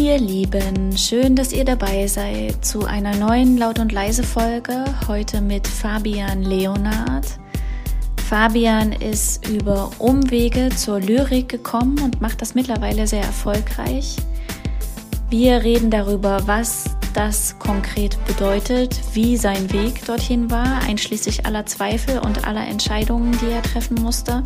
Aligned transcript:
Ihr 0.00 0.18
Lieben, 0.18 0.96
schön, 0.96 1.36
dass 1.36 1.52
ihr 1.52 1.66
dabei 1.66 2.06
seid 2.06 2.64
zu 2.64 2.86
einer 2.86 3.14
neuen 3.16 3.58
Laut 3.58 3.78
und 3.78 3.92
Leise 3.92 4.22
Folge. 4.22 4.82
Heute 5.06 5.42
mit 5.42 5.66
Fabian 5.68 6.42
Leonard. 6.42 7.26
Fabian 8.26 8.92
ist 8.92 9.46
über 9.46 9.90
Umwege 9.98 10.70
zur 10.70 11.00
Lyrik 11.00 11.50
gekommen 11.50 12.00
und 12.02 12.22
macht 12.22 12.40
das 12.40 12.54
mittlerweile 12.54 13.06
sehr 13.06 13.22
erfolgreich. 13.22 14.16
Wir 15.28 15.62
reden 15.62 15.90
darüber, 15.90 16.40
was 16.46 16.86
das 17.12 17.58
konkret 17.58 18.16
bedeutet, 18.24 18.98
wie 19.12 19.36
sein 19.36 19.70
Weg 19.70 20.06
dorthin 20.06 20.50
war, 20.50 20.80
einschließlich 20.80 21.44
aller 21.44 21.66
Zweifel 21.66 22.20
und 22.20 22.46
aller 22.46 22.66
Entscheidungen, 22.66 23.38
die 23.42 23.52
er 23.52 23.62
treffen 23.62 24.00
musste. 24.00 24.44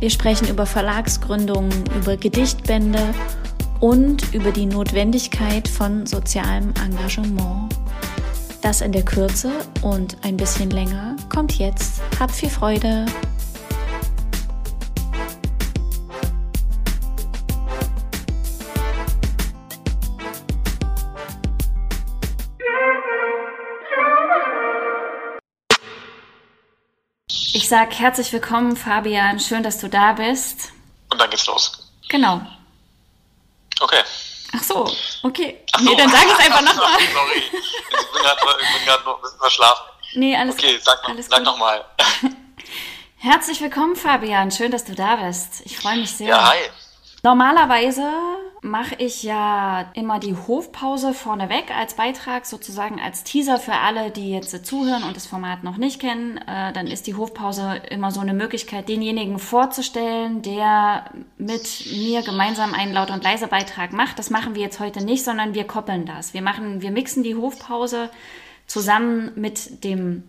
Wir 0.00 0.10
sprechen 0.10 0.48
über 0.48 0.66
Verlagsgründungen, 0.66 1.84
über 1.96 2.16
Gedichtbände 2.16 3.14
über 4.32 4.50
die 4.50 4.66
Notwendigkeit 4.66 5.68
von 5.68 6.04
sozialem 6.04 6.74
Engagement. 6.84 7.72
Das 8.60 8.80
in 8.80 8.90
der 8.90 9.04
Kürze 9.04 9.52
und 9.82 10.16
ein 10.24 10.36
bisschen 10.36 10.70
länger 10.70 11.16
kommt 11.28 11.58
jetzt. 11.58 12.00
Habt 12.18 12.32
viel 12.32 12.50
Freude! 12.50 13.06
Ich 27.52 27.68
sage 27.68 27.94
herzlich 27.94 28.32
willkommen, 28.32 28.76
Fabian. 28.76 29.38
Schön, 29.38 29.62
dass 29.62 29.78
du 29.78 29.88
da 29.88 30.14
bist. 30.14 30.72
Und 31.10 31.20
dann 31.20 31.30
geht's 31.30 31.46
los. 31.46 31.92
Genau. 32.08 32.40
Okay. 33.80 34.02
Ach 34.56 34.62
so, 34.62 34.90
okay. 35.22 35.62
Ach 35.72 35.78
so. 35.80 35.84
Nee, 35.84 35.96
dann 35.96 36.10
sag 36.10 36.24
es 36.26 36.38
einfach 36.46 36.62
nochmal. 36.62 36.98
Sorry, 37.12 37.38
ich 37.38 37.50
bin 37.50 38.84
gerade 38.86 39.04
noch 39.04 39.16
ein 39.16 39.22
bisschen 39.22 39.38
verschlafen. 39.38 39.84
Nee, 40.14 40.36
alles 40.36 40.54
Okay, 40.54 40.78
sag, 40.82 41.04
alles 41.08 41.26
sag 41.28 41.42
nochmal. 41.42 41.84
Herzlich 43.18 43.60
willkommen, 43.60 43.94
Fabian. 43.96 44.50
Schön, 44.50 44.70
dass 44.70 44.84
du 44.84 44.94
da 44.94 45.16
bist. 45.16 45.62
Ich 45.64 45.76
freue 45.76 45.96
mich 45.98 46.10
sehr. 46.12 46.28
Ja, 46.28 46.50
hi. 46.50 46.58
Normalerweise 47.28 48.04
mache 48.62 48.94
ich 48.96 49.22
ja 49.22 49.90
immer 49.92 50.18
die 50.18 50.34
Hofpause 50.34 51.12
vorneweg 51.12 51.70
als 51.76 51.92
Beitrag, 51.92 52.46
sozusagen 52.46 53.02
als 53.02 53.22
Teaser 53.22 53.58
für 53.58 53.74
alle, 53.74 54.10
die 54.10 54.30
jetzt 54.30 54.64
zuhören 54.64 55.02
und 55.02 55.14
das 55.14 55.26
Format 55.26 55.62
noch 55.62 55.76
nicht 55.76 56.00
kennen. 56.00 56.38
Äh, 56.38 56.72
dann 56.72 56.86
ist 56.86 57.06
die 57.06 57.16
Hofpause 57.16 57.82
immer 57.90 58.12
so 58.12 58.20
eine 58.20 58.32
Möglichkeit, 58.32 58.88
denjenigen 58.88 59.38
vorzustellen, 59.38 60.40
der 60.40 61.10
mit 61.36 61.84
mir 61.92 62.22
gemeinsam 62.22 62.72
einen 62.72 62.94
Laut- 62.94 63.10
und 63.10 63.22
leise 63.22 63.46
Beitrag 63.46 63.92
macht. 63.92 64.18
Das 64.18 64.30
machen 64.30 64.54
wir 64.54 64.62
jetzt 64.62 64.80
heute 64.80 65.04
nicht, 65.04 65.22
sondern 65.22 65.52
wir 65.52 65.64
koppeln 65.64 66.06
das. 66.06 66.32
Wir 66.32 66.40
machen, 66.40 66.80
wir 66.80 66.92
mixen 66.92 67.24
die 67.24 67.34
Hofpause 67.34 68.08
zusammen 68.66 69.32
mit 69.34 69.84
dem 69.84 70.22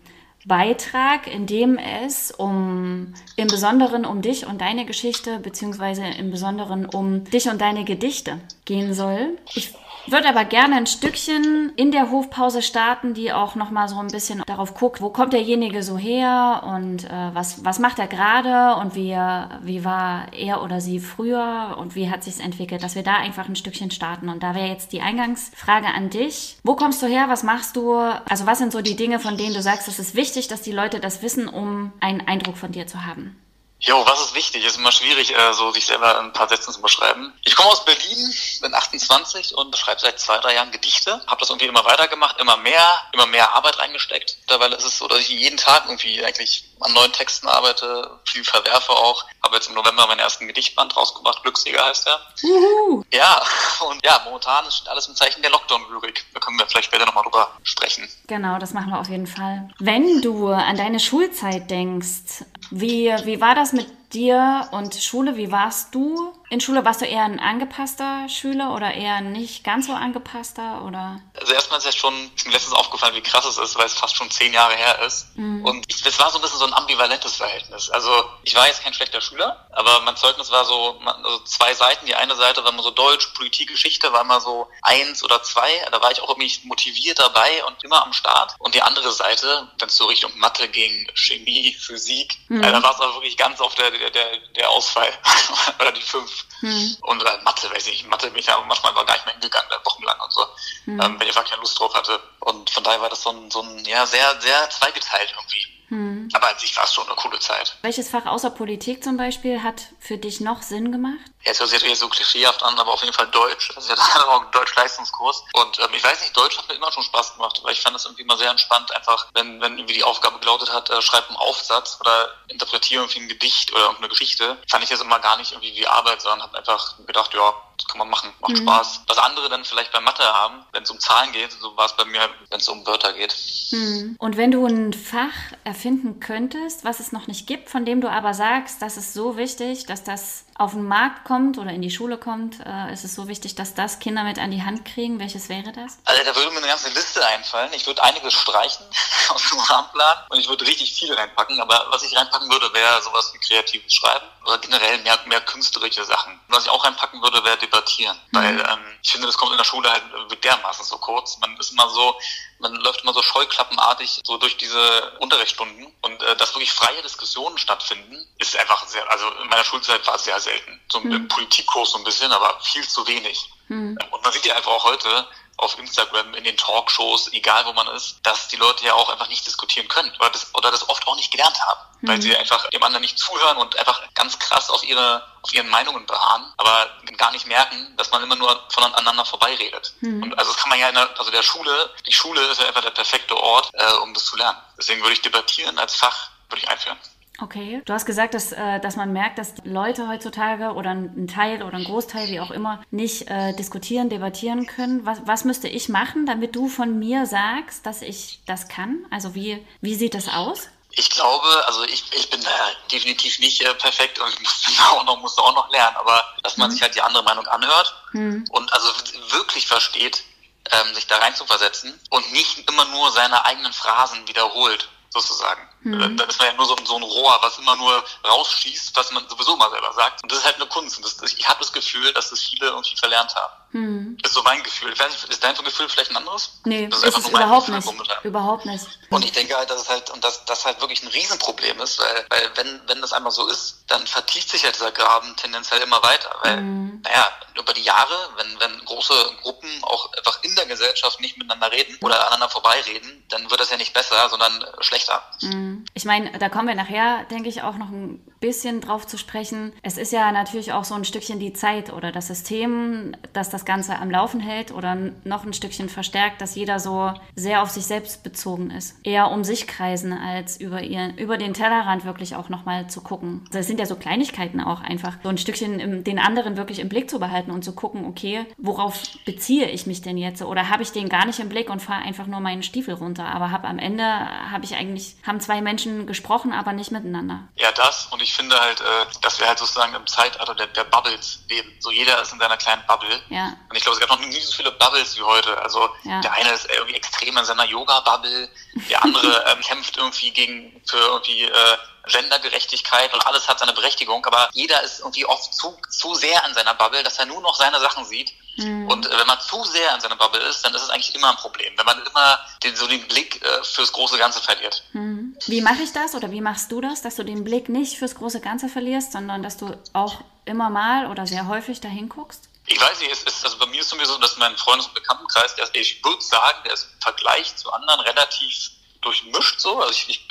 Beitrag, 0.45 1.27
in 1.33 1.45
dem 1.45 1.77
es 1.77 2.31
um 2.31 3.13
im 3.35 3.47
Besonderen 3.47 4.05
um 4.05 4.21
dich 4.21 4.45
und 4.45 4.61
deine 4.61 4.85
Geschichte, 4.85 5.39
beziehungsweise 5.39 6.03
im 6.05 6.31
Besonderen 6.31 6.85
um 6.85 7.25
dich 7.25 7.49
und 7.49 7.59
deine 7.61 7.83
Gedichte 7.83 8.39
gehen 8.65 8.93
soll. 8.93 9.37
Ich 9.53 9.73
würde 10.07 10.29
aber 10.29 10.45
gerne 10.45 10.75
ein 10.75 10.87
Stückchen 10.87 11.71
in 11.75 11.91
der 11.91 12.11
Hofpause 12.11 12.61
starten, 12.61 13.13
die 13.13 13.31
auch 13.33 13.55
nochmal 13.55 13.87
so 13.87 13.97
ein 13.97 14.07
bisschen 14.07 14.43
darauf 14.45 14.73
guckt, 14.73 15.01
wo 15.01 15.09
kommt 15.09 15.33
derjenige 15.33 15.83
so 15.83 15.97
her 15.97 16.63
und 16.65 17.05
äh, 17.05 17.33
was, 17.33 17.63
was 17.65 17.79
macht 17.79 17.99
er 17.99 18.07
gerade 18.07 18.79
und 18.81 18.95
wie, 18.95 19.17
wie 19.61 19.85
war 19.85 20.33
er 20.33 20.63
oder 20.63 20.81
sie 20.81 20.99
früher 20.99 21.77
und 21.79 21.95
wie 21.95 22.09
hat 22.09 22.23
sich's 22.23 22.39
entwickelt, 22.39 22.83
dass 22.83 22.95
wir 22.95 23.03
da 23.03 23.15
einfach 23.15 23.47
ein 23.47 23.55
Stückchen 23.55 23.91
starten. 23.91 24.29
Und 24.29 24.43
da 24.43 24.55
wäre 24.55 24.67
jetzt 24.67 24.93
die 24.93 25.01
Eingangsfrage 25.01 25.87
an 25.87 26.09
dich. 26.09 26.57
Wo 26.63 26.75
kommst 26.75 27.01
du 27.01 27.07
her? 27.07 27.25
Was 27.27 27.43
machst 27.43 27.75
du? 27.75 27.93
Also 27.93 28.45
was 28.45 28.59
sind 28.59 28.71
so 28.71 28.81
die 28.81 28.95
Dinge, 28.95 29.19
von 29.19 29.37
denen 29.37 29.53
du 29.53 29.61
sagst, 29.61 29.87
es 29.87 29.99
ist 29.99 30.15
wichtig, 30.15 30.47
dass 30.47 30.61
die 30.61 30.71
Leute 30.71 30.99
das 30.99 31.21
wissen, 31.21 31.47
um 31.47 31.91
einen 31.99 32.21
Eindruck 32.21 32.57
von 32.57 32.71
dir 32.71 32.87
zu 32.87 33.05
haben? 33.05 33.35
Jo, 33.81 34.05
was 34.05 34.19
ist 34.19 34.35
wichtig? 34.35 34.65
Ist 34.65 34.77
immer 34.77 34.91
schwierig, 34.91 35.33
äh, 35.33 35.53
so 35.53 35.71
sich 35.71 35.85
selber 35.85 36.19
in 36.19 36.25
ein 36.25 36.33
paar 36.33 36.49
Sätzen 36.49 36.73
zu 36.73 36.81
beschreiben. 36.81 37.33
Ich 37.43 37.55
komme 37.55 37.69
aus 37.69 37.85
Berlin, 37.85 38.33
bin 38.61 38.73
28 38.73 39.55
und 39.55 39.75
schreibe 39.77 40.01
seit 40.01 40.19
zwei, 40.19 40.37
drei 40.39 40.55
Jahren 40.55 40.71
Gedichte. 40.71 41.21
Habe 41.27 41.39
das 41.39 41.49
irgendwie 41.49 41.67
immer 41.67 41.85
weitergemacht, 41.85 42.39
immer 42.41 42.57
mehr, 42.57 42.83
immer 43.13 43.25
mehr 43.25 43.53
Arbeit 43.53 43.79
reingesteckt. 43.79 44.37
Mittlerweile 44.41 44.75
ist 44.75 44.83
es 44.83 44.97
so, 44.97 45.07
dass 45.07 45.19
ich 45.19 45.29
jeden 45.29 45.55
Tag 45.57 45.83
irgendwie 45.87 46.23
eigentlich 46.23 46.65
an 46.81 46.93
neuen 46.93 47.13
Texten 47.13 47.47
arbeite, 47.47 48.19
viel 48.25 48.43
verwerfe 48.43 48.91
auch. 48.91 49.25
Habe 49.43 49.55
jetzt 49.55 49.67
im 49.69 49.75
November 49.75 50.07
meinen 50.07 50.19
ersten 50.19 50.47
Gedichtband 50.47 50.95
rausgebracht, 50.95 51.41
Glücksjäger 51.43 51.85
heißt 51.85 52.07
er. 52.07 52.19
Juhu. 52.41 53.03
Ja, 53.13 53.41
und 53.89 54.05
ja, 54.05 54.21
momentan 54.25 54.69
steht 54.71 54.89
alles 54.89 55.07
im 55.07 55.15
Zeichen 55.15 55.41
der 55.41 55.51
Lockdown-Lyrik. 55.51 56.25
Da 56.33 56.41
können 56.41 56.59
wir 56.59 56.67
vielleicht 56.67 56.87
später 56.87 57.05
nochmal 57.05 57.23
drüber 57.23 57.51
sprechen. 57.63 58.09
Genau, 58.27 58.59
das 58.59 58.73
machen 58.73 58.91
wir 58.91 58.99
auf 58.99 59.09
jeden 59.09 59.27
Fall. 59.27 59.69
Wenn 59.79 60.21
du 60.21 60.49
an 60.49 60.75
deine 60.75 60.99
Schulzeit 60.99 61.69
denkst, 61.71 62.43
wie, 62.71 63.13
wie 63.23 63.41
war 63.41 63.55
das 63.55 63.73
mit 63.73 63.87
dir 64.13 64.67
und 64.71 64.95
Schule? 64.95 65.37
Wie 65.37 65.51
warst 65.51 65.93
du 65.95 66.33
in 66.49 66.59
Schule? 66.61 66.83
Warst 66.83 67.01
du 67.01 67.05
eher 67.05 67.23
ein 67.23 67.39
angepasster 67.39 68.27
Schüler 68.27 68.73
oder 68.75 68.93
eher 68.93 69.21
nicht 69.21 69.63
ganz 69.63 69.87
so 69.87 69.93
angepasster? 69.93 70.83
Oder? 70.83 71.21
Also 71.39 71.53
erstmal 71.53 71.79
ist 71.79 71.85
ja 71.85 71.91
schon 71.91 72.13
ist 72.35 72.45
mir 72.45 72.53
letztens 72.53 72.73
aufgefallen, 72.75 73.15
wie 73.15 73.21
krass 73.21 73.45
es 73.45 73.57
ist, 73.57 73.77
weil 73.77 73.85
es 73.85 73.93
fast 73.93 74.15
schon 74.15 74.29
zehn 74.31 74.53
Jahre 74.53 74.75
her 74.75 74.99
ist. 75.05 75.27
Mhm. 75.37 75.63
Und 75.63 75.85
ich, 75.87 76.01
das 76.01 76.19
war 76.19 76.31
so 76.31 76.39
ein 76.39 76.41
bisschen 76.41 76.59
so 76.59 76.65
ein 76.65 76.73
ambivalentes 76.73 77.35
Verhältnis. 77.35 77.89
Also 77.89 78.11
ich 78.43 78.55
war 78.55 78.67
jetzt 78.67 78.83
kein 78.83 78.93
schlechter 78.93 79.21
Schüler, 79.21 79.67
aber 79.71 80.01
mein 80.01 80.17
Zeugnis 80.17 80.51
war 80.51 80.65
so 80.65 80.99
also 81.05 81.39
zwei 81.45 81.73
Seiten. 81.73 82.05
Die 82.05 82.15
eine 82.15 82.35
Seite 82.35 82.63
war 82.63 82.71
immer 82.71 82.83
so 82.83 82.91
Deutsch, 82.91 83.27
Politik, 83.35 83.69
Geschichte, 83.69 84.11
war 84.11 84.21
immer 84.21 84.41
so 84.41 84.67
eins 84.81 85.23
oder 85.23 85.43
zwei. 85.43 85.69
Da 85.91 86.01
war 86.01 86.11
ich 86.11 86.21
auch 86.21 86.29
irgendwie 86.29 86.51
motiviert 86.63 87.19
dabei 87.19 87.63
und 87.65 87.83
immer 87.83 88.03
am 88.03 88.13
Start. 88.13 88.55
Und 88.59 88.73
die 88.75 88.81
andere 88.81 89.11
Seite, 89.11 89.69
wenn 89.77 89.87
es 89.87 89.95
so 89.95 90.05
Richtung 90.05 90.31
Mathe 90.37 90.67
ging, 90.67 91.07
Chemie, 91.13 91.75
Physik, 91.79 92.37
Mhm. 92.49 92.63
äh, 92.63 92.71
da 92.71 92.81
war 92.81 92.93
es 92.95 92.99
auch 92.99 93.13
wirklich 93.13 93.37
ganz 93.37 93.61
auf 93.61 93.75
der, 93.75 93.91
der, 93.99 94.09
der, 94.11 94.37
der 94.55 94.69
Ausfall. 94.69 95.11
oder 95.79 95.91
die 95.91 96.01
fünf. 96.01 96.45
Hm. 96.61 96.97
Und 97.01 97.23
äh, 97.23 97.37
Mathe, 97.43 97.69
weiß 97.71 97.87
ich, 97.87 98.05
Mathe 98.07 98.29
bin 98.31 98.39
ich 98.39 98.47
ja 98.47 98.59
manchmal 98.67 98.93
gar 98.93 99.13
nicht 99.13 99.25
mehr 99.25 99.33
hingegangen, 99.33 99.69
äh, 99.71 99.85
wochenlang 99.85 100.19
und 100.21 100.33
so, 100.33 100.45
Hm. 100.85 100.99
ähm, 101.01 101.19
wenn 101.19 101.27
ich 101.27 101.35
einfach 101.37 101.49
keine 101.49 101.61
Lust 101.61 101.79
drauf 101.79 101.93
hatte. 101.93 102.19
Und 102.39 102.69
von 102.69 102.83
daher 102.83 103.01
war 103.01 103.09
das 103.09 103.21
so 103.21 103.29
ein, 103.31 103.49
so 103.51 103.61
ein 103.61 103.85
ja, 103.85 104.05
sehr, 104.05 104.39
sehr 104.41 104.69
zweigeteilt 104.69 105.33
irgendwie. 105.35 105.67
Hm. 105.89 106.29
Aber 106.33 106.49
an 106.49 106.57
sich 106.59 106.75
war 106.77 106.83
es 106.83 106.93
schon 106.93 107.05
eine 107.07 107.15
coole 107.15 107.39
Zeit. 107.39 107.75
Welches 107.81 108.09
Fach 108.09 108.25
außer 108.27 108.51
Politik 108.51 109.03
zum 109.03 109.17
Beispiel 109.17 109.63
hat 109.63 109.81
für 109.99 110.17
dich 110.17 110.39
noch 110.39 110.61
Sinn 110.61 110.91
gemacht? 110.91 111.17
Jetzt 111.43 111.59
hört 111.61 111.69
sich 111.69 111.97
so 111.97 112.07
klischeehaft 112.09 112.61
an, 112.61 112.77
aber 112.77 112.93
auf 112.93 113.01
jeden 113.01 113.13
Fall 113.13 113.27
Deutsch. 113.27 113.71
Also 113.75 113.91
ich 113.93 113.99
hatte 113.99 114.27
auch 114.27 114.41
einen 114.41 114.51
Deutsch-Leistungskurs. 114.51 115.43
Und 115.53 115.79
ähm, 115.79 115.87
ich 115.95 116.03
weiß 116.03 116.21
nicht, 116.21 116.37
Deutsch 116.37 116.57
hat 116.59 116.67
mir 116.67 116.75
immer 116.75 116.91
schon 116.91 117.01
Spaß 117.03 117.33
gemacht, 117.33 117.59
weil 117.63 117.73
ich 117.73 117.81
fand 117.81 117.95
das 117.95 118.05
irgendwie 118.05 118.21
immer 118.21 118.37
sehr 118.37 118.51
entspannt, 118.51 118.93
einfach, 118.95 119.29
wenn, 119.33 119.59
wenn 119.61 119.77
irgendwie 119.77 119.95
die 119.95 120.03
Aufgabe 120.03 120.37
gelautet 120.39 120.71
hat, 120.71 120.91
äh, 120.91 121.01
schreib 121.01 121.27
einen 121.27 121.37
Aufsatz 121.37 121.97
oder 122.01 122.29
interpretiere 122.49 123.01
irgendwie 123.03 123.21
ein 123.21 123.27
Gedicht 123.29 123.71
oder 123.71 123.81
irgendeine 123.81 124.09
Geschichte, 124.09 124.57
fand 124.69 124.83
ich 124.83 124.89
das 124.91 125.01
immer 125.01 125.19
gar 125.19 125.37
nicht 125.37 125.53
irgendwie 125.53 125.73
wie 125.75 125.87
Arbeit, 125.87 126.21
sondern 126.21 126.48
einfach 126.55 126.95
gedacht, 127.05 127.33
ja, 127.33 127.53
kann 127.87 127.97
man 127.99 128.09
machen, 128.09 128.31
macht 128.39 128.51
Mhm. 128.53 128.57
Spaß. 128.63 129.01
Was 129.07 129.17
andere 129.19 129.49
dann 129.49 129.63
vielleicht 129.65 129.91
bei 129.91 129.99
Mathe 130.01 130.23
haben, 130.23 130.63
wenn 130.73 130.83
es 130.83 130.89
um 130.91 130.99
Zahlen 130.99 131.31
geht, 131.31 131.51
so 131.51 131.75
war 131.77 131.85
es 131.85 131.93
bei 131.93 132.05
mir, 132.05 132.21
wenn 132.49 132.59
es 132.59 132.67
um 132.67 132.85
Wörter 132.85 133.13
geht. 133.13 133.33
Hm. 133.69 134.15
Und 134.19 134.37
wenn 134.37 134.51
du 134.51 134.65
ein 134.65 134.93
Fach 134.93 135.33
erfinden 135.63 136.19
könntest, 136.19 136.83
was 136.83 136.99
es 136.99 137.11
noch 137.11 137.27
nicht 137.27 137.47
gibt, 137.47 137.69
von 137.69 137.85
dem 137.85 138.01
du 138.01 138.09
aber 138.09 138.33
sagst, 138.33 138.81
das 138.81 138.97
ist 138.97 139.13
so 139.13 139.37
wichtig, 139.37 139.85
dass 139.85 140.03
das 140.03 140.45
auf 140.55 140.71
den 140.73 140.85
Markt 140.87 141.23
kommt 141.23 141.57
oder 141.57 141.71
in 141.71 141.81
die 141.81 141.91
Schule 141.91 142.17
kommt, 142.17 142.59
äh, 142.65 142.91
ist 142.91 143.05
es 143.05 143.15
so 143.15 143.29
wichtig, 143.29 143.55
dass 143.55 143.75
das 143.75 143.99
Kinder 143.99 144.23
mit 144.23 144.39
an 144.39 144.51
die 144.51 144.61
Hand 144.63 144.83
kriegen. 144.83 145.17
Welches 145.19 145.47
wäre 145.47 145.71
das? 145.71 145.99
Also 146.03 146.21
da 146.25 146.35
würde 146.35 146.51
mir 146.51 146.57
eine 146.57 146.67
ganze 146.67 146.89
Liste 146.89 147.25
einfallen. 147.25 147.69
Ich 147.73 147.87
würde 147.87 148.03
einiges 148.03 148.33
streichen 148.33 148.85
aus 149.29 149.41
dem 149.49 149.59
Rahmenplan 149.59 150.17
und 150.29 150.39
ich 150.39 150.49
würde 150.49 150.65
richtig 150.65 150.93
viel 150.93 151.13
reinpacken. 151.13 151.61
Aber 151.61 151.85
was 151.91 152.03
ich 152.03 152.17
reinpacken 152.17 152.51
würde, 152.51 152.73
wäre 152.73 153.01
sowas 153.01 153.31
wie 153.33 153.37
kreatives 153.39 153.93
Schreiben 153.93 154.25
oder 154.45 154.57
generell 154.57 154.97
mehr, 155.03 155.17
mehr 155.27 155.39
künstlerische 155.41 156.03
Sachen. 156.03 156.37
Was 156.49 156.65
ich 156.65 156.69
auch 156.69 156.83
reinpacken 156.83 157.21
würde, 157.21 157.41
wäre 157.45 157.57
debattieren. 157.69 158.17
Weil 158.31 158.59
ähm, 158.59 158.79
ich 159.01 159.11
finde, 159.11 159.27
das 159.27 159.37
kommt 159.37 159.51
in 159.51 159.57
der 159.57 159.65
Schule 159.65 159.89
halt 159.89 160.03
dermaßen 160.43 160.85
so 160.85 160.97
kurz. 160.97 161.37
Man 161.39 161.55
ist 161.57 161.71
immer 161.71 161.89
so, 161.89 162.19
man 162.59 162.75
läuft 162.75 163.01
immer 163.01 163.13
so 163.13 163.21
scheuklappenartig 163.21 164.21
so 164.25 164.37
durch 164.37 164.57
diese 164.57 165.11
Unterrichtsstunden 165.19 165.87
und 166.01 166.21
äh, 166.23 166.35
dass 166.37 166.53
wirklich 166.55 166.71
freie 166.71 167.01
Diskussionen 167.01 167.57
stattfinden, 167.57 168.25
ist 168.37 168.55
einfach 168.57 168.85
sehr, 168.87 169.09
also 169.11 169.29
in 169.41 169.49
meiner 169.49 169.63
Schulzeit 169.63 170.05
war 170.07 170.15
es 170.15 170.23
sehr 170.23 170.39
selten. 170.39 170.79
So 170.91 170.99
Mhm. 170.99 171.11
im 171.11 171.27
Politikkurs 171.27 171.91
so 171.91 171.97
ein 171.97 172.03
bisschen, 172.03 172.31
aber 172.31 172.59
viel 172.61 172.87
zu 172.87 173.05
wenig. 173.07 173.49
Hm. 173.67 173.97
Und 174.11 174.23
man 174.23 174.31
sieht 174.33 174.45
ja 174.45 174.55
einfach 174.55 174.71
auch 174.71 174.83
heute 174.83 175.27
auf 175.59 175.77
Instagram, 175.77 176.33
in 176.33 176.43
den 176.43 176.57
Talkshows, 176.57 177.31
egal 177.33 177.65
wo 177.65 177.73
man 177.73 177.87
ist, 177.89 178.17
dass 178.23 178.47
die 178.47 178.55
Leute 178.55 178.85
ja 178.85 178.93
auch 178.93 179.09
einfach 179.09 179.27
nicht 179.27 179.45
diskutieren 179.45 179.87
können 179.87 180.11
oder 180.19 180.29
das, 180.29 180.53
oder 180.55 180.71
das 180.71 180.87
oft 180.87 181.05
auch 181.07 181.15
nicht 181.15 181.31
gelernt 181.31 181.59
haben, 181.67 181.79
weil 182.03 182.17
Mhm. 182.17 182.21
sie 182.21 182.35
einfach 182.37 182.69
dem 182.69 182.81
anderen 182.83 183.01
nicht 183.01 183.19
zuhören 183.19 183.57
und 183.57 183.77
einfach 183.77 184.01
ganz 184.13 184.39
krass 184.39 184.69
auf 184.69 184.83
ihre 184.83 185.27
auf 185.41 185.53
ihren 185.53 185.69
Meinungen 185.69 186.05
beharren, 186.05 186.51
aber 186.57 186.89
gar 187.15 187.31
nicht 187.31 187.47
merken, 187.47 187.95
dass 187.95 188.11
man 188.11 188.21
immer 188.21 188.35
nur 188.35 188.61
voneinander 188.69 189.23
vorbeiredet. 189.23 189.93
Mhm. 190.01 190.23
Und 190.23 190.37
also 190.37 190.51
das 190.51 190.61
kann 190.61 190.69
man 190.69 190.79
ja 190.79 190.89
in 190.89 190.95
der, 190.95 191.09
also 191.17 191.31
der 191.31 191.43
Schule, 191.43 191.93
die 192.05 192.11
Schule 192.11 192.41
ist 192.47 192.59
ja 192.59 192.67
einfach 192.67 192.81
der 192.81 192.89
perfekte 192.91 193.37
Ort, 193.37 193.69
äh, 193.73 193.93
um 194.03 194.13
das 194.13 194.25
zu 194.25 194.35
lernen. 194.35 194.57
Deswegen 194.77 195.01
würde 195.01 195.13
ich 195.13 195.21
debattieren 195.21 195.79
als 195.79 195.95
Fach 195.95 196.29
würde 196.49 196.61
ich 196.63 196.69
einführen. 196.69 196.97
Okay. 197.41 197.81
Du 197.85 197.93
hast 197.93 198.05
gesagt, 198.05 198.33
dass, 198.33 198.51
äh, 198.51 198.79
dass 198.79 198.95
man 198.95 199.13
merkt, 199.13 199.37
dass 199.37 199.53
Leute 199.63 200.07
heutzutage 200.07 200.73
oder 200.73 200.91
ein 200.91 201.27
Teil 201.27 201.63
oder 201.63 201.77
ein 201.77 201.83
Großteil, 201.83 202.27
wie 202.29 202.39
auch 202.39 202.51
immer, 202.51 202.83
nicht 202.91 203.29
äh, 203.29 203.53
diskutieren, 203.53 204.09
debattieren 204.09 204.67
können. 204.67 205.05
Was, 205.05 205.21
was 205.25 205.45
müsste 205.45 205.67
ich 205.67 205.89
machen, 205.89 206.25
damit 206.25 206.55
du 206.55 206.67
von 206.67 206.99
mir 206.99 207.25
sagst, 207.25 207.85
dass 207.85 208.01
ich 208.01 208.39
das 208.45 208.67
kann? 208.67 209.05
Also 209.09 209.35
wie, 209.35 209.65
wie 209.81 209.95
sieht 209.95 210.13
das 210.13 210.27
aus? 210.27 210.67
Ich 210.91 211.09
glaube, 211.11 211.47
also 211.67 211.83
ich, 211.83 212.03
ich 212.13 212.29
bin 212.29 212.41
da 212.41 212.49
definitiv 212.91 213.39
nicht 213.39 213.61
äh, 213.61 213.73
perfekt 213.75 214.19
und 214.19 214.39
muss 214.41 214.79
auch 214.91 215.05
noch, 215.05 215.19
muss 215.21 215.37
auch 215.37 215.55
noch 215.55 215.69
lernen, 215.71 215.95
aber 215.97 216.23
dass 216.43 216.57
man 216.57 216.69
mhm. 216.69 216.73
sich 216.73 216.81
halt 216.81 216.95
die 216.95 217.01
andere 217.01 217.23
Meinung 217.23 217.47
anhört 217.47 217.95
mhm. 218.11 218.43
und 218.51 218.73
also 218.73 218.87
wirklich 219.31 219.67
versteht, 219.67 220.23
ähm, 220.71 220.93
sich 220.93 221.07
da 221.07 221.17
rein 221.17 221.35
zu 221.35 221.45
versetzen 221.45 221.97
und 222.09 222.31
nicht 222.31 222.69
immer 222.69 222.85
nur 222.85 223.11
seine 223.11 223.45
eigenen 223.45 223.71
Phrasen 223.71 224.27
wiederholt 224.27 224.89
sozusagen. 225.09 225.68
Mhm. 225.81 226.17
Dann 226.17 226.29
ist 226.29 226.39
man 226.39 226.47
ja 226.49 226.53
nur 226.55 226.65
so, 226.65 226.75
so, 226.83 226.97
ein 226.97 227.03
Rohr, 227.03 227.37
was 227.41 227.57
immer 227.57 227.75
nur 227.77 228.03
rausschießt, 228.27 228.95
was 228.95 229.11
man 229.11 229.27
sowieso 229.29 229.55
mal 229.55 229.69
selber 229.69 229.93
sagt. 229.93 230.21
Und 230.23 230.31
das 230.31 230.39
ist 230.39 230.45
halt 230.45 230.55
eine 230.55 230.65
Kunst. 230.65 230.97
Und 230.97 231.05
das, 231.05 231.33
ich 231.33 231.47
habe 231.47 231.59
das 231.59 231.71
Gefühl, 231.71 232.11
dass 232.13 232.29
das 232.29 232.41
viele 232.41 232.67
irgendwie 232.67 232.97
verlernt 232.97 233.33
haben. 233.35 233.53
Mhm. 233.71 234.17
Ist 234.23 234.33
so 234.33 234.43
mein 234.43 234.61
Gefühl. 234.63 234.91
Ich 234.91 234.99
weiß 234.99 235.09
nicht, 235.09 235.29
ist 235.29 235.43
dein 235.43 235.55
Gefühl 235.55 235.87
vielleicht 235.87 236.11
ein 236.11 236.17
anderes? 236.17 236.59
Nee, 236.65 236.87
das 236.87 236.99
ist, 236.99 237.05
einfach 237.05 237.19
ist 237.19 237.31
nur 237.31 237.39
überhaupt 237.39 237.67
Gefühl, 237.67 237.93
nicht. 237.93 238.23
Überhaupt 238.23 238.65
nicht. 238.65 238.85
Und 239.09 239.23
ich 239.23 239.31
denke 239.31 239.55
halt, 239.55 239.69
dass 239.69 239.81
es 239.81 239.89
halt, 239.89 240.09
und 240.09 240.23
dass 240.23 240.43
das 240.45 240.65
halt 240.65 240.81
wirklich 240.81 241.01
ein 241.03 241.07
Riesenproblem 241.07 241.79
ist, 241.79 241.99
weil, 241.99 242.25
weil 242.29 242.51
wenn, 242.55 242.81
wenn 242.87 243.01
das 243.01 243.13
einmal 243.13 243.31
so 243.31 243.47
ist, 243.47 243.83
dann 243.87 244.05
vertieft 244.05 244.49
sich 244.49 244.63
halt 244.65 244.75
dieser 244.75 244.91
Graben 244.91 245.35
tendenziell 245.35 245.81
immer 245.81 246.01
weiter. 246.03 246.35
Weil, 246.41 246.61
mhm. 246.61 247.01
naja, 247.03 247.29
über 247.57 247.73
die 247.73 247.83
Jahre, 247.83 248.29
wenn, 248.37 248.59
wenn 248.59 248.85
große 248.85 249.13
Gruppen 249.41 249.69
auch 249.83 250.11
einfach 250.13 250.43
in 250.43 250.55
der 250.55 250.65
Gesellschaft 250.65 251.19
nicht 251.21 251.37
miteinander 251.37 251.71
reden 251.71 251.97
oder 252.01 252.19
aneinander 252.21 252.49
vorbeireden, 252.49 253.23
dann 253.29 253.49
wird 253.49 253.59
das 253.59 253.69
ja 253.69 253.77
nicht 253.77 253.93
besser, 253.93 254.29
sondern 254.29 254.65
schlechter. 254.81 255.23
Mhm. 255.41 255.68
Ich 255.93 256.05
meine, 256.05 256.31
da 256.39 256.49
kommen 256.49 256.67
wir 256.67 256.75
nachher, 256.75 257.25
denke 257.31 257.49
ich, 257.49 257.61
auch 257.61 257.77
noch 257.77 257.89
ein 257.89 258.21
bisschen 258.39 258.81
drauf 258.81 259.05
zu 259.05 259.17
sprechen. 259.17 259.73
Es 259.81 259.97
ist 259.97 260.11
ja 260.11 260.31
natürlich 260.31 260.73
auch 260.73 260.83
so 260.83 260.95
ein 260.95 261.05
Stückchen 261.05 261.39
die 261.39 261.53
Zeit 261.53 261.91
oder 261.91 262.11
das 262.11 262.27
System, 262.27 263.15
das 263.33 263.49
das 263.49 263.65
Ganze 263.65 263.97
am 263.97 264.11
Laufen 264.11 264.39
hält 264.39 264.71
oder 264.71 264.95
noch 265.23 265.45
ein 265.45 265.53
Stückchen 265.53 265.89
verstärkt, 265.89 266.41
dass 266.41 266.55
jeder 266.55 266.79
so 266.79 267.13
sehr 267.35 267.61
auf 267.61 267.69
sich 267.69 267.85
selbst 267.85 268.23
bezogen 268.23 268.71
ist. 268.71 268.95
Eher 269.03 269.31
um 269.31 269.43
sich 269.43 269.67
kreisen, 269.67 270.13
als 270.13 270.59
über, 270.59 270.81
ihren, 270.81 271.17
über 271.17 271.37
den 271.37 271.53
Tellerrand 271.53 272.05
wirklich 272.05 272.35
auch 272.35 272.49
nochmal 272.49 272.89
zu 272.89 273.01
gucken. 273.01 273.45
Das 273.51 273.67
sind 273.67 273.79
ja 273.79 273.85
so 273.85 273.95
Kleinigkeiten 273.95 274.61
auch 274.61 274.81
einfach. 274.81 275.17
So 275.23 275.29
ein 275.29 275.37
Stückchen 275.37 275.79
im, 275.79 276.03
den 276.03 276.19
anderen 276.19 276.57
wirklich 276.57 276.79
im 276.79 276.89
Blick 276.89 277.09
zu 277.09 277.19
behalten 277.19 277.51
und 277.51 277.63
zu 277.63 277.73
gucken, 277.73 278.05
okay, 278.05 278.45
worauf 278.57 279.01
beziehe 279.25 279.69
ich 279.69 279.85
mich 279.85 280.01
denn 280.01 280.17
jetzt? 280.17 280.41
Oder 280.41 280.69
habe 280.69 280.83
ich 280.83 280.91
den 280.91 281.09
gar 281.09 281.25
nicht 281.25 281.39
im 281.39 281.49
Blick 281.49 281.69
und 281.69 281.81
fahre 281.81 282.03
einfach 282.03 282.27
nur 282.27 282.39
meinen 282.39 282.63
Stiefel 282.63 282.93
runter? 282.93 283.25
Aber 283.25 283.51
habe 283.51 283.67
am 283.67 283.79
Ende, 283.79 284.03
habe 284.03 284.63
ich 284.63 284.75
eigentlich, 284.75 285.15
haben 285.25 285.39
zwei 285.39 285.61
Menschen 285.61 286.07
gesprochen, 286.07 286.53
aber 286.53 286.73
nicht 286.73 286.91
miteinander. 286.91 287.47
Ja, 287.55 287.69
das 287.75 288.07
und 288.11 288.21
ich 288.21 288.28
ich 288.29 288.35
finde 288.35 288.59
halt, 288.59 288.79
äh, 288.79 289.05
dass 289.21 289.39
wir 289.39 289.47
halt 289.47 289.57
sozusagen 289.57 289.95
im 289.95 290.05
Zeitalter 290.05 290.53
der, 290.53 290.67
der 290.67 290.83
Bubbles 290.83 291.39
leben. 291.49 291.75
So 291.79 291.89
jeder 291.89 292.21
ist 292.21 292.31
in 292.31 292.37
seiner 292.37 292.57
kleinen 292.57 292.85
Bubble. 292.85 293.19
Ja. 293.29 293.57
Und 293.67 293.75
ich 293.75 293.81
glaube, 293.81 293.97
es 293.97 293.99
gab 293.99 294.09
noch 294.09 294.23
nie 294.23 294.39
so 294.39 294.51
viele 294.51 294.71
Bubbles 294.71 295.17
wie 295.17 295.23
heute. 295.23 295.59
Also 295.63 295.89
ja. 296.03 296.21
der 296.21 296.31
eine 296.33 296.51
ist 296.51 296.69
irgendwie 296.69 296.93
extrem 296.93 297.35
in 297.35 297.45
seiner 297.45 297.65
Yoga-Bubble, 297.65 298.49
der 298.87 299.03
andere 299.03 299.45
ähm, 299.51 299.61
kämpft 299.61 299.97
irgendwie 299.97 300.29
gegen 300.29 300.79
für 300.85 300.97
irgendwie 300.97 301.45
äh, 301.45 301.77
Gendergerechtigkeit 302.05 303.13
und 303.13 303.25
alles 303.25 303.47
hat 303.47 303.59
seine 303.59 303.73
Berechtigung, 303.73 304.25
aber 304.25 304.49
jeder 304.53 304.81
ist 304.83 304.99
irgendwie 304.99 305.25
oft 305.25 305.53
zu, 305.53 305.77
zu 305.89 306.15
sehr 306.15 306.43
an 306.45 306.53
seiner 306.53 306.73
Bubble, 306.75 307.03
dass 307.03 307.17
er 307.17 307.25
nur 307.25 307.41
noch 307.41 307.55
seine 307.55 307.79
Sachen 307.79 308.05
sieht. 308.05 308.33
Mhm. 308.63 308.87
Und 308.87 309.05
äh, 309.05 309.17
wenn 309.17 309.27
man 309.27 309.39
zu 309.39 309.63
sehr 309.65 309.93
an 309.93 310.01
seiner 310.01 310.15
Bubble 310.15 310.41
ist, 310.41 310.63
dann 310.63 310.73
ist 310.73 310.83
es 310.83 310.89
eigentlich 310.89 311.15
immer 311.15 311.29
ein 311.31 311.37
Problem, 311.37 311.73
wenn 311.77 311.85
man 311.85 311.97
immer 312.05 312.39
den, 312.63 312.75
so 312.75 312.87
den 312.87 313.07
Blick 313.07 313.41
äh, 313.41 313.63
fürs 313.63 313.91
große 313.91 314.17
Ganze 314.17 314.41
verliert. 314.41 314.83
Mhm. 314.93 315.37
Wie 315.47 315.61
mache 315.61 315.83
ich 315.83 315.91
das 315.91 316.15
oder 316.15 316.31
wie 316.31 316.41
machst 316.41 316.71
du 316.71 316.81
das, 316.81 317.01
dass 317.01 317.15
du 317.15 317.23
den 317.23 317.43
Blick 317.43 317.69
nicht 317.69 317.97
fürs 317.97 318.15
große 318.15 318.41
Ganze 318.41 318.69
verlierst, 318.69 319.11
sondern 319.11 319.43
dass 319.43 319.57
du 319.57 319.77
auch 319.93 320.21
immer 320.45 320.69
mal 320.69 321.07
oder 321.07 321.27
sehr 321.27 321.47
häufig 321.47 321.81
dahin 321.81 322.09
guckst? 322.09 322.49
Ich 322.65 322.79
weiß 322.79 322.99
nicht, 322.99 323.11
es 323.11 323.23
ist, 323.23 323.43
also 323.43 323.57
bei 323.57 323.65
mir 323.65 323.81
ist 323.81 323.91
es 323.91 324.07
so, 324.07 324.17
dass 324.19 324.37
mein 324.37 324.55
Freundes- 324.55 324.87
und 324.87 324.93
Bekanntenkreis, 324.93 325.55
der 325.55 325.65
ist, 325.65 325.75
ich 325.75 326.03
würde 326.03 326.21
sagen, 326.21 326.59
der 326.65 326.73
ist 326.73 326.87
im 326.93 327.01
Vergleich 327.01 327.55
zu 327.55 327.71
anderen 327.71 327.99
relativ 328.01 328.71
durchmischt 329.01 329.59
so. 329.59 329.79
Also 329.79 329.91
ich, 329.91 330.09
ich 330.09 330.27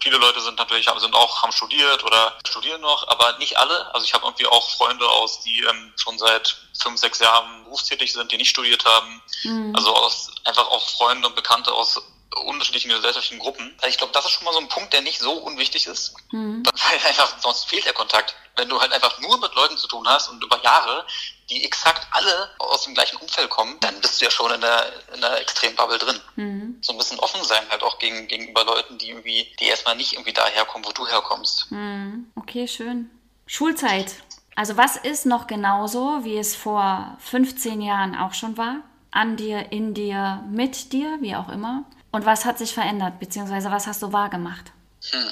viele 0.00 0.16
Leute 0.18 0.40
sind 0.40 0.58
natürlich 0.58 0.86
sind 0.98 1.14
auch 1.14 1.42
haben 1.42 1.52
studiert 1.52 2.04
oder 2.04 2.38
studieren 2.46 2.80
noch, 2.80 3.06
aber 3.08 3.38
nicht 3.38 3.56
alle. 3.56 3.94
Also 3.94 4.04
ich 4.04 4.14
habe 4.14 4.26
irgendwie 4.26 4.46
auch 4.46 4.70
Freunde 4.70 5.08
aus, 5.08 5.40
die 5.40 5.60
ähm, 5.60 5.92
schon 5.96 6.18
seit 6.18 6.56
fünf, 6.80 6.98
sechs 6.98 7.18
Jahren 7.20 7.64
berufstätig 7.64 8.12
sind, 8.12 8.32
die 8.32 8.36
nicht 8.36 8.50
studiert 8.50 8.84
haben. 8.84 9.22
Mhm. 9.44 9.74
Also 9.74 9.94
aus 9.94 10.30
einfach 10.44 10.66
auch 10.68 10.88
Freunde 10.90 11.28
und 11.28 11.36
Bekannte 11.36 11.72
aus 11.72 12.00
unterschiedlichen 12.46 12.90
gesellschaftlichen 12.90 13.40
Gruppen. 13.40 13.74
Also 13.78 13.88
ich 13.88 13.98
glaube, 13.98 14.12
das 14.12 14.24
ist 14.24 14.32
schon 14.32 14.44
mal 14.44 14.52
so 14.52 14.60
ein 14.60 14.68
Punkt, 14.68 14.92
der 14.92 15.02
nicht 15.02 15.18
so 15.18 15.32
unwichtig 15.32 15.86
ist, 15.86 16.14
mhm. 16.30 16.62
weil 16.64 16.98
einfach 17.06 17.34
sonst 17.40 17.64
fehlt 17.68 17.84
der 17.84 17.92
Kontakt. 17.92 18.34
Wenn 18.56 18.68
du 18.68 18.80
halt 18.80 18.92
einfach 18.92 19.18
nur 19.20 19.38
mit 19.38 19.54
Leuten 19.54 19.76
zu 19.78 19.88
tun 19.88 20.06
hast 20.08 20.28
und 20.28 20.42
über 20.42 20.60
Jahre, 20.62 21.06
die 21.50 21.64
exakt 21.64 22.06
alle 22.12 22.50
aus 22.58 22.84
dem 22.84 22.94
gleichen 22.94 23.16
Umfeld 23.16 23.50
kommen, 23.50 23.76
dann 23.80 24.00
bist 24.00 24.20
du 24.20 24.24
ja 24.24 24.30
schon 24.30 24.50
in 24.52 24.60
der, 24.60 24.92
in 25.12 25.20
der 25.20 25.40
Extrembubble 25.40 25.98
drin. 25.98 26.20
Mhm. 26.36 26.78
So 26.80 26.92
ein 26.92 26.98
bisschen 26.98 27.18
offen 27.18 27.42
sein 27.44 27.68
halt 27.68 27.82
auch 27.82 27.98
gegen, 27.98 28.28
gegenüber 28.28 28.64
Leuten, 28.64 28.96
die 28.98 29.10
irgendwie, 29.10 29.46
die 29.58 29.66
erstmal 29.66 29.96
nicht 29.96 30.12
irgendwie 30.12 30.32
daher 30.32 30.64
kommen, 30.64 30.84
wo 30.84 30.92
du 30.92 31.06
herkommst. 31.06 31.70
Mhm. 31.70 32.30
Okay, 32.36 32.68
schön. 32.68 33.10
Schulzeit. 33.46 34.14
Also 34.54 34.76
was 34.76 34.96
ist 34.96 35.26
noch 35.26 35.46
genauso, 35.46 36.22
wie 36.22 36.38
es 36.38 36.54
vor 36.54 37.16
15 37.20 37.80
Jahren 37.80 38.16
auch 38.16 38.34
schon 38.34 38.56
war? 38.56 38.76
An 39.10 39.36
dir, 39.36 39.72
in 39.72 39.92
dir, 39.92 40.44
mit 40.48 40.92
dir, 40.92 41.18
wie 41.20 41.34
auch 41.34 41.48
immer. 41.48 41.84
Und 42.12 42.26
was 42.26 42.44
hat 42.44 42.58
sich 42.58 42.72
verändert, 42.72 43.18
beziehungsweise 43.18 43.70
was 43.70 43.86
hast 43.86 44.02
du 44.02 44.12
wahrgemacht? 44.12 44.72
Hm. 45.10 45.30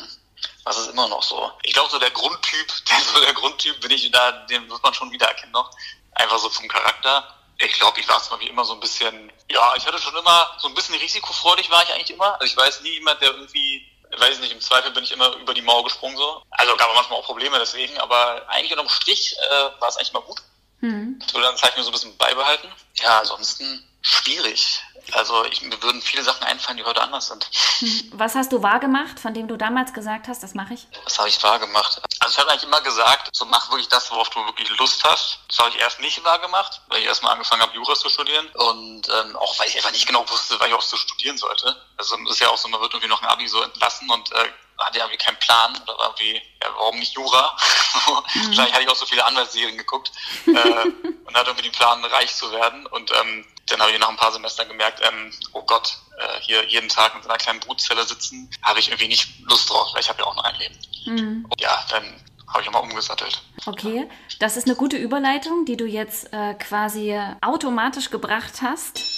Was 0.64 0.78
ist 0.78 0.90
immer 0.90 1.08
noch 1.08 1.22
so? 1.22 1.50
Ich 1.62 1.72
glaube, 1.72 1.90
so 1.90 1.98
der 1.98 2.10
Grundtyp, 2.10 2.66
der, 2.90 2.98
so 3.00 3.20
der 3.24 3.32
Grundtyp 3.34 3.80
bin 3.80 3.90
ich 3.90 4.10
da, 4.10 4.32
den 4.46 4.68
wird 4.68 4.82
man 4.82 4.94
schon 4.94 5.10
wiedererkennen 5.10 5.52
noch. 5.52 5.70
Einfach 6.18 6.38
so 6.38 6.50
vom 6.50 6.68
Charakter. 6.68 7.34
Ich 7.58 7.72
glaube, 7.72 7.98
ich 7.98 8.08
war 8.08 8.22
zwar 8.22 8.38
wie 8.38 8.48
immer 8.48 8.64
so 8.64 8.74
ein 8.74 8.80
bisschen, 8.80 9.32
ja, 9.50 9.74
ich 9.76 9.86
hatte 9.86 9.98
schon 9.98 10.16
immer, 10.16 10.54
so 10.58 10.68
ein 10.68 10.74
bisschen 10.74 10.94
risikofreudig 10.94 11.70
war 11.70 11.82
ich 11.82 11.92
eigentlich 11.92 12.10
immer. 12.10 12.34
Also 12.34 12.44
ich 12.44 12.56
weiß 12.56 12.82
nie 12.82 12.94
jemand, 12.94 13.20
der 13.20 13.30
irgendwie, 13.30 13.84
weiß 14.16 14.34
ich 14.34 14.40
nicht, 14.40 14.52
im 14.52 14.60
Zweifel 14.60 14.92
bin 14.92 15.02
ich 15.02 15.12
immer 15.12 15.34
über 15.36 15.54
die 15.54 15.62
Mauer 15.62 15.84
gesprungen 15.84 16.16
so. 16.16 16.42
Also 16.50 16.76
gab 16.76 16.88
es 16.90 16.94
manchmal 16.94 17.18
auch 17.18 17.24
Probleme 17.24 17.58
deswegen, 17.58 17.98
aber 17.98 18.48
eigentlich 18.48 18.72
unterm 18.72 18.88
Strich 18.88 19.34
äh, 19.36 19.80
war 19.80 19.88
es 19.88 19.96
eigentlich 19.96 20.12
mal 20.12 20.22
gut. 20.22 20.38
Mhm. 20.80 21.18
Das 21.18 21.34
würde 21.34 21.46
dann 21.46 21.74
mir 21.76 21.82
so 21.82 21.90
ein 21.90 21.92
bisschen 21.92 22.16
beibehalten. 22.16 22.68
Ja, 23.00 23.18
ansonsten 23.18 23.84
schwierig. 24.02 24.82
Also 25.12 25.44
ich, 25.46 25.62
mir 25.62 25.82
würden 25.82 26.02
viele 26.02 26.22
Sachen 26.22 26.44
einfallen, 26.44 26.76
die 26.76 26.84
heute 26.84 27.00
anders 27.02 27.28
sind. 27.28 27.50
Was 28.12 28.34
hast 28.34 28.52
du 28.52 28.62
wahrgemacht, 28.62 29.18
von 29.18 29.34
dem 29.34 29.48
du 29.48 29.56
damals 29.56 29.92
gesagt 29.92 30.28
hast, 30.28 30.42
das 30.42 30.54
mache 30.54 30.74
ich? 30.74 30.86
Was 31.04 31.18
habe 31.18 31.28
ich 31.28 31.42
wahrgemacht? 31.42 32.00
Also 32.20 32.32
ich 32.32 32.38
habe 32.38 32.50
eigentlich 32.50 32.64
immer 32.64 32.80
gesagt, 32.80 33.28
so 33.32 33.44
mach 33.46 33.70
wirklich 33.70 33.88
das, 33.88 34.10
worauf 34.10 34.30
du 34.30 34.44
wirklich 34.46 34.68
Lust 34.78 35.02
hast. 35.04 35.40
Das 35.48 35.58
habe 35.58 35.70
ich 35.70 35.78
erst 35.78 36.00
nicht 36.00 36.22
wahrgemacht, 36.24 36.80
weil 36.88 37.00
ich 37.00 37.06
erstmal 37.06 37.32
angefangen 37.32 37.62
habe, 37.62 37.74
Jura 37.74 37.94
zu 37.94 38.08
studieren. 38.08 38.46
Und 38.54 39.08
ähm, 39.08 39.36
auch 39.36 39.58
weil 39.58 39.68
ich 39.68 39.76
einfach 39.76 39.92
nicht 39.92 40.06
genau 40.06 40.28
wusste, 40.28 40.58
was 40.58 40.68
ich 40.68 40.74
auch 40.74 40.82
so 40.82 40.96
studieren 40.96 41.38
sollte. 41.38 41.76
Also 41.96 42.16
es 42.24 42.30
ist 42.32 42.40
ja 42.40 42.48
auch 42.48 42.58
so, 42.58 42.68
man 42.68 42.80
wird 42.80 42.92
irgendwie 42.92 43.08
noch 43.08 43.22
ein 43.22 43.28
Abi 43.28 43.48
so 43.48 43.62
entlassen 43.62 44.10
und 44.10 44.32
äh, 44.32 44.48
hatte 44.78 44.98
ja 44.98 45.04
irgendwie 45.04 45.24
keinen 45.24 45.38
Plan 45.38 45.76
oder 45.86 46.04
irgendwie, 46.04 46.34
ja, 46.34 46.68
warum 46.76 46.98
nicht 46.98 47.14
Jura? 47.14 47.56
mhm. 48.06 48.46
Wahrscheinlich 48.46 48.72
hatte 48.72 48.84
ich 48.84 48.88
auch 48.88 48.96
so 48.96 49.06
viele 49.06 49.24
Anwaltsserien 49.24 49.76
geguckt 49.76 50.12
äh, 50.46 50.50
und 51.26 51.36
hatte 51.36 51.50
irgendwie 51.50 51.68
den 51.68 51.72
Plan, 51.72 52.04
reich 52.04 52.34
zu 52.34 52.50
werden. 52.52 52.86
Und 52.86 53.10
ähm, 53.12 53.44
dann 53.68 53.80
habe 53.80 53.92
ich 53.92 53.98
nach 53.98 54.08
ein 54.08 54.16
paar 54.16 54.32
Semestern 54.32 54.68
gemerkt, 54.68 55.00
ähm, 55.02 55.32
oh 55.52 55.62
Gott, 55.62 55.98
äh, 56.18 56.40
hier 56.40 56.64
jeden 56.66 56.88
Tag 56.88 57.14
in 57.14 57.22
so 57.22 57.28
einer 57.28 57.38
kleinen 57.38 57.60
Brutzelle 57.60 58.04
sitzen, 58.04 58.50
habe 58.62 58.80
ich 58.80 58.88
irgendwie 58.88 59.08
nicht 59.08 59.40
Lust 59.48 59.70
drauf, 59.70 59.90
weil 59.92 60.00
ich 60.00 60.08
habe 60.08 60.20
ja 60.20 60.26
auch 60.26 60.36
noch 60.36 60.44
ein 60.44 60.56
Leben. 60.56 60.74
Mhm. 61.06 61.46
Und 61.48 61.60
ja, 61.60 61.84
dann 61.90 62.04
habe 62.48 62.60
ich 62.60 62.66
nochmal 62.66 62.82
umgesattelt. 62.82 63.42
Okay, 63.66 64.08
das 64.38 64.56
ist 64.56 64.66
eine 64.66 64.76
gute 64.76 64.96
Überleitung, 64.96 65.64
die 65.64 65.76
du 65.76 65.84
jetzt 65.84 66.32
äh, 66.32 66.54
quasi 66.54 67.18
automatisch 67.42 68.10
gebracht 68.10 68.62
hast. 68.62 69.17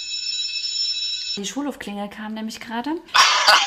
Die 1.37 1.45
Schulhofklingel 1.45 2.09
kam 2.09 2.33
nämlich 2.33 2.59
gerade. 2.59 2.91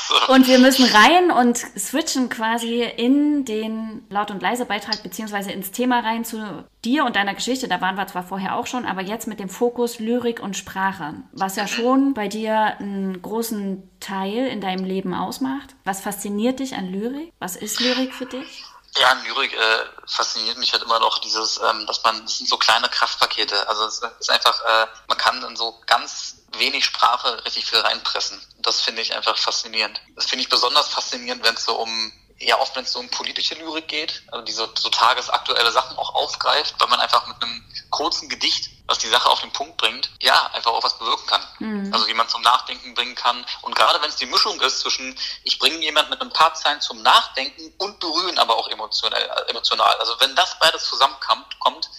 So. 0.07 0.33
Und 0.33 0.47
wir 0.47 0.59
müssen 0.59 0.85
rein 0.85 1.31
und 1.31 1.57
switchen 1.57 2.29
quasi 2.29 2.83
in 2.83 3.43
den 3.43 4.03
Laut- 4.09 4.29
und 4.29 4.41
Leise-Beitrag 4.41 5.01
beziehungsweise 5.01 5.51
ins 5.51 5.71
Thema 5.71 6.01
rein 6.01 6.23
zu 6.23 6.63
dir 6.83 7.05
und 7.05 7.15
deiner 7.15 7.33
Geschichte. 7.33 7.67
Da 7.67 7.81
waren 7.81 7.95
wir 7.95 8.05
zwar 8.07 8.23
vorher 8.23 8.55
auch 8.55 8.67
schon, 8.67 8.85
aber 8.85 9.01
jetzt 9.01 9.27
mit 9.27 9.39
dem 9.39 9.49
Fokus 9.49 9.99
Lyrik 9.99 10.41
und 10.41 10.55
Sprache, 10.55 11.15
was 11.31 11.55
ja 11.55 11.67
schon 11.67 12.13
bei 12.13 12.27
dir 12.27 12.77
einen 12.79 13.21
großen 13.21 13.89
Teil 13.99 14.47
in 14.47 14.61
deinem 14.61 14.85
Leben 14.85 15.13
ausmacht. 15.13 15.75
Was 15.85 16.01
fasziniert 16.01 16.59
dich 16.59 16.75
an 16.75 16.91
Lyrik? 16.91 17.31
Was 17.39 17.55
ist 17.55 17.79
Lyrik 17.79 18.13
für 18.13 18.27
dich? 18.27 18.63
Ja, 18.97 19.09
an 19.09 19.23
Lyrik 19.25 19.53
äh, 19.53 19.85
fasziniert 20.07 20.57
mich 20.57 20.71
halt 20.71 20.83
immer 20.83 20.99
noch 20.99 21.19
dieses, 21.19 21.59
ähm, 21.59 21.85
dass 21.85 22.01
man, 22.03 22.23
das 22.23 22.37
sind 22.37 22.47
so 22.47 22.57
kleine 22.57 22.87
Kraftpakete. 22.87 23.67
Also 23.67 23.85
es 23.85 24.01
ist 24.19 24.29
einfach, 24.29 24.61
äh, 24.61 24.87
man 25.07 25.17
kann 25.17 25.43
in 25.43 25.55
so 25.57 25.81
ganz 25.85 26.37
wenig 26.53 26.85
Sprache 26.85 27.43
richtig 27.43 27.65
viel 27.65 27.79
reinpressen. 27.79 28.41
Das 28.59 28.81
finde 28.81 29.01
ich 29.01 29.13
einfach 29.13 29.37
faszinierend. 29.37 30.01
Das 30.15 30.27
finde 30.27 30.43
ich 30.43 30.49
besonders 30.49 30.87
faszinierend, 30.87 31.43
wenn 31.43 31.55
es 31.55 31.65
so 31.65 31.75
um 31.75 32.13
ja 32.39 32.59
oft, 32.59 32.75
wenn 32.75 32.83
es 32.83 32.91
so 32.91 32.99
um 32.99 33.09
politische 33.09 33.55
Lyrik 33.55 33.87
geht, 33.87 34.23
also 34.31 34.43
diese 34.43 34.69
so 34.75 34.89
tagesaktuelle 34.89 35.71
Sachen 35.71 35.97
auch 35.97 36.13
aufgreift, 36.15 36.75
weil 36.79 36.89
man 36.89 36.99
einfach 36.99 37.27
mit 37.27 37.41
einem 37.41 37.63
kurzen 37.91 38.27
Gedicht, 38.27 38.71
was 38.87 38.99
die 38.99 39.07
Sache 39.07 39.29
auf 39.29 39.41
den 39.41 39.51
Punkt 39.51 39.77
bringt, 39.77 40.11
ja, 40.21 40.49
einfach 40.53 40.71
auch 40.71 40.83
was 40.83 40.99
bewirken 40.99 41.25
kann. 41.27 41.41
Mhm. 41.59 41.93
Also 41.93 42.07
jemand 42.07 42.29
zum 42.29 42.41
Nachdenken 42.41 42.93
bringen 42.93 43.15
kann. 43.15 43.45
Und 43.61 43.75
gerade 43.75 44.01
wenn 44.01 44.09
es 44.09 44.17
die 44.17 44.25
Mischung 44.25 44.59
ist 44.61 44.81
zwischen, 44.81 45.17
ich 45.43 45.57
bringe 45.59 45.77
jemand 45.77 46.09
mit 46.09 46.21
ein 46.21 46.29
paar 46.29 46.53
Zeilen 46.53 46.81
zum 46.81 47.01
Nachdenken 47.01 47.73
und 47.77 47.99
berühren 47.99 48.37
aber 48.37 48.57
auch 48.57 48.67
emotional. 48.67 49.45
emotional. 49.47 49.95
Also 49.95 50.13
wenn 50.19 50.35
das 50.35 50.59
beides 50.59 50.83
zusammenkommt, 50.85 51.59
kommt, 51.59 51.89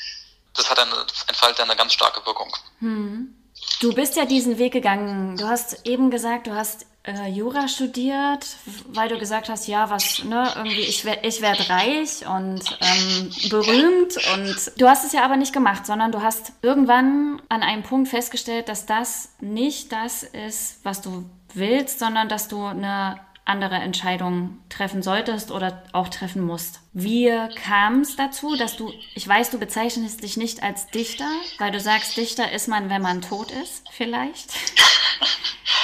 das 0.55 0.71
hat 0.71 0.79
eine, 0.79 1.07
entfaltet 1.27 1.61
eine 1.61 1.77
ganz 1.77 1.93
starke 1.93 2.25
Wirkung. 2.27 2.55
Mhm. 2.81 3.35
Du 3.81 3.93
bist 3.93 4.17
ja 4.17 4.27
diesen 4.27 4.59
Weg 4.59 4.73
gegangen. 4.73 5.37
Du 5.37 5.49
hast 5.49 5.87
eben 5.87 6.11
gesagt, 6.11 6.47
du 6.47 6.55
hast 6.55 6.87
äh, 7.07 7.29
Jura 7.29 7.69
studiert, 7.69 8.47
weil 8.89 9.09
du 9.09 9.19
gesagt 9.19 9.49
hast, 9.49 9.67
ja, 9.69 9.91
was, 9.91 10.25
ne, 10.25 10.51
irgendwie, 10.57 10.81
ich, 10.81 11.05
werde 11.05 11.27
ich 11.27 11.41
werde 11.41 11.69
reich 11.69 12.27
und 12.27 12.63
ähm, 12.81 13.31
berühmt. 13.51 14.17
Und 14.35 14.73
du 14.77 14.89
hast 14.89 15.05
es 15.05 15.13
ja 15.13 15.25
aber 15.25 15.37
nicht 15.37 15.53
gemacht, 15.53 15.87
sondern 15.87 16.13
du 16.13 16.23
hast 16.23 16.53
irgendwann 16.63 17.41
an 17.49 17.63
einem 17.63 17.83
Punkt 17.83 18.09
festgestellt, 18.09 18.69
dass 18.69 18.87
das 18.87 19.31
nicht 19.41 19.93
das 19.93 20.23
ist, 20.23 20.85
was 20.85 21.01
du 21.01 21.25
willst, 21.55 21.99
sondern 21.99 22.29
dass 22.29 22.49
du 22.49 22.65
eine 22.65 23.21
andere 23.47 23.77
Entscheidungen 23.77 24.61
treffen 24.69 25.03
solltest 25.03 25.53
oder 25.53 25.85
auch 25.93 26.09
treffen 26.09 26.43
musst. 26.43 26.81
Wie 26.93 27.31
kam 27.55 28.01
es 28.01 28.17
dazu, 28.17 28.57
dass 28.57 28.77
du, 28.77 28.93
ich 29.15 29.27
weiß, 29.27 29.51
du 29.51 29.59
bezeichnest 29.59 30.25
dich 30.25 30.37
nicht 30.37 30.65
als 30.65 30.89
Dichter, 30.89 31.29
weil 31.59 31.71
du 31.71 31.79
sagst, 31.79 32.17
Dichter 32.17 32.51
ist 32.51 32.67
man, 32.67 32.91
wenn 32.91 33.03
man 33.03 33.23
tot 33.23 33.53
ist, 33.53 33.85
vielleicht. 33.93 34.53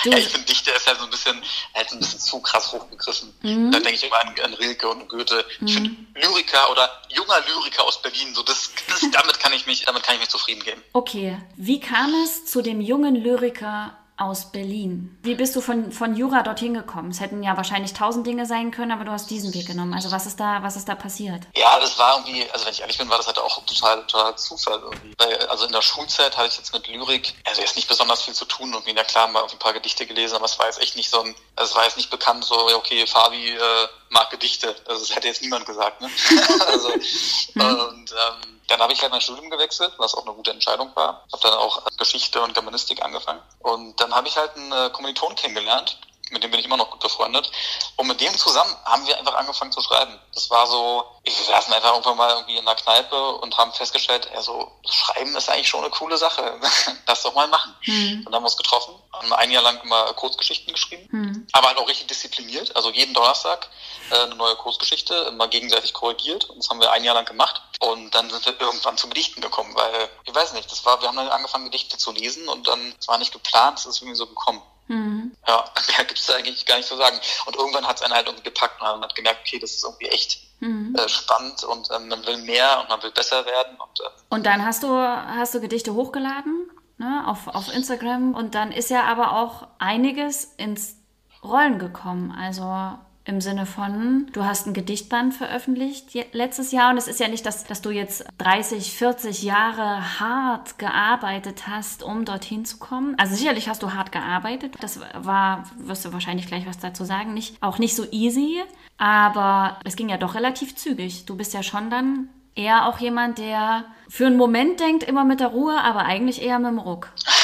Ja, 0.04 0.16
ich 0.16 0.28
finde, 0.28 0.46
Dichter 0.46 0.74
ist 0.74 0.86
halt 0.86 0.98
so 0.98 1.04
ein 1.04 1.10
bisschen, 1.10 1.40
halt 1.74 1.90
so 1.90 1.96
ein 1.96 2.00
bisschen 2.00 2.18
zu 2.18 2.40
krass 2.40 2.72
hochbegriffen. 2.72 3.32
Mhm. 3.42 3.70
Da 3.70 3.78
denke 3.78 3.94
ich 3.94 4.04
immer 4.04 4.20
an, 4.20 4.34
an 4.44 4.54
Rilke 4.54 4.88
und 4.88 5.08
Goethe. 5.08 5.44
Mhm. 5.60 5.66
Ich 5.66 5.74
finde 5.74 5.96
Lyriker 6.14 6.70
oder 6.70 7.02
junger 7.08 7.40
Lyriker 7.46 7.84
aus 7.84 8.02
Berlin, 8.02 8.34
so 8.34 8.42
das, 8.42 8.72
das, 8.88 9.00
damit 9.12 9.38
kann 9.38 9.52
ich 9.52 9.66
mich, 9.66 9.84
damit 9.84 10.02
kann 10.02 10.16
ich 10.16 10.20
mich 10.22 10.30
zufrieden 10.30 10.62
geben. 10.64 10.82
Okay. 10.92 11.38
Wie 11.56 11.80
kam 11.80 12.14
es 12.24 12.46
zu 12.46 12.62
dem 12.62 12.80
jungen 12.80 13.14
Lyriker 13.14 13.96
aus 14.22 14.52
Berlin. 14.52 15.18
Wie 15.22 15.34
bist 15.34 15.56
du 15.56 15.60
von, 15.60 15.90
von 15.90 16.14
Jura 16.14 16.42
dorthin 16.42 16.74
gekommen? 16.74 17.10
Es 17.10 17.20
hätten 17.20 17.42
ja 17.42 17.56
wahrscheinlich 17.56 17.92
tausend 17.92 18.24
Dinge 18.24 18.46
sein 18.46 18.70
können, 18.70 18.92
aber 18.92 19.04
du 19.04 19.10
hast 19.10 19.28
diesen 19.30 19.52
Weg 19.52 19.66
genommen. 19.66 19.94
Also 19.94 20.12
was 20.12 20.26
ist 20.26 20.38
da, 20.38 20.62
was 20.62 20.76
ist 20.76 20.88
da 20.88 20.94
passiert? 20.94 21.42
Ja, 21.56 21.80
das 21.80 21.98
war 21.98 22.18
irgendwie, 22.18 22.48
also 22.52 22.64
wenn 22.64 22.72
ich 22.72 22.80
ehrlich 22.80 22.98
bin, 22.98 23.10
war 23.10 23.16
das 23.16 23.26
halt 23.26 23.38
auch 23.38 23.64
total, 23.64 24.06
total 24.06 24.36
Zufall 24.38 24.80
irgendwie. 24.80 25.14
Also 25.48 25.66
in 25.66 25.72
der 25.72 25.82
Schulzeit 25.82 26.36
hatte 26.36 26.48
ich 26.48 26.56
jetzt 26.56 26.72
mit 26.72 26.86
Lyrik, 26.86 27.34
also 27.44 27.60
jetzt 27.60 27.74
nicht 27.74 27.88
besonders 27.88 28.22
viel 28.22 28.34
zu 28.34 28.44
tun 28.44 28.72
und 28.72 28.84
na 28.94 29.02
klar 29.02 29.26
mal 29.26 29.42
ein 29.42 29.58
paar 29.58 29.72
Gedichte 29.72 30.06
gelesen, 30.06 30.36
aber 30.36 30.44
es 30.44 30.58
war 30.58 30.66
jetzt 30.66 30.80
echt 30.80 30.96
nicht 30.96 31.10
so 31.10 31.20
ein, 31.20 31.34
also 31.56 31.70
es 31.70 31.76
war 31.76 31.84
jetzt 31.84 31.96
nicht 31.96 32.10
bekannt, 32.10 32.44
so, 32.44 32.54
okay, 32.76 33.06
Fabi 33.06 33.50
äh, 33.50 33.88
mag 34.10 34.30
Gedichte. 34.30 34.76
Also 34.86 35.00
das 35.04 35.16
hätte 35.16 35.26
jetzt 35.26 35.42
niemand 35.42 35.66
gesagt, 35.66 36.00
ne? 36.00 36.10
also, 36.68 36.90
hm. 36.92 37.78
und 37.88 38.12
ähm, 38.12 38.51
dann 38.68 38.80
habe 38.80 38.92
ich 38.92 39.02
halt 39.02 39.12
mein 39.12 39.20
Studium 39.20 39.50
gewechselt, 39.50 39.92
was 39.98 40.14
auch 40.14 40.24
eine 40.24 40.34
gute 40.34 40.50
Entscheidung 40.50 40.94
war. 40.94 41.24
Habe 41.32 41.42
dann 41.42 41.54
auch 41.54 41.84
Geschichte 41.98 42.40
und 42.40 42.54
Germanistik 42.54 43.02
angefangen. 43.02 43.42
Und 43.60 44.00
dann 44.00 44.14
habe 44.14 44.28
ich 44.28 44.36
halt 44.36 44.56
einen 44.56 44.72
äh, 44.72 44.90
Kommiliton 44.90 45.34
kennengelernt, 45.34 45.98
mit 46.32 46.42
dem 46.42 46.50
bin 46.50 46.60
ich 46.60 46.66
immer 46.66 46.78
noch 46.78 46.90
gut 46.90 47.00
befreundet. 47.00 47.50
Und 47.96 48.06
mit 48.06 48.20
dem 48.20 48.34
zusammen 48.36 48.74
haben 48.84 49.06
wir 49.06 49.18
einfach 49.18 49.34
angefangen 49.34 49.70
zu 49.70 49.82
schreiben. 49.82 50.18
Das 50.34 50.48
war 50.50 50.66
so, 50.66 51.04
wir 51.22 51.32
saßen 51.32 51.72
einfach 51.72 51.90
irgendwann 51.90 52.16
mal 52.16 52.30
irgendwie 52.30 52.56
in 52.56 52.64
der 52.64 52.74
Kneipe 52.74 53.32
und 53.36 53.56
haben 53.58 53.72
festgestellt, 53.72 54.28
also 54.34 54.72
Schreiben 54.88 55.36
ist 55.36 55.50
eigentlich 55.50 55.68
schon 55.68 55.80
eine 55.80 55.90
coole 55.90 56.16
Sache. 56.16 56.58
Lass 57.06 57.22
doch 57.22 57.34
mal 57.34 57.48
machen. 57.48 57.74
Mhm. 57.84 58.18
Und 58.18 58.24
dann 58.26 58.34
haben 58.36 58.42
wir 58.42 58.46
uns 58.46 58.56
getroffen, 58.56 58.94
ein 59.30 59.50
Jahr 59.50 59.62
lang 59.62 59.80
immer 59.82 60.12
Kurzgeschichten 60.14 60.72
geschrieben, 60.72 61.08
mhm. 61.10 61.46
aber 61.52 61.68
halt 61.68 61.78
auch 61.78 61.88
richtig 61.88 62.08
diszipliniert. 62.08 62.74
Also 62.74 62.90
jeden 62.90 63.14
Donnerstag 63.14 63.68
äh, 64.10 64.24
eine 64.24 64.34
neue 64.34 64.56
Kurzgeschichte, 64.56 65.14
immer 65.28 65.48
gegenseitig 65.48 65.92
korrigiert. 65.92 66.44
Und 66.50 66.58
das 66.58 66.68
haben 66.68 66.80
wir 66.80 66.90
ein 66.92 67.04
Jahr 67.04 67.14
lang 67.14 67.24
gemacht. 67.24 67.62
Und 67.80 68.14
dann 68.14 68.30
sind 68.30 68.44
wir 68.44 68.60
irgendwann 68.60 68.96
zu 68.96 69.08
Gedichten 69.08 69.40
gekommen, 69.40 69.74
weil, 69.74 70.08
ich 70.24 70.34
weiß 70.34 70.52
nicht, 70.54 70.70
das 70.70 70.84
war, 70.84 71.00
wir 71.00 71.08
haben 71.08 71.16
dann 71.16 71.28
angefangen, 71.28 71.66
Gedichte 71.66 71.98
zu 71.98 72.12
lesen 72.12 72.48
und 72.48 72.66
dann, 72.66 72.94
es 72.98 73.08
war 73.08 73.18
nicht 73.18 73.32
geplant, 73.32 73.78
es 73.78 73.86
ist 73.86 74.00
irgendwie 74.00 74.16
so 74.16 74.26
gekommen. 74.26 74.62
Mhm. 74.88 75.36
Ja, 75.46 75.64
mehr 75.96 76.04
gibt 76.04 76.18
es 76.18 76.30
eigentlich 76.30 76.66
gar 76.66 76.76
nicht 76.76 76.88
zu 76.88 76.96
sagen. 76.96 77.18
Und 77.46 77.56
irgendwann 77.56 77.86
hat 77.86 77.96
es 77.96 78.02
einen 78.02 78.14
halt 78.14 78.26
irgendwie 78.26 78.44
gepackt 78.44 78.80
und 78.80 78.86
man 78.86 79.02
hat 79.02 79.14
gemerkt, 79.14 79.40
okay, 79.46 79.58
das 79.58 79.72
ist 79.72 79.84
irgendwie 79.84 80.08
echt 80.08 80.40
mhm. 80.60 80.94
äh, 80.96 81.08
spannend 81.08 81.64
und 81.64 81.90
ähm, 81.90 82.08
man 82.08 82.24
will 82.26 82.38
mehr 82.38 82.80
und 82.80 82.88
man 82.88 83.02
will 83.02 83.12
besser 83.12 83.44
werden. 83.46 83.76
Und, 83.80 84.00
äh, 84.00 84.10
und 84.30 84.46
dann 84.46 84.64
hast 84.64 84.82
du, 84.82 84.88
hast 84.88 85.54
du 85.54 85.60
Gedichte 85.60 85.94
hochgeladen 85.94 86.70
ne, 87.02 87.26
auf, 87.26 87.48
auf 87.48 87.74
Instagram 87.74 88.34
und 88.34 88.54
dann 88.54 88.72
ist 88.72 88.90
ja 88.90 89.04
aber 89.04 89.36
auch 89.36 89.66
einiges 89.78 90.44
ins 90.56 90.96
Rollen 91.42 91.78
gekommen. 91.78 92.30
Also 92.30 92.96
im 93.24 93.40
Sinne 93.40 93.66
von, 93.66 94.26
du 94.32 94.44
hast 94.44 94.66
ein 94.66 94.74
Gedichtband 94.74 95.32
veröffentlicht 95.32 96.12
letztes 96.32 96.72
Jahr 96.72 96.90
und 96.90 96.96
es 96.96 97.06
ist 97.06 97.20
ja 97.20 97.28
nicht, 97.28 97.46
dass, 97.46 97.64
dass 97.64 97.80
du 97.80 97.90
jetzt 97.90 98.24
30, 98.38 98.92
40 98.92 99.44
Jahre 99.44 100.18
hart 100.18 100.78
gearbeitet 100.78 101.68
hast, 101.68 102.02
um 102.02 102.24
dorthin 102.24 102.64
zu 102.64 102.78
kommen. 102.78 103.14
Also 103.18 103.36
sicherlich 103.36 103.68
hast 103.68 103.82
du 103.84 103.92
hart 103.92 104.10
gearbeitet. 104.10 104.74
Das 104.80 104.98
war, 105.14 105.64
wirst 105.76 106.04
du 106.04 106.12
wahrscheinlich 106.12 106.48
gleich 106.48 106.66
was 106.66 106.78
dazu 106.78 107.04
sagen, 107.04 107.32
nicht, 107.32 107.62
auch 107.62 107.78
nicht 107.78 107.94
so 107.94 108.04
easy, 108.10 108.60
aber 108.98 109.78
es 109.84 109.94
ging 109.94 110.08
ja 110.08 110.16
doch 110.16 110.34
relativ 110.34 110.74
zügig. 110.74 111.24
Du 111.24 111.36
bist 111.36 111.54
ja 111.54 111.62
schon 111.62 111.90
dann 111.90 112.28
eher 112.54 112.86
auch 112.86 112.98
jemand, 112.98 113.38
der 113.38 113.84
für 114.08 114.26
einen 114.26 114.36
Moment 114.36 114.80
denkt, 114.80 115.04
immer 115.04 115.24
mit 115.24 115.40
der 115.40 115.48
Ruhe, 115.48 115.78
aber 115.80 116.00
eigentlich 116.00 116.42
eher 116.42 116.58
mit 116.58 116.70
dem 116.70 116.78
Ruck. 116.78 117.08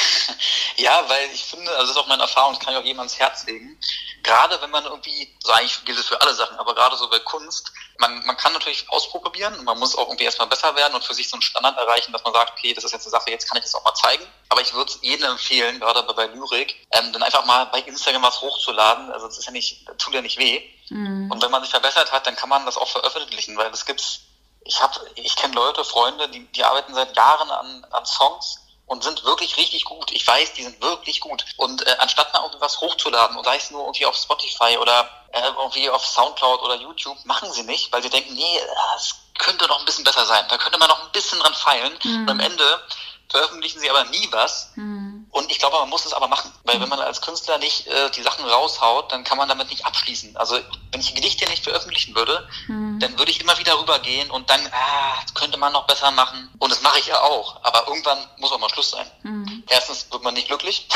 Ja, 0.79 1.03
weil 1.09 1.29
ich 1.33 1.43
finde, 1.43 1.69
also 1.71 1.81
das 1.81 1.89
ist 1.91 1.97
auch 1.97 2.07
meine 2.07 2.21
Erfahrung, 2.21 2.53
das 2.53 2.63
kann 2.63 2.73
ich 2.73 2.79
auch 2.79 2.85
jedem 2.85 2.99
ans 2.99 3.19
Herz 3.19 3.45
legen. 3.45 3.77
Gerade 4.23 4.61
wenn 4.61 4.69
man 4.69 4.85
irgendwie, 4.85 5.27
so 5.43 5.51
eigentlich 5.51 5.83
gilt 5.83 5.99
es 5.99 6.07
für 6.07 6.19
alle 6.21 6.33
Sachen, 6.33 6.57
aber 6.57 6.73
gerade 6.73 6.95
so 6.95 7.09
bei 7.09 7.19
Kunst, 7.19 7.73
man, 7.97 8.25
man 8.25 8.37
kann 8.37 8.53
natürlich 8.53 8.89
ausprobieren 8.89 9.55
und 9.55 9.65
man 9.65 9.77
muss 9.77 9.95
auch 9.95 10.07
irgendwie 10.07 10.23
erstmal 10.23 10.47
besser 10.47 10.73
werden 10.75 10.95
und 10.95 11.03
für 11.03 11.13
sich 11.13 11.29
so 11.29 11.35
einen 11.35 11.41
Standard 11.41 11.77
erreichen, 11.77 12.13
dass 12.13 12.23
man 12.23 12.33
sagt, 12.33 12.53
okay, 12.57 12.73
das 12.73 12.85
ist 12.85 12.93
jetzt 12.93 13.05
eine 13.05 13.11
Sache, 13.11 13.29
jetzt 13.29 13.49
kann 13.49 13.57
ich 13.57 13.63
das 13.63 13.75
auch 13.75 13.83
mal 13.83 13.93
zeigen. 13.93 14.25
Aber 14.47 14.61
ich 14.61 14.73
würde 14.73 14.89
es 14.89 14.99
jedem 15.01 15.31
empfehlen, 15.31 15.79
gerade 15.79 16.01
bei 16.13 16.27
Lyrik, 16.27 16.75
ähm, 16.91 17.11
dann 17.11 17.23
einfach 17.23 17.45
mal 17.45 17.65
bei 17.65 17.81
Instagram 17.81 18.23
was 18.23 18.41
hochzuladen. 18.41 19.11
Also 19.11 19.27
das 19.27 19.37
ist 19.37 19.45
ja 19.45 19.51
nicht, 19.51 19.85
tut 19.97 20.13
ja 20.13 20.21
nicht 20.21 20.37
weh. 20.39 20.61
Mhm. 20.89 21.29
Und 21.29 21.43
wenn 21.43 21.51
man 21.51 21.61
sich 21.61 21.71
verbessert 21.71 22.11
hat, 22.11 22.25
dann 22.25 22.37
kann 22.37 22.49
man 22.49 22.65
das 22.65 22.77
auch 22.77 22.87
veröffentlichen, 22.87 23.57
weil 23.57 23.69
das 23.69 23.85
gibt's, 23.85 24.21
ich 24.61 24.81
habe, 24.81 24.99
ich 25.15 25.35
kenne 25.35 25.55
Leute, 25.55 25.83
Freunde, 25.83 26.29
die, 26.29 26.45
die 26.51 26.63
arbeiten 26.63 26.93
seit 26.93 27.15
Jahren 27.15 27.49
an, 27.49 27.85
an 27.91 28.05
Songs 28.05 28.59
und 28.85 29.03
sind 29.03 29.23
wirklich 29.23 29.57
richtig 29.57 29.85
gut. 29.85 30.11
Ich 30.11 30.25
weiß, 30.25 30.53
die 30.53 30.63
sind 30.63 30.81
wirklich 30.81 31.21
gut. 31.21 31.45
Und 31.57 31.85
äh, 31.85 31.95
anstatt 31.99 32.33
mal 32.33 32.43
irgendwas 32.43 32.81
hochzuladen 32.81 33.37
und 33.37 33.45
sei 33.45 33.55
es 33.55 33.69
nur 33.69 33.81
irgendwie 33.81 34.05
auf 34.05 34.15
Spotify 34.15 34.77
oder 34.79 35.07
äh, 35.31 35.41
irgendwie 35.57 35.89
auf 35.89 36.05
Soundcloud 36.05 36.61
oder 36.61 36.75
YouTube, 36.75 37.23
machen 37.25 37.51
sie 37.53 37.63
nicht, 37.63 37.91
weil 37.91 38.01
sie 38.01 38.09
denken, 38.09 38.33
nee, 38.33 38.59
das 38.93 39.15
könnte 39.37 39.67
noch 39.67 39.79
ein 39.79 39.85
bisschen 39.85 40.03
besser 40.03 40.25
sein. 40.25 40.43
Da 40.49 40.57
könnte 40.57 40.79
man 40.79 40.89
noch 40.89 41.03
ein 41.03 41.11
bisschen 41.11 41.39
dran 41.39 41.53
feilen. 41.53 41.93
Mhm. 42.03 42.21
Und 42.21 42.29
am 42.31 42.39
Ende 42.39 42.81
veröffentlichen 43.29 43.79
sie 43.79 43.89
aber 43.89 44.05
nie 44.05 44.27
was. 44.31 44.71
Mhm. 44.75 45.27
Und 45.29 45.51
ich 45.51 45.59
glaube, 45.59 45.77
man 45.77 45.89
muss 45.89 46.05
es 46.05 46.13
aber 46.13 46.27
machen, 46.27 46.51
weil 46.63 46.77
mhm. 46.77 46.81
wenn 46.81 46.89
man 46.89 46.99
als 46.99 47.21
Künstler 47.21 47.59
nicht 47.59 47.85
äh, 47.87 48.09
die 48.11 48.23
Sachen 48.23 48.45
raushaut, 48.45 49.11
dann 49.11 49.23
kann 49.23 49.37
man 49.37 49.47
damit 49.47 49.69
nicht 49.69 49.85
abschließen. 49.85 50.35
Also 50.35 50.59
wenn 50.91 50.99
ich 50.99 51.13
Gedichte 51.13 51.47
nicht 51.47 51.63
veröffentlichen 51.63 52.15
würde, 52.15 52.47
mhm. 52.67 52.88
Dann 52.99 53.17
würde 53.17 53.31
ich 53.31 53.41
immer 53.41 53.57
wieder 53.57 53.79
rübergehen 53.79 54.29
und 54.31 54.49
dann, 54.49 54.61
ah, 54.71 55.21
das 55.21 55.33
könnte 55.33 55.57
man 55.57 55.73
noch 55.73 55.87
besser 55.87 56.11
machen. 56.11 56.49
Und 56.59 56.71
das 56.71 56.81
mache 56.81 56.99
ich 56.99 57.07
ja 57.07 57.19
auch. 57.19 57.63
Aber 57.63 57.87
irgendwann 57.87 58.19
muss 58.37 58.51
auch 58.51 58.59
mal 58.59 58.69
Schluss 58.69 58.91
sein. 58.91 59.07
Mhm. 59.23 59.63
Erstens 59.69 60.11
wird 60.11 60.23
man 60.23 60.33
nicht 60.33 60.47
glücklich 60.47 60.87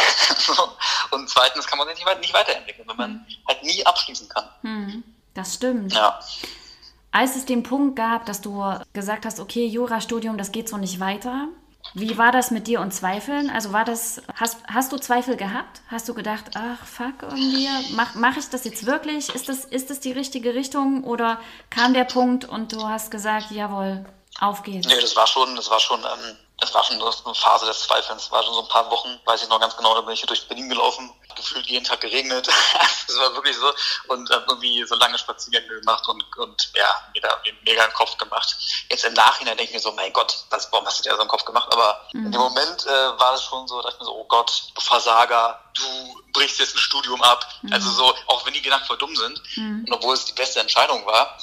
und 1.11 1.29
zweitens 1.29 1.67
kann 1.67 1.77
man 1.77 1.87
sich 1.87 1.97
nicht, 1.97 2.19
nicht 2.19 2.33
weiterentwickeln, 2.33 2.87
wenn 2.87 2.97
man 2.97 3.11
mhm. 3.11 3.25
halt 3.47 3.63
nie 3.63 3.85
abschließen 3.85 4.29
kann. 4.29 4.49
Mhm. 4.61 5.03
Das 5.33 5.55
stimmt. 5.55 5.93
Ja. 5.93 6.19
Als 7.11 7.35
es 7.35 7.45
den 7.45 7.63
Punkt 7.63 7.95
gab, 7.95 8.25
dass 8.25 8.41
du 8.41 8.63
gesagt 8.93 9.25
hast, 9.25 9.39
okay, 9.39 9.65
Jurastudium, 9.67 10.37
das 10.37 10.51
geht 10.51 10.67
so 10.67 10.77
nicht 10.77 10.99
weiter, 10.99 11.47
wie 11.93 12.17
war 12.17 12.31
das 12.31 12.51
mit 12.51 12.67
dir 12.67 12.81
und 12.81 12.93
Zweifeln? 12.93 13.49
Also 13.49 13.71
war 13.71 13.85
das, 13.85 14.21
hast, 14.35 14.57
hast 14.67 14.91
du 14.91 14.97
Zweifel 14.97 15.37
gehabt? 15.37 15.81
Hast 15.89 16.09
du 16.09 16.13
gedacht, 16.13 16.45
ach 16.55 16.85
fuck, 16.85 17.21
irgendwie, 17.21 17.67
mach, 17.91 18.15
mach 18.15 18.37
ich 18.37 18.49
das 18.49 18.63
jetzt 18.63 18.85
wirklich? 18.85 19.33
Ist 19.33 19.47
das, 19.49 19.65
ist 19.65 19.89
das 19.89 19.99
die 19.99 20.11
richtige 20.11 20.55
Richtung? 20.55 21.03
Oder 21.03 21.39
kam 21.69 21.93
der 21.93 22.05
Punkt 22.05 22.45
und 22.45 22.73
du 22.73 22.87
hast 22.87 23.11
gesagt, 23.11 23.51
jawohl, 23.51 24.05
auf 24.39 24.63
geht's? 24.63 24.87
Nee, 24.87 24.99
das 24.99 25.15
war 25.15 25.27
schon, 25.27 25.55
das 25.55 25.69
war 25.69 25.79
schon, 25.79 25.99
ähm, 25.99 26.35
das 26.59 26.73
war 26.73 26.83
schon 26.83 27.01
eine 27.01 27.35
Phase 27.35 27.65
des 27.65 27.81
Zweifelns. 27.81 28.23
Es 28.23 28.31
war 28.31 28.43
schon 28.43 28.53
so 28.53 28.61
ein 28.61 28.67
paar 28.67 28.89
Wochen, 28.89 29.19
weiß 29.25 29.43
ich 29.43 29.49
noch 29.49 29.59
ganz 29.59 29.75
genau, 29.75 29.95
da 29.95 30.01
bin 30.01 30.13
ich 30.13 30.19
hier 30.19 30.27
durch 30.27 30.47
Berlin 30.47 30.69
gelaufen, 30.69 31.11
gefühlt 31.35 31.65
jeden 31.67 31.83
Tag 31.83 32.01
geregnet. 32.01 32.47
das 33.07 33.17
war 33.17 33.33
wirklich 33.33 33.57
so. 33.57 33.73
Und 34.07 34.29
äh, 34.29 34.39
irgendwie 34.47 34.85
so 34.85 34.95
lange 34.95 35.17
Spaziergänge 35.17 35.79
gemacht 35.79 36.07
und, 36.07 36.23
und 36.37 36.71
ja, 36.75 36.87
mir 37.13 37.21
da 37.21 37.41
mega 37.65 37.83
einen 37.83 37.93
Kopf 37.93 38.17
gemacht. 38.17 38.55
Jetzt 38.89 39.03
im 39.03 39.13
Nachhinein 39.13 39.57
denke 39.57 39.71
ich 39.71 39.75
mir 39.75 39.81
so, 39.81 39.91
mein 39.93 40.13
Gott, 40.13 40.45
das, 40.51 40.71
warum 40.71 40.85
hast 40.85 40.99
du 40.99 41.03
dir 41.03 41.15
so 41.15 41.21
einen 41.21 41.29
Kopf 41.29 41.43
gemacht? 41.43 41.67
Aber 41.71 42.07
mhm. 42.13 42.27
in 42.27 42.31
dem 42.31 42.41
Moment 42.41 42.85
äh, 42.85 43.19
war 43.19 43.33
es 43.33 43.43
schon 43.43 43.67
so, 43.67 43.81
dass 43.81 43.95
ich 43.95 43.99
mir 43.99 44.05
so, 44.05 44.15
oh 44.15 44.25
Gott, 44.25 44.63
du 44.75 44.81
Versager, 44.81 45.59
du 45.73 46.21
brichst 46.33 46.59
jetzt 46.59 46.75
ein 46.75 46.79
Studium 46.79 47.21
ab. 47.23 47.45
Mhm. 47.63 47.73
Also 47.73 47.91
so, 47.91 48.13
auch 48.27 48.45
wenn 48.45 48.53
die 48.53 48.61
Gedanken 48.61 48.85
voll 48.85 48.97
dumm 48.99 49.15
sind, 49.15 49.41
mhm. 49.55 49.85
und 49.87 49.93
obwohl 49.93 50.13
es 50.13 50.25
die 50.25 50.33
beste 50.33 50.59
Entscheidung 50.59 51.05
war, 51.05 51.37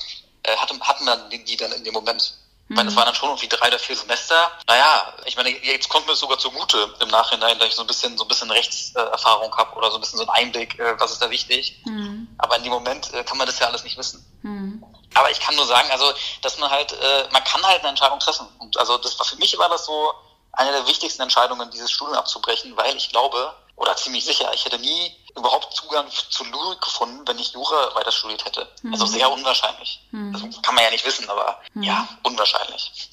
äh, 0.44 0.56
hatten, 0.56 0.80
hatten 0.80 1.04
wir 1.04 1.44
die 1.44 1.56
dann 1.56 1.72
in 1.72 1.84
dem 1.84 1.92
Moment 1.92 2.39
ich 2.70 2.76
meine, 2.76 2.88
das 2.88 2.96
waren 2.96 3.06
dann 3.06 3.16
schon 3.16 3.30
irgendwie 3.30 3.48
drei 3.48 3.66
oder 3.66 3.80
vier 3.80 3.96
Semester. 3.96 4.48
Naja, 4.68 5.12
ich 5.24 5.36
meine, 5.36 5.50
jetzt 5.50 5.88
kommt 5.88 6.06
mir 6.06 6.14
sogar 6.14 6.38
zugute 6.38 6.94
im 7.00 7.08
Nachhinein, 7.08 7.58
dass 7.58 7.66
ich 7.66 7.74
so 7.74 7.82
ein 7.82 7.88
bisschen 7.88 8.16
so 8.16 8.24
ein 8.24 8.28
bisschen 8.28 8.48
Rechtserfahrung 8.48 9.52
habe 9.56 9.74
oder 9.74 9.90
so 9.90 9.96
ein 9.96 10.00
bisschen 10.00 10.18
so 10.18 10.22
einen 10.28 10.46
Einblick, 10.46 10.78
äh, 10.78 10.94
was 11.00 11.10
ist 11.10 11.20
da 11.20 11.28
wichtig. 11.30 11.82
Mhm. 11.84 12.28
Aber 12.38 12.56
in 12.56 12.62
dem 12.62 12.72
Moment 12.72 13.12
äh, 13.12 13.24
kann 13.24 13.38
man 13.38 13.48
das 13.48 13.58
ja 13.58 13.66
alles 13.66 13.82
nicht 13.82 13.98
wissen. 13.98 14.24
Mhm. 14.42 14.84
Aber 15.14 15.32
ich 15.32 15.40
kann 15.40 15.56
nur 15.56 15.66
sagen, 15.66 15.90
also, 15.90 16.12
dass 16.42 16.58
man 16.58 16.70
halt, 16.70 16.92
äh, 16.92 17.28
man 17.32 17.42
kann 17.42 17.60
halt 17.66 17.80
eine 17.80 17.88
Entscheidung 17.88 18.20
treffen. 18.20 18.46
Und 18.60 18.78
also 18.78 18.98
das 18.98 19.18
war 19.18 19.26
für 19.26 19.36
mich 19.36 19.58
war 19.58 19.68
das 19.68 19.84
so 19.84 20.12
eine 20.52 20.70
der 20.70 20.86
wichtigsten 20.86 21.22
Entscheidungen, 21.22 21.72
dieses 21.72 21.90
Studium 21.90 22.18
abzubrechen, 22.18 22.76
weil 22.76 22.96
ich 22.96 23.08
glaube, 23.08 23.52
oder 23.80 23.96
ziemlich 23.96 24.24
sicher, 24.26 24.50
ich 24.54 24.64
hätte 24.64 24.78
nie 24.78 25.16
überhaupt 25.34 25.72
Zugang 25.74 26.06
zu 26.10 26.44
Lyrik 26.44 26.82
gefunden, 26.82 27.26
wenn 27.26 27.38
ich 27.38 27.52
Jura 27.52 27.94
weiter 27.94 28.12
studiert 28.12 28.44
hätte. 28.44 28.68
Mhm. 28.82 28.92
Also 28.92 29.06
sehr 29.06 29.30
unwahrscheinlich. 29.32 30.06
Mhm. 30.10 30.32
Das 30.32 30.62
kann 30.62 30.74
man 30.74 30.84
ja 30.84 30.90
nicht 30.90 31.06
wissen, 31.06 31.28
aber 31.30 31.58
mhm. 31.72 31.82
ja, 31.84 32.06
unwahrscheinlich. 32.22 33.08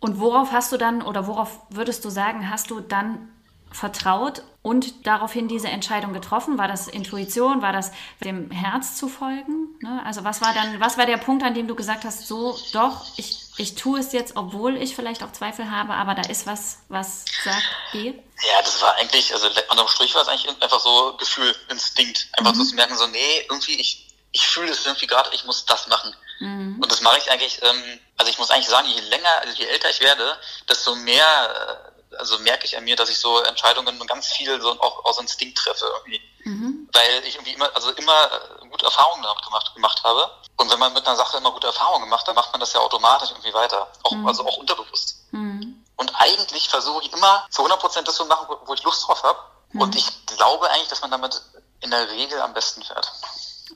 Und 0.00 0.18
worauf 0.18 0.52
hast 0.52 0.72
du 0.72 0.78
dann, 0.78 1.02
oder 1.02 1.26
worauf 1.26 1.60
würdest 1.68 2.02
du 2.04 2.08
sagen, 2.08 2.50
hast 2.50 2.70
du 2.70 2.80
dann 2.80 3.30
vertraut 3.76 4.42
und 4.62 5.06
daraufhin 5.06 5.48
diese 5.48 5.68
Entscheidung 5.68 6.12
getroffen? 6.12 6.58
War 6.58 6.66
das 6.66 6.88
Intuition? 6.88 7.62
War 7.62 7.72
das 7.72 7.92
dem 8.24 8.50
Herz 8.50 8.96
zu 8.96 9.08
folgen? 9.08 9.78
Ne? 9.80 10.02
Also 10.04 10.24
was 10.24 10.40
war 10.40 10.54
dann, 10.54 10.80
was 10.80 10.98
war 10.98 11.06
der 11.06 11.18
Punkt, 11.18 11.44
an 11.44 11.54
dem 11.54 11.68
du 11.68 11.74
gesagt 11.74 12.04
hast, 12.04 12.26
so 12.26 12.58
doch, 12.72 13.06
ich, 13.16 13.38
ich 13.58 13.74
tue 13.74 14.00
es 14.00 14.12
jetzt, 14.12 14.36
obwohl 14.36 14.76
ich 14.76 14.96
vielleicht 14.96 15.22
auch 15.22 15.32
Zweifel 15.32 15.70
habe, 15.70 15.94
aber 15.94 16.14
da 16.14 16.28
ist 16.28 16.46
was, 16.46 16.78
was 16.88 17.26
sagt, 17.44 17.62
geh? 17.92 18.08
Ja, 18.08 18.62
das 18.62 18.80
war 18.82 18.96
eigentlich, 18.96 19.32
also 19.32 19.46
unterm 19.70 19.88
Strich 19.88 20.14
war 20.14 20.22
es 20.22 20.28
eigentlich 20.28 20.48
einfach 20.62 20.80
so 20.80 21.16
Gefühl, 21.18 21.54
Instinkt. 21.68 22.28
Einfach 22.32 22.54
mhm. 22.54 22.58
so 22.58 22.64
zu 22.64 22.74
merken, 22.74 22.96
so, 22.96 23.06
nee, 23.08 23.46
irgendwie, 23.50 23.78
ich, 23.78 24.14
ich 24.32 24.46
fühle 24.46 24.68
das 24.68 24.84
irgendwie 24.84 25.06
gerade, 25.06 25.30
ich 25.34 25.44
muss 25.44 25.64
das 25.66 25.86
machen. 25.86 26.14
Mhm. 26.40 26.78
Und 26.80 26.90
das 26.90 27.02
mache 27.02 27.18
ich 27.18 27.30
eigentlich, 27.30 27.60
ähm, 27.62 28.00
also 28.16 28.30
ich 28.30 28.38
muss 28.38 28.50
eigentlich 28.50 28.68
sagen, 28.68 28.88
je 28.88 29.00
länger, 29.00 29.30
also 29.42 29.54
je 29.54 29.66
älter 29.66 29.90
ich 29.90 30.00
werde, 30.00 30.38
desto 30.68 30.94
mehr 30.96 31.92
also 32.18 32.38
merke 32.40 32.66
ich 32.66 32.76
an 32.76 32.84
mir, 32.84 32.96
dass 32.96 33.08
ich 33.08 33.18
so 33.18 33.40
Entscheidungen 33.42 33.98
ganz 34.06 34.32
viel 34.32 34.60
so 34.60 34.70
auch 34.80 35.04
aus 35.04 35.18
Instinkt 35.20 35.58
treffe 35.58 35.84
irgendwie. 35.98 36.20
Mhm. 36.44 36.88
Weil 36.92 37.24
ich 37.24 37.34
irgendwie 37.34 37.52
immer, 37.52 37.74
also 37.74 37.90
immer 37.90 38.30
gute 38.70 38.84
Erfahrungen 38.84 39.22
damit 39.22 39.42
gemacht, 39.44 39.74
gemacht 39.74 40.02
habe. 40.04 40.30
Und 40.56 40.70
wenn 40.70 40.78
man 40.78 40.92
mit 40.92 41.06
einer 41.06 41.16
Sache 41.16 41.38
immer 41.38 41.52
gute 41.52 41.66
Erfahrungen 41.66 42.04
gemacht, 42.04 42.26
dann 42.26 42.34
macht 42.34 42.52
man 42.52 42.60
das 42.60 42.72
ja 42.72 42.80
automatisch 42.80 43.30
irgendwie 43.30 43.52
weiter. 43.52 43.90
Auch, 44.02 44.12
mhm. 44.12 44.26
Also 44.26 44.46
auch 44.46 44.56
unterbewusst. 44.56 45.26
Mhm. 45.32 45.84
Und 45.96 46.12
eigentlich 46.14 46.68
versuche 46.68 47.02
ich 47.02 47.12
immer 47.12 47.46
zu 47.50 47.62
100 47.62 47.80
Prozent 47.80 48.08
das 48.08 48.16
zu 48.16 48.26
machen, 48.26 48.46
wo 48.64 48.74
ich 48.74 48.82
Lust 48.82 49.06
drauf 49.06 49.22
habe. 49.22 49.38
Mhm. 49.72 49.80
Und 49.80 49.96
ich 49.96 50.26
glaube 50.26 50.70
eigentlich, 50.70 50.88
dass 50.88 51.00
man 51.00 51.10
damit 51.10 51.40
in 51.80 51.90
der 51.90 52.08
Regel 52.10 52.40
am 52.40 52.54
besten 52.54 52.82
fährt. 52.82 53.10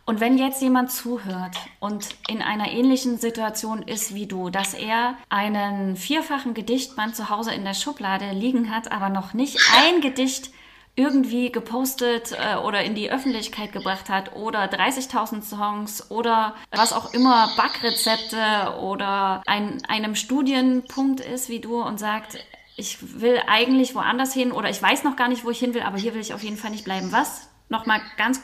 Und 0.07 0.21
wenn 0.21 0.39
jetzt 0.39 0.63
jemand 0.63 0.91
zuhört 0.91 1.57
und 1.81 2.09
in 2.29 2.43
einer 2.43 2.71
ähnlichen 2.71 3.19
Situation 3.19 3.83
ist 3.83 4.15
wie 4.15 4.27
du, 4.27 4.51
dass 4.51 4.75
er 4.75 5.17
einen 5.29 5.97
vierfachen 5.97 6.55
Gedichtband 6.55 7.17
zu 7.17 7.29
Hause 7.29 7.53
in 7.53 7.65
der 7.65 7.75
Schublade 7.75 8.31
liegen 8.33 8.75
hat, 8.75 8.93
aber 8.93 9.09
noch 9.09 9.35
nicht 9.35 9.59
ein 9.77 10.01
Gedicht 10.01 10.51
irgendwie 10.97 11.53
gepostet 11.53 12.33
äh, 12.33 12.57
oder 12.57 12.83
in 12.83 12.95
die 12.95 13.11
Öffentlichkeit 13.11 13.73
gebracht 13.73 14.09
hat 14.09 14.35
oder 14.35 14.65
30.000 14.65 15.43
Songs 15.43 16.11
oder 16.11 16.55
was 16.73 16.93
auch 16.93 17.15
immer, 17.15 17.49
Backrezepte 17.57 18.77
oder 18.81 19.43
ein, 19.47 19.83
einem 19.89 20.15
Studienpunkt 20.15 21.21
ist 21.21 21.49
wie 21.49 21.61
du 21.61 21.81
und 21.81 21.99
sagt, 21.99 22.39
ich 22.77 23.21
will 23.21 23.41
eigentlich 23.47 23.95
woanders 23.95 24.33
hin 24.33 24.53
oder 24.53 24.71
ich 24.71 24.83
weiß 24.83 25.05
noch 25.05 25.17
gar 25.17 25.29
nicht, 25.29 25.45
wo 25.45 25.51
ich 25.51 25.59
hin 25.59 25.75
will, 25.75 25.83
aber 25.83 25.99
hier 25.99 26.15
will 26.15 26.21
ich 26.21 26.35
auf 26.35 26.43
jeden 26.43 26.57
Fall 26.57 26.71
nicht 26.71 26.85
bleiben. 26.85 27.13
Was? 27.13 27.49
Nochmal 27.69 28.01
ganz 28.17 28.41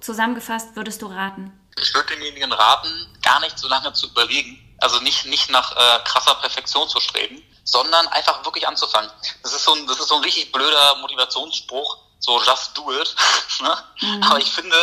zusammengefasst 0.00 0.76
würdest 0.76 1.02
du 1.02 1.06
raten? 1.06 1.52
Ich 1.80 1.94
würde 1.94 2.14
demjenigen 2.14 2.52
raten, 2.52 3.18
gar 3.22 3.40
nicht 3.40 3.58
so 3.58 3.68
lange 3.68 3.92
zu 3.92 4.06
überlegen, 4.08 4.76
also 4.80 5.00
nicht, 5.00 5.26
nicht 5.26 5.50
nach 5.50 5.72
äh, 5.76 6.00
krasser 6.04 6.34
Perfektion 6.36 6.88
zu 6.88 7.00
streben, 7.00 7.42
sondern 7.64 8.06
einfach 8.08 8.44
wirklich 8.44 8.66
anzufangen. 8.66 9.10
Das 9.42 9.52
ist 9.52 9.64
so 9.64 9.74
ein, 9.74 9.86
das 9.86 10.00
ist 10.00 10.08
so 10.08 10.16
ein 10.16 10.22
richtig 10.22 10.52
blöder 10.52 10.96
Motivationsspruch, 10.96 11.98
so 12.18 12.40
just 12.42 12.76
do 12.76 12.92
it. 12.92 13.14
ne? 13.60 13.76
mhm. 14.00 14.22
Aber 14.22 14.38
ich 14.38 14.50
finde, 14.50 14.76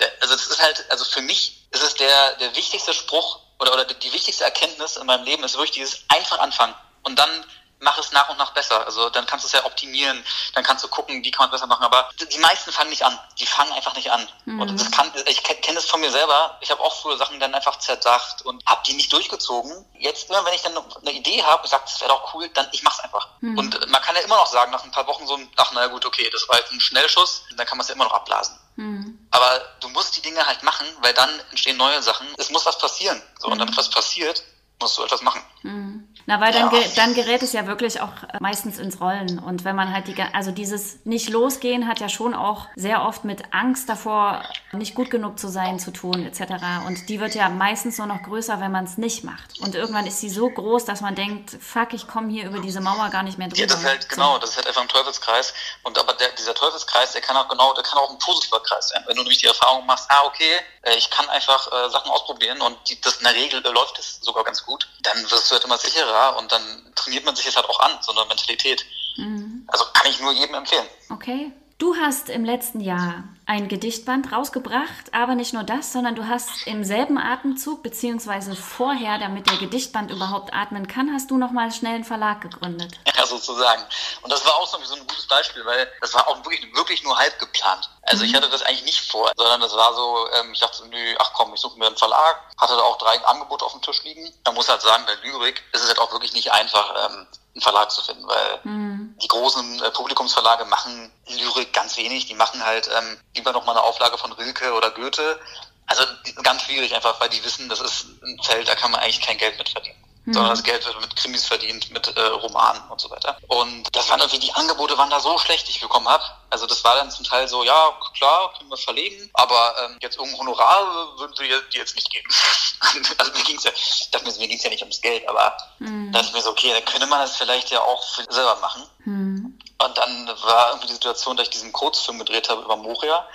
der, 0.00 0.10
also 0.20 0.34
das 0.34 0.46
ist 0.46 0.62
halt, 0.62 0.90
also 0.90 1.04
für 1.04 1.20
mich 1.22 1.66
ist 1.70 1.82
es 1.82 1.94
der, 1.94 2.34
der 2.36 2.54
wichtigste 2.56 2.94
Spruch 2.94 3.40
oder, 3.58 3.72
oder 3.72 3.84
die 3.84 4.12
wichtigste 4.12 4.44
Erkenntnis 4.44 4.96
in 4.96 5.06
meinem 5.06 5.24
Leben 5.24 5.44
ist 5.44 5.54
wirklich 5.54 5.72
dieses 5.72 6.04
einfach 6.08 6.38
anfangen 6.38 6.74
und 7.02 7.18
dann 7.18 7.44
mach 7.80 7.98
es 7.98 8.12
nach 8.12 8.28
und 8.28 8.38
nach 8.38 8.52
besser. 8.52 8.84
Also 8.86 9.10
dann 9.10 9.26
kannst 9.26 9.44
du 9.44 9.46
es 9.46 9.52
ja 9.52 9.64
optimieren, 9.64 10.24
dann 10.54 10.64
kannst 10.64 10.84
du 10.84 10.88
gucken, 10.88 11.22
wie 11.22 11.30
kann 11.30 11.44
man 11.46 11.54
es 11.54 11.60
besser 11.60 11.66
machen. 11.66 11.84
Aber 11.84 12.08
die 12.32 12.38
meisten 12.38 12.72
fangen 12.72 12.90
nicht 12.90 13.04
an. 13.04 13.18
Die 13.38 13.46
fangen 13.46 13.72
einfach 13.72 13.94
nicht 13.94 14.10
an. 14.10 14.26
Mhm. 14.44 14.60
Und 14.60 14.80
das 14.80 14.90
kann, 14.90 15.12
ich 15.26 15.42
kenne 15.42 15.74
das 15.74 15.86
von 15.86 16.00
mir 16.00 16.10
selber. 16.10 16.56
Ich 16.60 16.70
habe 16.70 16.82
auch 16.82 16.94
früher 17.00 17.16
Sachen 17.16 17.38
dann 17.40 17.54
einfach 17.54 17.78
zerdacht 17.78 18.42
und 18.42 18.64
habe 18.66 18.82
die 18.86 18.94
nicht 18.94 19.12
durchgezogen. 19.12 19.84
Jetzt 19.98 20.30
immer, 20.30 20.44
wenn 20.44 20.54
ich 20.54 20.62
dann 20.62 20.76
eine 20.76 21.12
Idee 21.12 21.42
habe, 21.42 21.64
ich 21.64 21.70
sage, 21.70 21.84
das 21.86 22.00
wäre 22.00 22.10
doch 22.10 22.34
cool, 22.34 22.48
dann 22.50 22.66
ich 22.72 22.82
mach's 22.82 23.00
einfach. 23.00 23.28
Mhm. 23.40 23.58
Und 23.58 23.90
man 23.90 24.02
kann 24.02 24.16
ja 24.16 24.22
immer 24.22 24.36
noch 24.36 24.46
sagen, 24.46 24.72
nach 24.72 24.84
ein 24.84 24.90
paar 24.90 25.06
Wochen 25.06 25.26
so, 25.26 25.38
ach 25.56 25.72
naja 25.72 25.88
gut, 25.88 26.06
okay, 26.06 26.28
das 26.30 26.48
war 26.48 26.58
jetzt 26.58 26.72
ein 26.72 26.80
Schnellschuss, 26.80 27.42
dann 27.56 27.66
kann 27.66 27.76
man 27.76 27.82
es 27.82 27.88
ja 27.88 27.94
immer 27.94 28.04
noch 28.04 28.14
abblasen. 28.14 28.58
Mhm. 28.76 29.26
Aber 29.30 29.60
du 29.80 29.88
musst 29.88 30.16
die 30.16 30.22
Dinge 30.22 30.46
halt 30.46 30.62
machen, 30.62 30.86
weil 31.00 31.14
dann 31.14 31.30
entstehen 31.50 31.76
neue 31.76 32.02
Sachen. 32.02 32.26
Es 32.36 32.50
muss 32.50 32.66
was 32.66 32.78
passieren. 32.78 33.22
So, 33.38 33.48
und 33.48 33.58
damit 33.58 33.74
mhm. 33.74 33.78
was 33.78 33.90
passiert, 33.90 34.42
musst 34.80 34.98
du 34.98 35.02
etwas 35.02 35.22
machen. 35.22 35.40
Mhm. 35.62 36.08
Na, 36.26 36.40
weil 36.40 36.52
dann, 36.52 36.72
ja. 36.72 36.80
dann 36.96 37.14
gerät 37.14 37.42
es 37.42 37.52
ja 37.52 37.66
wirklich 37.66 38.00
auch 38.00 38.22
äh, 38.24 38.38
meistens 38.40 38.78
ins 38.78 39.00
Rollen. 39.00 39.38
Und 39.38 39.64
wenn 39.64 39.76
man 39.76 39.92
halt 39.92 40.08
die, 40.08 40.20
also 40.20 40.50
dieses 40.50 41.04
nicht 41.04 41.28
losgehen 41.28 41.86
hat 41.86 42.00
ja 42.00 42.08
schon 42.08 42.34
auch 42.34 42.66
sehr 42.74 43.06
oft 43.06 43.24
mit 43.24 43.54
Angst 43.54 43.88
davor, 43.88 44.42
nicht 44.78 44.94
gut 44.94 45.10
genug 45.10 45.38
zu 45.38 45.48
sein, 45.48 45.78
zu 45.78 45.90
tun, 45.90 46.24
etc. 46.24 46.86
Und 46.86 47.08
die 47.08 47.20
wird 47.20 47.34
ja 47.34 47.48
meistens 47.48 47.98
nur 47.98 48.06
noch 48.06 48.22
größer, 48.22 48.60
wenn 48.60 48.72
man 48.72 48.84
es 48.84 48.98
nicht 48.98 49.24
macht. 49.24 49.60
Und 49.60 49.74
irgendwann 49.74 50.06
ist 50.06 50.20
sie 50.20 50.30
so 50.30 50.48
groß, 50.48 50.84
dass 50.84 51.00
man 51.00 51.14
denkt, 51.14 51.56
fuck, 51.60 51.92
ich 51.92 52.06
komme 52.06 52.30
hier 52.30 52.46
über 52.46 52.58
diese 52.60 52.80
Mauer 52.80 53.08
gar 53.10 53.22
nicht 53.22 53.38
mehr 53.38 53.48
drüber. 53.48 53.60
Ja, 53.60 53.66
das 53.66 53.78
ist 53.78 53.86
halt, 53.86 54.08
genau, 54.08 54.38
das 54.38 54.50
ist 54.50 54.56
halt 54.56 54.66
einfach 54.66 54.82
ein 54.82 54.88
Teufelskreis. 54.88 55.54
Und 55.82 55.98
aber 55.98 56.14
der, 56.14 56.30
dieser 56.32 56.54
Teufelskreis, 56.54 57.12
der 57.12 57.20
kann 57.20 57.36
auch 57.36 57.48
genau, 57.48 57.74
der 57.74 57.82
kann 57.82 57.98
auch 57.98 58.10
ein 58.10 58.18
positiver 58.18 58.60
Kreis 58.60 58.88
sein. 58.88 59.02
Wenn 59.06 59.16
du 59.16 59.22
nämlich 59.22 59.38
die 59.38 59.46
Erfahrung 59.46 59.86
machst, 59.86 60.06
ah, 60.10 60.24
okay, 60.26 60.52
äh, 60.82 60.96
ich 60.96 61.10
kann 61.10 61.28
einfach 61.28 61.66
äh, 61.72 61.90
Sachen 61.90 62.10
ausprobieren 62.10 62.60
und 62.60 62.76
die, 62.88 63.00
das 63.00 63.16
in 63.16 63.24
der 63.24 63.34
Regel 63.34 63.64
äh, 63.64 63.70
läuft 63.70 63.98
es 63.98 64.20
sogar 64.20 64.44
ganz 64.44 64.64
gut, 64.64 64.88
dann 65.02 65.22
wirst 65.30 65.50
du 65.50 65.54
halt 65.54 65.64
immer 65.64 65.78
sicherer 65.78 66.36
und 66.38 66.50
dann 66.52 66.92
trainiert 66.94 67.24
man 67.24 67.36
sich 67.36 67.46
es 67.46 67.56
halt 67.56 67.68
auch 67.68 67.80
an, 67.80 67.92
so 68.00 68.12
eine 68.12 68.26
Mentalität. 68.26 68.84
Mhm. 69.16 69.64
Also 69.68 69.84
kann 69.92 70.10
ich 70.10 70.20
nur 70.20 70.32
jedem 70.32 70.54
empfehlen. 70.54 70.86
Okay. 71.10 71.52
Du 71.78 71.94
hast 71.94 72.30
im 72.30 72.44
letzten 72.44 72.80
Jahr 72.80 73.24
ein 73.46 73.68
Gedichtband 73.68 74.32
rausgebracht, 74.32 75.12
aber 75.12 75.36
nicht 75.36 75.52
nur 75.52 75.62
das, 75.62 75.92
sondern 75.92 76.16
du 76.16 76.26
hast 76.26 76.66
im 76.66 76.82
selben 76.82 77.16
Atemzug, 77.16 77.80
beziehungsweise 77.80 78.56
vorher, 78.56 79.18
damit 79.18 79.48
der 79.48 79.56
Gedichtband 79.56 80.10
überhaupt 80.10 80.52
atmen 80.52 80.88
kann, 80.88 81.12
hast 81.12 81.30
du 81.30 81.38
nochmal 81.38 81.70
schnell 81.70 81.94
einen 81.94 82.04
Verlag 82.04 82.40
gegründet. 82.40 82.92
Ja, 83.16 83.24
sozusagen. 83.24 83.82
Und 84.20 84.30
das 84.30 84.44
war 84.44 84.54
auch 84.56 84.66
so 84.66 84.76
ein 84.76 85.00
gutes 85.00 85.26
Beispiel, 85.26 85.64
weil 85.64 85.90
das 86.02 86.12
war 86.12 86.28
auch 86.28 86.36
wirklich, 86.44 86.60
wirklich 86.74 87.02
nur 87.02 87.16
halb 87.16 87.38
geplant. 87.38 87.88
Also 88.02 88.24
mhm. 88.24 88.28
ich 88.28 88.36
hatte 88.36 88.50
das 88.50 88.60
eigentlich 88.62 88.84
nicht 88.84 89.10
vor, 89.10 89.32
sondern 89.34 89.58
das 89.62 89.74
war 89.74 89.94
so, 89.94 90.28
ähm, 90.38 90.52
ich 90.52 90.60
dachte, 90.60 90.86
nö, 90.88 91.14
ach 91.18 91.32
komm, 91.32 91.54
ich 91.54 91.60
suche 91.60 91.78
mir 91.78 91.86
einen 91.86 91.96
Verlag, 91.96 92.42
hatte 92.58 92.76
da 92.76 92.82
auch 92.82 92.98
drei 92.98 93.18
Angebote 93.24 93.64
auf 93.64 93.72
dem 93.72 93.80
Tisch 93.80 94.02
liegen. 94.02 94.30
Man 94.44 94.54
muss 94.54 94.68
halt 94.68 94.82
sagen, 94.82 95.04
bei 95.06 95.14
Lyrik 95.26 95.62
ist 95.72 95.80
es 95.80 95.88
halt 95.88 95.98
auch 95.98 96.12
wirklich 96.12 96.34
nicht 96.34 96.52
einfach, 96.52 96.94
ähm, 97.06 97.26
einen 97.56 97.62
Verlag 97.62 97.90
zu 97.90 98.02
finden, 98.02 98.26
weil 98.26 98.60
mhm. 98.64 99.16
die 99.22 99.28
großen 99.28 99.82
äh, 99.82 99.90
Publikumsverlage 99.90 100.66
machen 100.66 101.10
Lyrik 101.26 101.72
ganz 101.72 101.96
wenig. 101.96 102.26
Die 102.26 102.34
machen 102.34 102.64
halt 102.64 102.88
ähm, 102.96 103.18
lieber 103.34 103.52
noch 103.52 103.64
mal 103.64 103.72
eine 103.72 103.82
Auflage 103.82 104.18
von 104.18 104.32
Rilke 104.32 104.74
oder 104.74 104.90
Goethe. 104.90 105.40
Also 105.86 106.04
ganz 106.42 106.62
schwierig 106.62 106.94
einfach, 106.94 107.18
weil 107.20 107.30
die 107.30 107.42
wissen, 107.44 107.68
das 107.68 107.80
ist 107.80 108.06
ein 108.22 108.38
Feld, 108.42 108.68
da 108.68 108.74
kann 108.74 108.90
man 108.90 109.00
eigentlich 109.00 109.20
kein 109.20 109.38
Geld 109.38 109.56
mit 109.56 109.68
verdienen 109.68 110.06
mhm. 110.26 110.34
sondern 110.34 110.50
das 110.50 110.62
Geld 110.62 110.84
wird 110.84 111.00
mit 111.00 111.16
Krimis 111.16 111.46
verdient, 111.46 111.90
mit 111.90 112.14
äh, 112.16 112.20
Romanen 112.20 112.82
und 112.90 113.00
so 113.00 113.10
weiter. 113.10 113.38
Und 113.48 113.88
das 113.92 114.10
waren 114.10 114.20
irgendwie, 114.20 114.40
die 114.40 114.52
Angebote 114.52 114.98
waren 114.98 115.10
da 115.10 115.20
so 115.20 115.38
schlecht, 115.38 115.66
die 115.68 115.72
ich 115.72 115.80
bekommen 115.80 116.08
habe. 116.08 116.24
Also 116.50 116.66
das 116.66 116.82
war 116.84 116.94
dann 116.94 117.10
zum 117.10 117.24
Teil 117.24 117.48
so, 117.48 117.64
ja, 117.64 117.92
klar, 118.16 118.52
können 118.56 118.70
wir 118.70 118.76
verlegen, 118.76 119.28
aber 119.34 119.74
ähm, 119.84 119.98
jetzt 120.00 120.16
irgendein 120.16 120.40
Honorar 120.40 121.18
würden 121.18 121.34
wir 121.38 121.60
dir 121.62 121.80
jetzt 121.80 121.96
nicht 121.96 122.10
geben. 122.10 122.28
also 123.18 123.32
mir 123.32 123.44
ging's 123.44 123.64
ja, 123.64 123.72
ich 123.74 124.10
dachte 124.10 124.26
mir, 124.26 124.48
ging's 124.48 124.62
ja 124.62 124.70
nicht 124.70 124.82
ums 124.82 125.00
Geld, 125.00 125.28
aber 125.28 125.56
mhm. 125.78 126.12
da 126.12 126.18
dachte 126.18 126.28
ich 126.28 126.34
mir 126.34 126.42
so, 126.42 126.50
okay, 126.50 126.72
dann 126.72 126.84
könnte 126.84 127.06
man 127.06 127.20
das 127.20 127.36
vielleicht 127.36 127.70
ja 127.70 127.80
auch 127.80 128.04
selber 128.28 128.56
machen. 128.56 128.82
Mhm. 129.04 129.58
Und 129.82 129.98
dann 129.98 130.28
war 130.42 130.68
irgendwie 130.70 130.88
die 130.88 130.94
Situation, 130.94 131.36
dass 131.36 131.48
ich 131.48 131.52
diesen 131.52 131.72
Kurzfilm 131.72 132.18
gedreht 132.18 132.48
habe 132.48 132.62
über 132.62 132.76
Moria. 132.76 133.26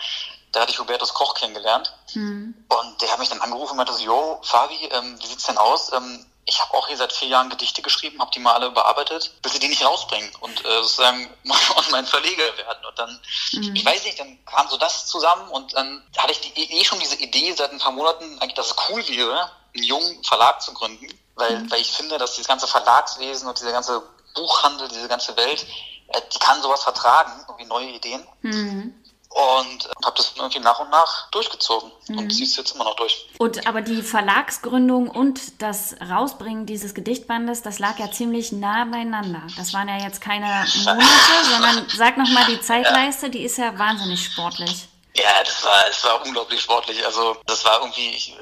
Da 0.52 0.62
hatte 0.62 0.72
ich 0.72 0.80
Hubertus 0.80 1.14
Koch 1.14 1.36
kennengelernt. 1.36 1.94
Mhm. 2.14 2.56
Und 2.68 3.02
der 3.02 3.12
hat 3.12 3.20
mich 3.20 3.30
dann 3.30 3.42
angerufen 3.42 3.72
und 3.72 3.78
meinte 3.78 3.94
so, 3.94 4.04
yo, 4.04 4.40
Fabi, 4.44 4.90
ähm, 4.92 5.18
wie 5.22 5.28
sieht's 5.28 5.46
denn 5.46 5.58
aus? 5.58 5.92
Ähm, 5.94 6.26
ich 6.46 6.60
habe 6.60 6.74
auch 6.74 6.88
hier 6.88 6.98
seit 6.98 7.14
vier 7.14 7.30
Jahren 7.30 7.50
Gedichte 7.50 7.82
geschrieben, 7.82 8.20
habe 8.20 8.32
die 8.34 8.40
mal 8.40 8.54
alle 8.54 8.72
bearbeitet, 8.72 9.32
bis 9.42 9.54
sie 9.54 9.60
die 9.60 9.68
nicht 9.68 9.86
rausbringen 9.86 10.32
und 10.40 10.66
äh, 10.66 10.82
sozusagen 10.82 11.30
und 11.44 11.92
mein 11.92 12.06
Verleger 12.06 12.58
werden. 12.58 12.86
Und 12.86 13.00
dann, 13.00 13.22
mhm. 13.54 13.76
ich 13.76 13.86
weiß 13.86 14.04
nicht, 14.04 14.20
dann 14.20 14.44
kam 14.46 14.68
so 14.70 14.78
das 14.78 15.08
zusammen 15.08 15.50
und 15.52 15.74
dann 15.76 16.04
hatte 16.18 16.32
ich 16.34 16.42
die, 16.42 16.80
eh 16.80 16.84
schon 16.84 17.00
diese 17.00 17.16
Idee 17.16 17.54
seit 17.54 17.72
ein 17.72 17.80
paar 17.80 17.92
Monaten, 17.92 18.40
eigentlich, 18.40 18.56
dass 18.56 18.72
es 18.72 18.76
cool 18.90 19.08
wäre, 19.08 19.52
einen 19.76 19.84
jungen 19.84 20.24
Verlag 20.24 20.62
zu 20.62 20.74
gründen, 20.74 21.08
weil, 21.36 21.60
mhm. 21.60 21.72
weil 21.72 21.82
ich 21.82 21.92
finde, 21.92 22.18
dass 22.18 22.34
dieses 22.34 22.48
ganze 22.48 22.68
Verlagswesen 22.68 23.48
und 23.48 23.60
dieser 23.60 23.72
ganze 23.72 24.02
Buchhandel, 24.34 24.88
diese 24.88 25.08
ganze 25.08 25.36
Welt, 25.38 25.66
äh, 26.08 26.22
die 26.34 26.40
kann 26.40 26.62
sowas 26.62 26.84
vertragen, 26.84 27.32
irgendwie 27.48 27.66
neue 27.66 27.90
Ideen. 27.90 28.28
Mhm 28.42 29.01
und 29.34 29.90
habe 30.06 30.18
das 30.18 30.34
irgendwie 30.36 30.60
nach 30.60 30.80
und 30.80 30.90
nach 30.90 31.30
durchgezogen 31.32 31.92
mhm. 32.08 32.18
und 32.18 32.30
ziehe 32.32 32.46
es 32.46 32.56
jetzt 32.58 32.76
immer 32.76 32.84
noch 32.84 32.96
durch. 32.96 33.28
Und 33.38 33.66
aber 33.66 33.82
die 33.82 34.02
Verlagsgründung 34.02 35.10
und 35.10 35.62
das 35.62 35.96
Rausbringen 36.02 36.66
dieses 36.66 36.94
Gedichtbandes, 36.94 37.62
das 37.62 37.80
lag 37.80 37.98
ja 37.98 38.12
ziemlich 38.12 38.52
nah 38.52 38.86
beieinander. 38.86 39.42
Das 39.56 39.74
waren 39.74 39.88
ja 39.88 39.98
jetzt 39.98 40.22
keine 40.22 40.48
Monate, 40.84 41.06
sondern 41.50 41.86
sag 41.96 42.18
nochmal 42.18 42.46
die 42.50 42.60
Zeitleiste, 42.60 43.30
die 43.30 43.44
ist 43.44 43.58
ja 43.58 43.78
wahnsinnig 43.80 44.26
sportlich. 44.26 44.88
Ja, 45.22 45.44
das 45.44 45.64
war, 45.64 45.84
das 45.86 46.04
war 46.04 46.26
unglaublich 46.26 46.62
sportlich. 46.62 47.06
Also 47.06 47.38
das 47.46 47.64
war 47.66 47.80
irgendwie, 47.80 48.10
ich 48.10 48.36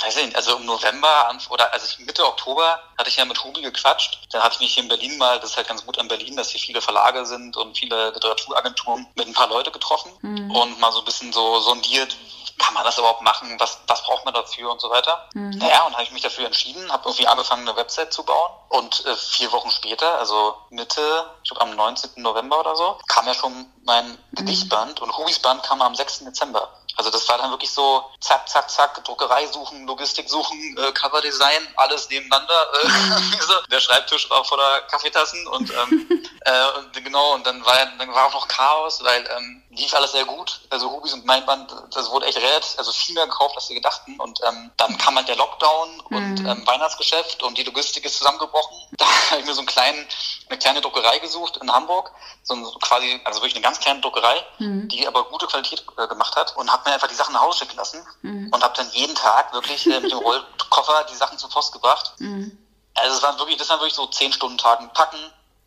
weiß 0.00 0.16
nicht, 0.16 0.36
also 0.36 0.56
im 0.56 0.64
November 0.64 1.36
oder 1.50 1.72
also 1.72 2.02
Mitte 2.02 2.24
Oktober 2.26 2.80
hatte 2.96 3.10
ich 3.10 3.16
ja 3.16 3.24
mit 3.24 3.42
Hubi 3.42 3.60
gequatscht. 3.60 4.18
Da 4.30 4.42
hatte 4.42 4.54
ich 4.54 4.60
mich 4.60 4.74
hier 4.74 4.82
in 4.84 4.88
Berlin 4.88 5.18
mal, 5.18 5.38
das 5.40 5.50
ist 5.50 5.56
halt 5.56 5.68
ganz 5.68 5.84
gut 5.84 5.98
an 5.98 6.08
Berlin, 6.08 6.36
dass 6.36 6.50
hier 6.50 6.60
viele 6.60 6.80
Verlage 6.80 7.26
sind 7.26 7.56
und 7.56 7.76
viele 7.76 8.10
Literaturagenturen 8.10 9.06
mit 9.14 9.26
ein 9.26 9.34
paar 9.34 9.48
Leute 9.48 9.70
getroffen 9.70 10.12
mhm. 10.22 10.50
und 10.50 10.80
mal 10.80 10.92
so 10.92 11.00
ein 11.00 11.04
bisschen 11.04 11.32
so 11.32 11.60
sondiert, 11.60 12.16
kann 12.62 12.74
man 12.74 12.84
das 12.84 12.96
überhaupt 12.96 13.22
machen? 13.22 13.54
Was, 13.58 13.78
was 13.86 14.02
braucht 14.02 14.24
man 14.24 14.32
dafür 14.32 14.70
und 14.70 14.80
so 14.80 14.88
weiter? 14.88 15.28
Mhm. 15.34 15.50
Naja, 15.58 15.82
und 15.82 15.92
habe 15.94 16.04
ich 16.04 16.12
mich 16.12 16.22
dafür 16.22 16.46
entschieden, 16.46 16.90
habe 16.92 17.08
irgendwie 17.08 17.26
angefangen, 17.26 17.68
eine 17.68 17.76
Website 17.76 18.12
zu 18.12 18.22
bauen. 18.22 18.50
Und 18.68 19.04
äh, 19.04 19.16
vier 19.16 19.50
Wochen 19.52 19.70
später, 19.70 20.18
also 20.18 20.54
Mitte, 20.70 21.02
ich 21.42 21.50
glaube 21.50 21.62
am 21.62 21.76
19. 21.76 22.22
November 22.22 22.60
oder 22.60 22.76
so, 22.76 22.98
kam 23.08 23.26
ja 23.26 23.34
schon 23.34 23.66
mein 23.84 24.10
mhm. 24.10 24.18
Gedichtband 24.32 25.00
und 25.00 25.16
Hubis 25.18 25.40
Band 25.40 25.62
kam 25.64 25.82
am 25.82 25.94
6. 25.94 26.20
Dezember. 26.20 26.68
Also 26.96 27.10
das 27.10 27.28
war 27.28 27.38
dann 27.38 27.50
wirklich 27.50 27.70
so 27.70 28.04
zack, 28.20 28.48
zack, 28.48 28.70
zack, 28.70 29.02
Druckerei 29.04 29.46
suchen, 29.46 29.86
Logistik 29.86 30.28
suchen, 30.28 30.76
äh, 30.78 30.92
Coverdesign, 30.92 31.68
alles 31.76 32.08
nebeneinander. 32.10 32.66
Äh, 32.82 32.88
mhm. 32.88 33.42
der 33.70 33.80
Schreibtisch 33.80 34.28
war 34.30 34.44
voller 34.44 34.82
Kaffeetassen 34.82 35.46
und, 35.48 35.70
ähm, 35.70 36.28
äh, 36.42 36.78
und 36.78 37.04
genau, 37.04 37.34
und 37.34 37.46
dann 37.46 37.64
war, 37.64 37.74
dann 37.98 38.14
war 38.14 38.26
auch 38.26 38.34
noch 38.34 38.48
Chaos, 38.48 39.02
weil 39.02 39.24
ähm, 39.36 39.61
lief 39.74 39.94
alles 39.94 40.12
sehr 40.12 40.24
gut. 40.24 40.60
Also 40.70 40.90
Hubis 40.90 41.14
und 41.14 41.24
mein 41.24 41.44
Band, 41.46 41.74
das 41.94 42.10
wurde 42.10 42.26
echt 42.26 42.36
relativ, 42.36 42.78
also 42.78 42.92
viel 42.92 43.14
mehr 43.14 43.26
gekauft, 43.26 43.56
als 43.56 43.68
wir 43.68 43.76
gedachten. 43.76 44.20
Und 44.20 44.40
ähm, 44.46 44.70
dann 44.76 44.98
kam 44.98 45.16
halt 45.16 45.28
der 45.28 45.36
Lockdown 45.36 46.00
und 46.10 46.40
mhm. 46.40 46.46
ähm, 46.46 46.66
Weihnachtsgeschäft 46.66 47.42
und 47.42 47.56
die 47.56 47.62
Logistik 47.64 48.04
ist 48.04 48.18
zusammengebrochen. 48.18 48.76
Da 49.02 49.06
habe 49.30 49.40
ich 49.40 49.46
mir 49.46 49.54
so 49.54 49.60
einen 49.60 49.66
kleinen, 49.66 50.06
eine 50.48 50.58
kleine 50.58 50.80
Druckerei 50.80 51.18
gesucht 51.18 51.56
in 51.56 51.72
Hamburg. 51.72 52.12
So 52.42 52.54
ein, 52.54 52.64
quasi, 52.82 53.20
also 53.24 53.40
wirklich 53.40 53.54
eine 53.54 53.62
ganz 53.62 53.80
kleine 53.80 54.00
Druckerei, 54.00 54.44
mhm. 54.58 54.88
die 54.88 55.06
aber 55.06 55.24
gute 55.24 55.46
Qualität 55.46 55.84
äh, 55.96 56.06
gemacht 56.06 56.36
hat 56.36 56.54
und 56.56 56.70
habe 56.70 56.88
mir 56.88 56.94
einfach 56.94 57.08
die 57.08 57.14
Sachen 57.14 57.32
nach 57.32 57.40
Hause 57.40 57.60
schicken 57.60 57.76
lassen 57.76 58.06
mhm. 58.20 58.50
und 58.52 58.62
habe 58.62 58.74
dann 58.76 58.90
jeden 58.92 59.14
Tag 59.14 59.52
wirklich 59.54 59.86
äh, 59.86 60.00
mit 60.00 60.12
dem 60.12 60.18
Rollkoffer 60.18 61.04
die 61.10 61.16
Sachen 61.16 61.38
zur 61.38 61.48
Post 61.48 61.72
gebracht. 61.72 62.12
Mhm. 62.18 62.58
Also 62.94 63.16
es 63.16 63.22
waren 63.22 63.38
wirklich, 63.38 63.56
das 63.56 63.70
waren 63.70 63.80
wirklich 63.80 63.94
so 63.94 64.06
zehn 64.06 64.32
Stunden 64.32 64.58
Tagen 64.58 64.90
packen, 64.92 65.18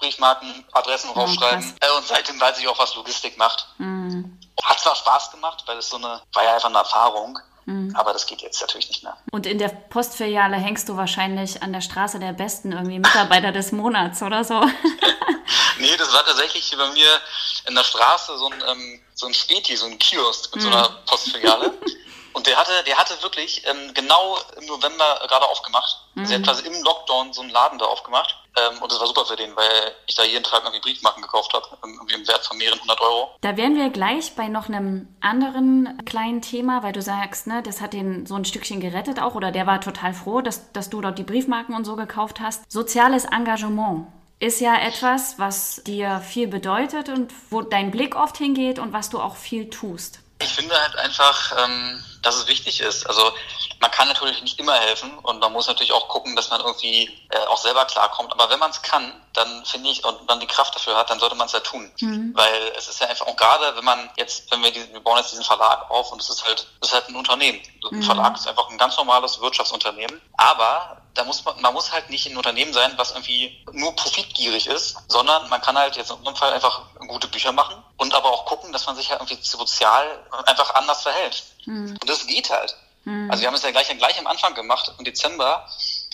Briefmarken, 0.06 0.66
Adressen 0.72 1.10
ja, 1.16 1.22
rausschreiben. 1.22 1.76
Äh, 1.80 1.98
und 1.98 2.08
seitdem 2.08 2.40
weiß 2.40 2.60
ich 2.60 2.68
auch, 2.68 2.78
was 2.78 2.96
Logistik 2.96 3.38
macht. 3.38 3.68
Mhm. 3.78 4.38
Hat 4.64 4.80
zwar 4.80 4.96
Spaß 4.96 5.32
gemacht, 5.32 5.64
weil 5.66 5.78
es 5.78 5.90
so 5.90 5.98
eine, 5.98 6.22
war 6.34 6.44
ja 6.44 6.54
einfach 6.54 6.70
eine 6.70 6.78
Erfahrung. 6.78 7.40
Mhm. 7.66 7.96
Aber 7.96 8.14
das 8.14 8.28
geht 8.28 8.42
jetzt 8.42 8.62
natürlich 8.62 8.88
nicht 8.90 9.04
mehr. 9.04 9.18
Und 9.32 9.48
in 9.48 9.58
der 9.58 9.70
Postfiliale 9.70 10.58
hängst 10.58 10.88
du 10.88 10.98
wahrscheinlich 10.98 11.64
an 11.64 11.74
der 11.74 11.82
Straße 11.82 12.20
der 12.20 12.34
Besten 12.34 12.72
irgendwie 12.72 13.00
Mitarbeiter 13.00 13.52
des 13.52 13.72
Monats 13.72 14.22
oder 14.22 14.44
so. 14.44 14.62
nee, 15.80 15.98
das 15.98 16.14
war 16.14 16.24
tatsächlich 16.24 16.72
bei 16.78 16.88
mir 16.92 17.22
in 17.68 17.74
der 17.74 17.84
Straße 17.84 18.38
so 18.38 18.50
ein, 18.50 18.64
ähm, 18.68 19.02
so 19.16 19.26
ein 19.26 19.34
Späti, 19.34 19.76
so 19.76 19.88
ein 19.88 19.98
Kiosk 19.98 20.56
mit 20.56 20.64
mhm. 20.64 20.70
so 20.70 20.78
einer 20.78 20.90
Postfiliale. 21.08 21.74
Und 22.36 22.48
der 22.48 22.58
hatte, 22.58 22.84
der 22.86 22.98
hatte 22.98 23.22
wirklich 23.24 23.64
ähm, 23.66 23.94
genau 23.94 24.38
im 24.58 24.66
November 24.66 25.20
gerade 25.28 25.46
aufgemacht. 25.50 26.02
Mhm. 26.16 26.22
Also 26.22 26.34
er 26.34 26.40
hat 26.40 26.46
quasi 26.46 26.68
im 26.68 26.84
Lockdown 26.84 27.32
so 27.32 27.42
einen 27.42 27.50
Laden 27.50 27.80
da 27.80 27.86
aufgemacht. 27.86 28.38
Ähm, 28.58 28.82
und 28.82 28.92
das 28.92 29.00
war 29.00 29.08
super 29.08 29.26
für 29.26 29.38
den, 29.38 29.56
weil 29.56 29.96
ich 30.06 30.16
da 30.16 30.24
jeden 30.24 30.44
Tag 30.44 30.64
irgendwie 30.64 30.82
Briefmarken 30.82 31.22
gekauft 31.22 31.54
habe, 31.54 31.66
irgendwie 31.82 32.14
im 32.14 32.28
Wert 32.28 32.46
von 32.46 32.58
mehreren 32.58 32.82
hundert 32.82 33.00
Euro. 33.00 33.32
Da 33.40 33.56
wären 33.56 33.76
wir 33.76 33.90
gleich 33.90 34.36
bei 34.36 34.50
noch 34.50 34.68
einem 34.68 35.08
anderen 35.22 35.98
kleinen 36.06 36.42
Thema, 36.42 36.84
weil 36.84 36.92
du 36.92 37.02
sagst, 37.02 37.48
ne, 37.48 37.64
das 37.64 37.80
hat 37.80 37.94
den 37.94 38.26
so 38.26 38.36
ein 38.36 38.46
Stückchen 38.46 38.82
gerettet 38.82 39.22
auch, 39.22 39.36
oder 39.36 39.52
der 39.52 39.66
war 39.66 39.80
total 39.80 40.14
froh, 40.14 40.42
dass, 40.42 40.72
dass 40.74 40.90
du 40.90 41.00
dort 41.00 41.18
die 41.18 41.24
Briefmarken 41.24 41.74
und 41.74 41.86
so 41.86 41.96
gekauft 41.96 42.42
hast. 42.42 42.70
Soziales 42.70 43.24
Engagement 43.26 44.08
ist 44.40 44.60
ja 44.60 44.76
etwas, 44.76 45.40
was 45.40 45.82
dir 45.86 46.20
viel 46.20 46.48
bedeutet 46.48 47.08
und 47.08 47.32
wo 47.50 47.62
dein 47.62 47.92
Blick 47.92 48.16
oft 48.16 48.38
hingeht 48.38 48.78
und 48.80 48.92
was 48.92 49.10
du 49.10 49.22
auch 49.22 49.38
viel 49.38 49.70
tust. 49.70 50.20
Ich 50.42 50.54
finde 50.54 50.76
halt 50.80 50.98
einfach, 50.98 51.56
ähm, 51.64 52.04
dass 52.26 52.36
es 52.36 52.48
wichtig 52.48 52.82
ist. 52.82 53.06
Also 53.08 53.34
man 53.80 53.92
kann 53.92 54.08
natürlich 54.08 54.42
nicht 54.42 54.60
immer 54.60 54.74
helfen 54.74 55.18
und 55.20 55.40
man 55.40 55.54
muss 55.54 55.68
natürlich 55.68 55.94
auch 55.94 56.08
gucken, 56.08 56.36
dass 56.36 56.50
man 56.50 56.62
irgendwie 56.62 57.10
äh, 57.30 57.38
auch 57.48 57.58
selber 57.58 57.86
klarkommt. 57.86 58.32
Aber 58.34 58.50
wenn 58.50 58.60
man 58.60 58.72
es 58.72 58.82
kann, 58.82 59.14
dann 59.34 59.66
finde 59.66 59.90
ich, 59.90 60.04
und 60.04 60.28
man 60.28 60.40
die 60.40 60.48
Kraft 60.48 60.76
dafür 60.76 60.96
hat, 60.96 61.10
dann 61.10 61.20
sollte 61.20 61.36
man 61.36 61.48
es 61.48 61.54
ja 61.54 61.60
tun. 61.60 61.92
Mhm. 62.00 62.32
Weil 62.36 62.74
es 62.78 62.88
ist 62.88 63.00
ja 63.00 63.08
einfach, 63.08 63.28
auch 63.28 63.36
gerade 63.36 63.76
wenn 63.76 63.84
man 63.84 64.10
jetzt, 64.18 64.50
wenn 64.52 64.64
wir 64.64 64.72
diesen, 64.72 64.92
wir 64.94 65.02
bauen 65.02 65.18
jetzt 65.18 65.32
diesen 65.32 65.44
Verlag 65.44 65.90
auf 65.92 66.12
und 66.12 66.22
es 66.22 66.30
ist 66.30 66.46
halt, 66.46 66.68
es 66.82 66.88
ist 66.88 66.94
halt 66.94 67.10
ein 67.10 67.16
Unternehmen. 67.16 67.62
Ein 67.92 67.98
mhm. 67.98 68.04
Verlag 68.04 68.36
ist 68.36 68.48
einfach 68.48 68.70
ein 68.70 68.78
ganz 68.78 68.98
normales 68.98 69.40
Wirtschaftsunternehmen. 69.40 70.22
Aber 70.38 71.02
da 71.14 71.24
muss 71.24 71.44
man, 71.46 71.60
man 71.62 71.74
muss 71.74 71.92
halt 71.92 72.10
nicht 72.10 72.28
ein 72.28 72.38
Unternehmen 72.38 72.74
sein, 72.74 72.94
was 72.98 73.12
irgendwie 73.12 73.64
nur 73.72 73.96
profitgierig 73.96 74.68
ist, 74.68 74.98
sondern 75.08 75.48
man 75.50 75.62
kann 75.62 75.78
halt 75.78 75.96
jetzt 75.96 76.12
in 76.12 76.18
unserem 76.18 76.36
Fall 76.36 76.54
einfach 76.54 76.82
gute 77.08 77.28
Bücher 77.28 77.52
machen 77.52 77.82
und 77.98 78.14
aber 78.14 78.30
auch 78.30 78.46
gucken, 78.46 78.72
dass 78.74 78.86
man 78.86 78.96
sich 78.96 79.10
halt 79.10 79.22
irgendwie 79.22 79.42
sozial 79.42 80.06
einfach 80.46 80.76
anders 80.76 81.04
verhält. 81.04 81.44
Mhm. 81.66 81.92
Und 81.92 82.10
das 82.10 82.28
geht 82.28 82.50
halt. 82.50 82.76
Mhm. 83.04 83.30
Also 83.30 83.42
wir 83.42 83.48
haben 83.48 83.56
es 83.56 83.64
ja 83.64 83.72
gleich, 83.72 83.88
gleich 83.98 84.20
am 84.20 84.28
Anfang 84.28 84.54
gemacht, 84.54 84.92
im 84.98 85.06
Dezember, 85.06 85.68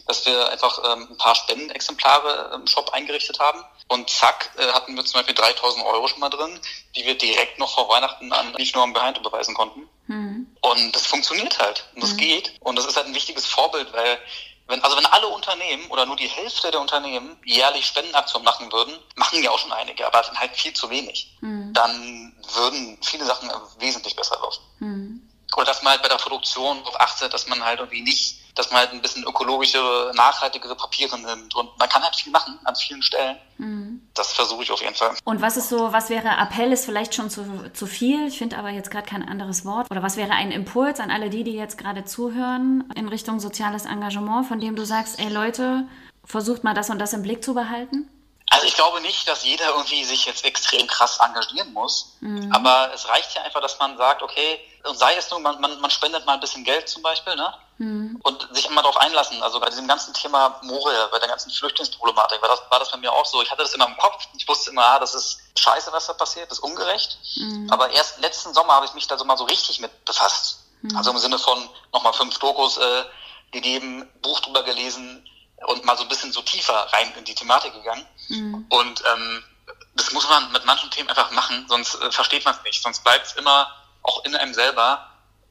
dass 0.08 0.26
wir 0.26 0.50
einfach 0.50 0.80
ähm, 0.84 1.08
ein 1.12 1.18
paar 1.18 1.36
Spendenexemplare 1.36 2.52
im 2.56 2.68
Shop 2.68 2.90
eingerichtet 2.92 3.40
haben. 3.40 3.64
Und 3.88 4.10
zack, 4.10 4.52
äh, 4.58 4.72
hatten 4.72 4.96
wir 4.96 5.06
zum 5.06 5.20
Beispiel 5.20 5.36
3000 5.36 5.86
Euro 5.86 6.08
schon 6.08 6.20
mal 6.20 6.30
drin, 6.30 6.60
die 6.96 7.06
wir 7.06 7.18
direkt 7.18 7.60
noch 7.60 7.74
vor 7.74 7.90
Weihnachten 7.90 8.32
an 8.32 8.52
nicht 8.54 8.76
nur 8.76 8.84
am 8.84 8.94
Behind 8.94 9.18
überweisen 9.18 9.54
konnten. 9.54 9.88
Mhm. 10.08 10.48
Und 10.62 10.96
das 10.96 11.06
funktioniert 11.06 11.60
halt. 11.60 11.86
Und 11.96 12.04
das 12.04 12.14
mhm. 12.14 12.18
geht. 12.18 12.54
Und 12.62 12.78
das 12.78 12.86
ist 12.86 12.98
halt 12.98 13.08
ein 13.08 13.16
wichtiges 13.16 13.46
Vorbild, 13.46 13.92
weil 13.94 14.20
wenn, 14.68 14.82
also 14.84 14.96
wenn 14.96 15.06
alle 15.06 15.28
Unternehmen 15.28 15.86
oder 15.90 16.06
nur 16.06 16.16
die 16.16 16.28
Hälfte 16.28 16.72
der 16.72 16.80
Unternehmen 16.80 17.38
jährlich 17.44 17.86
Spendenaktionen 17.86 18.46
machen 18.46 18.72
würden, 18.72 18.94
machen 19.16 19.44
ja 19.44 19.52
auch 19.52 19.60
schon 19.60 19.74
einige, 19.74 20.08
aber 20.08 20.22
halt 20.22 20.56
viel 20.56 20.74
zu 20.74 20.90
wenig, 20.90 21.36
mhm. 21.42 21.74
dann 21.74 22.34
würden 22.54 22.98
viele 23.02 23.26
Sachen 23.26 23.52
wesentlich 23.80 24.16
besser 24.16 24.38
laufen. 24.42 24.64
Mhm. 24.80 25.31
Oder 25.56 25.66
dass 25.66 25.82
man 25.82 25.92
halt 25.92 26.02
bei 26.02 26.10
der 26.10 26.16
Produktion 26.16 26.80
darauf 26.80 27.00
achtet, 27.00 27.34
dass 27.34 27.48
man 27.48 27.64
halt 27.64 27.80
irgendwie 27.80 28.02
nicht, 28.02 28.38
dass 28.56 28.70
man 28.72 28.82
halt 28.82 28.92
ein 28.92 29.02
bisschen 29.02 29.24
ökologischere, 29.24 30.12
nachhaltigere 30.16 30.76
Papiere 30.76 31.20
nimmt. 31.20 31.56
Und 31.56 31.78
man 31.78 31.90
kann 31.90 32.04
halt 32.04 32.16
viel 32.16 32.32
machen 32.32 32.60
an 32.64 32.76
vielen 32.76 33.02
Stellen. 33.02 33.38
Mhm. 33.58 34.02
Das 34.14 34.34
versuche 34.34 34.64
ich 34.64 34.72
auf 34.72 34.82
jeden 34.82 34.96
Fall. 34.96 35.16
Und 35.24 35.42
was 35.42 35.58
ist 35.58 35.70
so, 35.70 35.94
was 35.94 36.10
wäre 36.10 36.28
Appell 36.28 36.72
ist 36.72 36.86
vielleicht 36.86 37.16
schon 37.16 37.30
zu, 37.30 37.72
zu 37.74 37.86
viel? 37.86 38.28
Ich 38.28 38.38
finde 38.38 38.58
aber 38.58 38.70
jetzt 38.70 38.92
gerade 38.92 39.08
kein 39.08 39.28
anderes 39.28 39.66
Wort. 39.66 39.90
Oder 39.92 40.04
was 40.04 40.18
wäre 40.18 40.32
ein 40.32 40.52
Impuls 40.52 41.00
an 41.00 41.12
alle 41.12 41.30
die, 41.30 41.44
die 41.44 41.54
jetzt 41.54 41.78
gerade 41.78 42.06
zuhören 42.06 42.90
in 42.96 43.08
Richtung 43.08 43.40
soziales 43.40 43.86
Engagement, 43.86 44.48
von 44.48 44.60
dem 44.60 44.76
du 44.76 44.86
sagst, 44.86 45.20
ey 45.20 45.30
Leute, 45.30 45.88
versucht 46.24 46.64
mal 46.64 46.74
das 46.74 46.90
und 46.90 47.00
das 47.00 47.14
im 47.14 47.24
Blick 47.24 47.44
zu 47.44 47.54
behalten? 47.54 48.10
Also 48.54 48.66
ich 48.66 48.76
glaube 48.76 49.00
nicht, 49.00 49.26
dass 49.30 49.46
jeder 49.46 49.70
irgendwie 49.70 50.04
sich 50.04 50.26
jetzt 50.26 50.44
extrem 50.44 50.86
krass 50.86 51.20
engagieren 51.22 51.72
muss. 51.72 52.18
Mhm. 52.20 52.52
Aber 52.52 52.94
es 52.94 53.08
reicht 53.08 53.34
ja 53.34 53.44
einfach, 53.44 53.62
dass 53.62 53.80
man 53.80 53.98
sagt, 53.98 54.22
okay, 54.22 54.60
und 54.84 54.98
sei 54.98 55.16
es 55.16 55.32
nur, 55.32 55.40
man, 55.40 55.62
man, 55.62 55.80
man 55.80 55.90
spendet 55.90 56.26
mal 56.26 56.34
ein 56.34 56.42
bisschen 56.42 56.66
Geld 56.66 56.90
zum 56.90 57.02
Beispiel, 57.02 57.34
ne? 57.36 57.54
Mhm. 57.78 58.20
Und 58.24 58.48
sich 58.52 58.66
immer 58.66 58.82
darauf 58.82 58.98
einlassen. 58.98 59.42
Also 59.42 59.62
bei 59.62 59.70
diesem 59.70 59.88
ganzen 59.88 60.14
Thema 60.14 60.60
Moria, 60.64 61.08
bei 61.08 61.20
der 61.20 61.30
ganzen 61.30 61.50
Flüchtlingsproblematik, 61.50 62.42
war 62.42 62.50
das, 62.50 62.62
war 62.70 62.80
das 62.80 62.92
bei 62.92 62.98
mir 62.98 63.14
auch 63.14 63.26
so. 63.26 63.42
Ich 63.42 63.50
hatte 63.50 63.64
das 63.64 63.74
immer 63.74 63.88
im 63.88 63.98
Kopf. 63.98 64.28
Ich 64.38 64.46
wusste 64.46 64.72
immer, 64.72 64.84
ah, 64.84 65.00
das 65.00 65.16
ist 65.16 65.40
scheiße, 65.58 65.94
was 65.94 66.08
da 66.08 66.14
passiert, 66.14 66.52
das 66.52 66.58
ist 66.58 66.64
ungerecht. 66.64 67.20
Mhm. 67.38 67.70
Aber 67.72 67.90
erst 67.92 68.20
letzten 68.20 68.54
Sommer 68.54 68.74
habe 68.74 68.86
ich 68.86 68.94
mich 68.94 69.08
da 69.08 69.18
so 69.18 69.24
mal 69.24 69.38
so 69.38 69.46
richtig 69.46 69.80
mit 69.80 70.04
befasst. 70.04 70.60
Mhm. 70.82 70.98
Also 70.98 71.12
im 71.12 71.18
Sinne 71.20 71.40
von 71.40 71.70
nochmal 71.94 72.14
fünf 72.14 72.38
Dokus 72.40 72.76
äh, 72.78 73.06
gegeben, 73.52 74.10
Buch 74.22 74.42
drüber 74.42 74.64
gelesen, 74.64 75.26
und 75.68 75.86
mal 75.86 75.98
so 75.98 76.04
ein 76.04 76.10
bisschen 76.10 76.32
so 76.32 76.42
tiefer 76.42 76.88
rein 76.94 77.14
in 77.18 77.24
die 77.24 77.36
Thematik 77.36 77.74
gegangen. 77.74 78.06
Mhm. 78.30 78.66
Und 78.70 79.04
ähm, 79.14 79.44
das 79.96 80.12
muss 80.12 80.28
man 80.30 80.52
mit 80.52 80.66
manchen 80.66 80.90
Themen 80.92 81.10
einfach 81.10 81.32
machen, 81.32 81.66
sonst 81.68 81.96
äh, 81.96 82.12
versteht 82.12 82.46
man 82.46 82.56
es 82.56 82.64
nicht. 82.64 82.82
Sonst 82.82 83.04
bleibt 83.04 83.28
es 83.28 83.34
immer 83.34 83.68
auch 84.04 84.24
in 84.26 84.36
einem 84.36 84.54
selber 84.54 85.08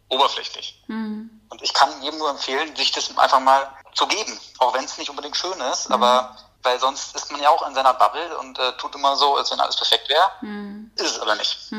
oberflächlich. 0.09 0.83
Mhm. 0.89 1.43
Und 1.49 1.63
ich 1.63 1.73
kann 1.73 2.03
jedem 2.03 2.19
nur 2.19 2.31
empfehlen, 2.31 2.75
sich 2.77 2.93
das 2.93 3.17
einfach 3.17 3.41
mal 3.41 3.71
zu 3.95 4.07
geben, 4.07 4.39
auch 4.59 4.75
wenn 4.75 4.85
es 4.85 4.99
nicht 4.99 5.11
unbedingt 5.11 5.37
schön 5.37 5.61
ist, 5.73 5.89
mhm. 5.89 5.95
aber 5.95 6.37
weil 6.63 6.79
sonst 6.79 7.15
ist 7.17 7.31
man 7.33 7.41
ja 7.41 7.49
auch 7.49 7.67
in 7.67 7.75
seiner 7.75 7.95
Bubble 7.95 8.37
und 8.39 8.59
äh, 8.59 8.77
tut 8.77 8.95
immer 8.95 9.17
so, 9.17 9.37
als 9.37 9.51
wenn 9.51 9.61
alles 9.61 9.77
perfekt 9.77 10.09
wäre. 10.09 10.31
Mhm. 10.43 10.91
Ist 10.97 11.13
es 11.13 11.21
aber 11.21 11.35
nicht. 11.37 11.73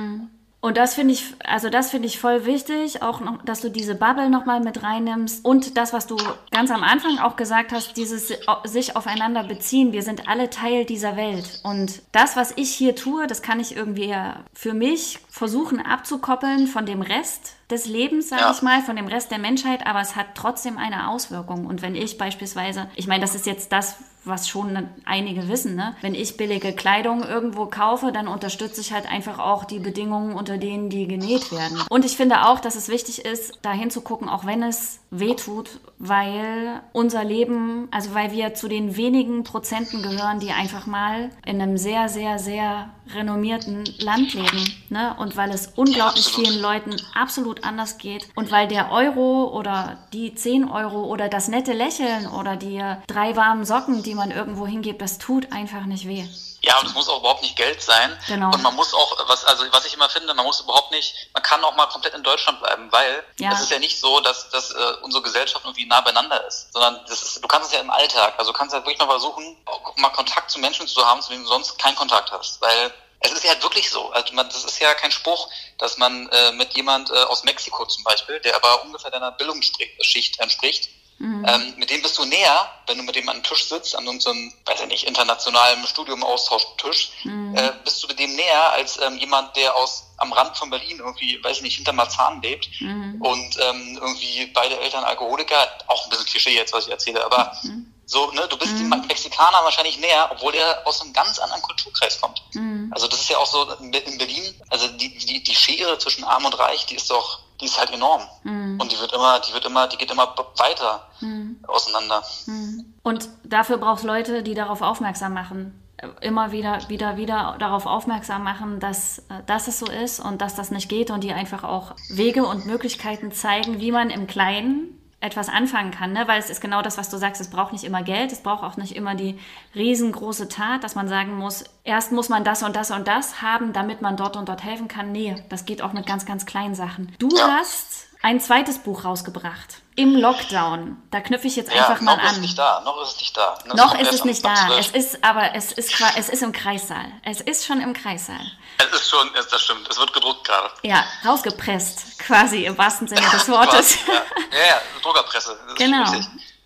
Und 0.62 0.78
das 0.78 0.94
finde 0.94 1.16
ich, 1.16 1.26
also 1.44 1.70
das 1.70 1.90
finde 1.90 2.08
ich 2.08 2.20
voll 2.20 2.46
wichtig, 2.46 3.02
auch 3.02 3.20
noch, 3.20 3.44
dass 3.44 3.62
du 3.62 3.70
diese 3.70 3.96
Bubble 3.96 4.30
nochmal 4.30 4.60
mit 4.60 4.84
reinnimmst 4.84 5.44
und 5.44 5.76
das, 5.76 5.92
was 5.92 6.06
du 6.06 6.18
ganz 6.52 6.70
am 6.70 6.84
Anfang 6.84 7.18
auch 7.18 7.36
gesagt 7.36 7.72
hast, 7.72 7.98
dieses 7.98 8.32
sich 8.66 8.96
aufeinander 8.96 9.44
beziehen. 9.44 9.92
Wir 9.92 10.04
sind 10.04 10.30
alle 10.30 10.52
Teil 10.52 10.86
dieser 10.86 11.18
Welt. 11.18 11.62
Und 11.64 12.04
das, 12.12 12.36
was 12.36 12.54
ich 12.58 12.70
hier 12.70 12.96
tue, 12.96 13.26
das 13.26 13.42
kann 13.42 13.60
ich 13.60 13.76
irgendwie 13.76 14.16
für 14.54 14.76
mich 14.76 15.20
versuchen 15.30 15.84
abzukoppeln 15.84 16.68
von 16.68 16.86
dem 16.86 17.02
Rest 17.02 17.56
des 17.72 17.88
Lebens, 17.88 18.30
sage 18.30 18.44
ja. 18.44 18.52
ich 18.52 18.62
mal, 18.62 18.82
von 18.82 18.96
dem 18.96 19.08
Rest 19.08 19.32
der 19.32 19.40
Menschheit, 19.40 19.88
aber 19.88 20.02
es 20.02 20.16
hat 20.16 20.28
trotzdem 20.36 20.78
eine 20.78 21.10
Auswirkung. 21.10 21.66
Und 21.66 21.82
wenn 21.82 21.96
ich 21.96 22.20
beispielsweise, 22.20 22.88
ich 22.96 23.08
meine, 23.08 23.22
das 23.22 23.34
ist 23.34 23.48
jetzt 23.48 23.72
das, 23.72 23.96
was 24.24 24.48
schon 24.48 24.90
einige 25.06 25.48
wissen. 25.48 25.76
Ne? 25.76 25.96
Wenn 26.02 26.16
ich 26.16 26.38
billige 26.38 26.74
Kleidung 26.74 27.24
irgendwo 27.24 27.66
kaufe, 27.66 28.12
dann 28.12 28.28
unterstütze 28.28 28.82
ich 28.82 28.94
halt 28.94 29.06
einfach 29.12 29.40
auch 29.40 29.66
die 29.66 29.80
Bedingungen, 29.80 30.36
unter 30.36 30.58
denen 30.58 30.90
die 30.90 31.08
genäht 31.08 31.52
werden. 31.52 31.82
Und 31.90 32.06
ich 32.06 32.18
finde 32.18 32.48
auch, 32.48 32.60
dass 32.60 32.76
es 32.76 32.90
wichtig 32.90 33.26
ist, 33.26 33.60
da 33.62 33.72
hinzugucken, 33.72 34.30
auch 34.30 34.46
wenn 34.46 34.64
es 34.64 35.00
weh 35.10 35.36
tut, 35.36 35.80
weil 35.98 36.82
unser 36.94 37.24
Leben, 37.24 37.88
also 37.92 38.14
weil 38.14 38.32
wir 38.32 38.54
zu 38.54 38.68
den 38.68 38.96
wenigen 38.96 39.44
Prozenten 39.44 40.02
gehören, 40.02 40.40
die 40.40 40.52
einfach 40.52 40.86
mal 40.86 41.30
in 41.46 41.62
einem 41.62 41.78
sehr, 41.78 42.08
sehr, 42.08 42.40
sehr 42.40 42.90
renommierten 43.14 43.84
Land 44.00 44.34
leben. 44.34 44.64
Ne? 44.90 45.16
Und 45.18 45.36
weil 45.36 45.52
es 45.52 45.68
unglaublich 45.76 46.28
vielen 46.28 46.62
Leuten 46.62 46.96
absolut 47.14 47.64
anders 47.64 47.98
geht. 47.98 48.30
Und 48.36 48.52
weil 48.52 48.68
der 48.68 48.92
Euro 48.92 49.50
oder 49.58 49.98
die 50.14 50.34
10 50.34 50.70
Euro 50.70 51.06
oder 51.06 51.28
das 51.28 51.48
nette 51.48 51.74
Lächeln 51.74 52.28
oder 52.28 52.56
die 52.56 52.82
drei 53.08 53.36
warmen 53.36 53.66
Socken, 53.66 54.04
die 54.04 54.11
man 54.16 54.32
irgendwo 54.32 54.66
hingibt, 54.68 55.02
das 55.02 55.18
tut 55.18 55.52
einfach 55.52 55.86
nicht 55.86 56.08
weh. 56.08 56.26
Ja, 56.64 56.80
und 56.80 56.86
es 56.86 56.94
muss 56.94 57.10
auch 57.10 57.20
überhaupt 57.20 57.42
nicht 57.42 57.56
Geld 57.56 57.82
sein. 57.82 58.16
Genau. 58.28 58.52
Und 58.52 58.62
man 58.62 58.76
muss 58.76 58.94
auch, 58.94 59.28
was, 59.28 59.46
also 59.46 59.66
was 59.72 59.86
ich 59.86 59.96
immer 59.96 60.10
finde, 60.10 60.34
man 60.34 60.46
muss 60.46 60.60
überhaupt 60.62 60.92
nicht, 60.92 61.30
man 61.34 61.42
kann 61.42 61.64
auch 61.64 61.76
mal 61.76 61.88
komplett 61.88 62.14
in 62.14 62.22
Deutschland 62.22 62.60
bleiben, 62.60 62.92
weil 62.92 63.24
ja. 63.40 63.52
es 63.52 63.62
ist 63.62 63.72
ja 63.72 63.80
nicht 63.80 64.00
so, 64.00 64.20
dass, 64.20 64.50
dass 64.52 64.72
äh, 64.72 64.94
unsere 65.02 65.24
Gesellschaft 65.24 65.66
irgendwie 65.66 65.88
nah 65.88 66.02
beieinander 66.02 66.46
ist, 66.46 66.72
sondern 66.72 67.04
das 67.08 67.24
ist, 67.24 67.44
du 67.44 67.48
kannst 67.48 67.70
es 67.70 67.74
ja 67.74 67.80
im 67.80 67.90
Alltag, 67.90 68.36
also 68.38 68.52
du 68.52 68.58
kannst 68.58 68.76
ja 68.76 68.80
wirklich 68.82 69.00
mal 69.00 69.08
versuchen, 69.08 69.58
mal 69.96 70.10
Kontakt 70.10 70.52
zu 70.52 70.60
Menschen 70.60 70.88
zu 70.88 71.04
haben, 71.04 71.22
zu 71.22 71.32
denen 71.32 71.44
du 71.44 71.50
sonst 71.50 71.80
keinen 71.80 71.96
Kontakt 71.96 72.32
hast. 72.32 72.62
Weil 72.62 72.94
es 73.22 73.32
ist 73.32 73.44
ja 73.44 73.52
halt 73.52 73.64
wirklich 73.64 73.90
so. 73.90 74.12
Also 74.12 74.34
man, 74.34 74.48
das 74.50 74.64
ist 74.64 74.80
ja 74.80 74.94
kein 74.94 75.12
Spruch, 75.12 75.50
dass 75.78 75.98
man 75.98 76.28
äh, 76.30 76.52
mit 76.54 76.74
jemand 76.74 77.10
äh, 77.10 77.24
aus 77.24 77.44
Mexiko 77.44 77.86
zum 77.86 78.04
Beispiel, 78.04 78.40
der 78.40 78.56
aber 78.56 78.84
ungefähr 78.84 79.12
deiner 79.12 79.32
Bildungsschicht 79.32 80.40
entspricht, 80.40 80.90
Mhm. 81.22 81.46
Ähm, 81.48 81.74
mit 81.78 81.92
dem 81.92 82.02
bist 82.02 82.18
du 82.18 82.26
näher, 82.26 82.68
wenn 82.88 82.98
du 82.98 83.04
mit 83.04 83.16
dem 83.16 83.30
an 83.30 83.36
einem 83.36 83.44
Tisch 83.44 83.66
sitzt, 83.66 83.96
an 83.96 84.08
unserem, 84.08 84.52
weiß 84.66 84.82
ich 84.82 84.88
nicht, 84.88 85.04
internationalen 85.08 85.86
Studium-Austauschtisch, 85.86 87.12
mhm. 87.26 87.56
äh, 87.56 87.74
bist 87.84 88.02
du 88.02 88.08
mit 88.08 88.18
dem 88.18 88.36
näher 88.36 88.72
als 88.72 89.00
ähm, 89.00 89.18
jemand, 89.20 89.56
der 89.56 89.76
aus 89.76 90.08
am 90.18 90.34
Rand 90.34 90.58
von 90.58 90.72
Berlin 90.72 90.98
irgendwie, 90.98 91.44
weiß 91.44 91.58
ich 91.58 91.64
nicht, 91.64 91.76
hinter 91.76 91.94
Marzahn 91.94 92.42
lebt 92.42 92.70
mhm. 92.82 93.22
und 93.22 93.58
ähm, 93.60 94.00
irgendwie 94.02 94.48
beide 94.48 94.80
Eltern 94.80 95.04
Alkoholiker, 95.04 95.68
auch 95.88 96.06
ein 96.06 96.10
bisschen 96.10 96.26
Klischee 96.26 96.56
jetzt, 96.56 96.74
was 96.74 96.86
ich 96.86 96.92
erzähle, 96.92 97.24
aber 97.24 97.56
mhm. 97.64 97.94
so, 98.06 98.32
ne, 98.32 98.48
du 98.50 98.58
bist 98.58 98.72
dem 98.80 98.90
mhm. 98.90 99.06
Mexikaner 99.08 99.64
wahrscheinlich 99.64 100.00
näher, 100.00 100.28
obwohl 100.32 100.56
er 100.56 100.88
aus 100.88 101.02
einem 101.02 101.14
ganz 101.14 101.38
anderen 101.38 101.62
Kulturkreis 101.62 102.20
kommt. 102.20 102.42
Mhm. 102.54 102.92
Also 102.92 103.08
das 103.08 103.22
ist 103.22 103.30
ja 103.30 103.38
auch 103.38 103.46
so 103.46 103.72
in 103.74 103.92
Berlin, 103.92 104.56
also 104.70 104.88
die, 104.88 105.16
die, 105.20 105.44
die 105.44 105.56
Schere 105.56 106.00
zwischen 106.00 106.24
Arm 106.24 106.46
und 106.46 106.58
Reich, 106.58 106.88
die 106.88 106.96
ist 106.96 107.12
doch 107.12 107.42
die 107.62 107.66
ist 107.66 107.80
halt 107.80 107.92
enorm. 107.92 108.22
Mhm. 108.44 108.80
Und 108.82 108.92
die 108.92 109.00
wird 109.00 109.14
immer, 109.14 109.40
die 109.40 109.54
wird 109.54 109.66
immer, 109.66 109.88
die 109.88 109.98
geht 109.98 110.12
immer 110.12 110.36
weiter 110.58 111.08
mhm. 111.22 111.60
auseinander. 111.68 112.24
Mhm. 112.48 112.94
Und 113.04 113.30
dafür 113.44 113.78
brauchst 113.78 114.04
Leute, 114.04 114.44
die 114.44 114.56
darauf 114.56 114.82
aufmerksam 114.82 115.34
machen. 115.34 115.78
Immer 116.20 116.52
wieder, 116.52 116.80
wieder, 116.90 117.18
wieder 117.18 117.56
darauf 117.60 117.86
aufmerksam 117.86 118.44
machen, 118.44 118.80
dass, 118.80 119.20
äh, 119.20 119.44
dass 119.46 119.68
es 119.68 119.78
so 119.78 119.86
ist 119.86 120.20
und 120.20 120.42
dass 120.42 120.56
das 120.56 120.72
nicht 120.72 120.90
geht 120.90 121.12
und 121.12 121.24
die 121.24 121.32
einfach 121.32 121.64
auch 121.64 121.94
Wege 122.10 122.44
und 122.44 122.66
Möglichkeiten 122.66 123.32
zeigen, 123.32 123.80
wie 123.80 123.92
man 123.92 124.10
im 124.10 124.26
Kleinen 124.26 125.01
etwas 125.22 125.50
anfangen 125.50 125.92
kann, 125.92 126.14
ne? 126.14 126.28
weil 126.28 126.40
es 126.40 126.50
ist 126.50 126.62
genau 126.62 126.82
das, 126.82 126.98
was 126.98 127.10
du 127.10 127.18
sagst, 127.18 127.40
es 127.40 127.50
braucht 127.50 127.72
nicht 127.72 127.84
immer 127.84 128.02
Geld, 128.02 128.32
es 128.32 128.42
braucht 128.42 128.64
auch 128.64 128.76
nicht 128.76 128.96
immer 128.96 129.16
die 129.16 129.40
riesengroße 129.76 130.50
Tat, 130.50 130.84
dass 130.84 130.96
man 130.96 131.08
sagen 131.08 131.38
muss, 131.38 131.64
erst 131.84 132.12
muss 132.12 132.28
man 132.28 132.44
das 132.44 132.64
und 132.64 132.76
das 132.76 132.90
und 132.92 133.08
das 133.08 133.42
haben, 133.42 133.72
damit 133.72 134.02
man 134.02 134.18
dort 134.18 134.36
und 134.36 134.50
dort 134.50 134.64
helfen 134.64 134.88
kann. 134.88 135.12
Nee, 135.12 135.36
das 135.50 135.66
geht 135.66 135.84
auch 135.84 135.94
mit 135.94 136.08
ganz, 136.08 136.26
ganz 136.26 136.46
kleinen 136.48 136.74
Sachen. 136.74 137.14
Du 137.20 137.30
hast 137.40 138.10
ein 138.24 138.40
zweites 138.40 138.80
Buch 138.80 139.06
rausgebracht. 139.06 139.82
Im 139.96 140.16
Lockdown. 140.16 141.02
Da 141.12 141.20
knüpfe 141.20 141.48
ich 141.48 141.58
jetzt 141.58 141.70
einfach 141.70 141.98
ja, 141.98 142.02
mal 142.02 142.14
an. 142.14 142.20
Noch 142.20 142.26
ist 142.26 142.32
es 142.34 142.42
nicht 142.42 142.58
da. 142.58 142.82
Noch 142.86 143.02
ist 143.02 143.12
es 143.12 143.18
nicht 143.20 143.38
da. 143.38 143.58
Das 143.66 143.76
noch 143.76 144.00
ist 144.00 144.14
es 144.14 144.24
nicht 144.24 144.46
da. 144.46 144.78
Es 144.78 144.92
ist, 144.92 145.24
aber 145.24 145.54
es 145.54 145.74
ist, 145.74 145.94
es 146.18 146.30
ist 146.30 146.42
im 146.42 146.54
Kreissaal. 146.54 147.12
Es 147.24 147.42
ist 147.42 147.66
schon 147.66 147.82
im 147.82 147.94
Kreissaal. 147.94 148.40
Es 148.78 149.00
ist 149.00 149.10
schon, 149.10 149.30
das 149.34 149.62
stimmt. 149.62 149.90
Es 149.90 150.00
wird 150.00 150.14
gedruckt 150.14 150.48
gerade. 150.48 150.70
Ja, 150.84 151.04
rausgepresst. 151.26 152.20
Quasi 152.20 152.66
im 152.66 152.78
wahrsten 152.78 153.08
Sinne 153.08 153.30
des 153.32 153.50
Wortes. 153.50 153.98
ja. 154.08 154.14
ja, 154.58 154.66
ja, 154.68 154.82
Druckerpresse. 155.02 155.60
genau. 155.78 156.06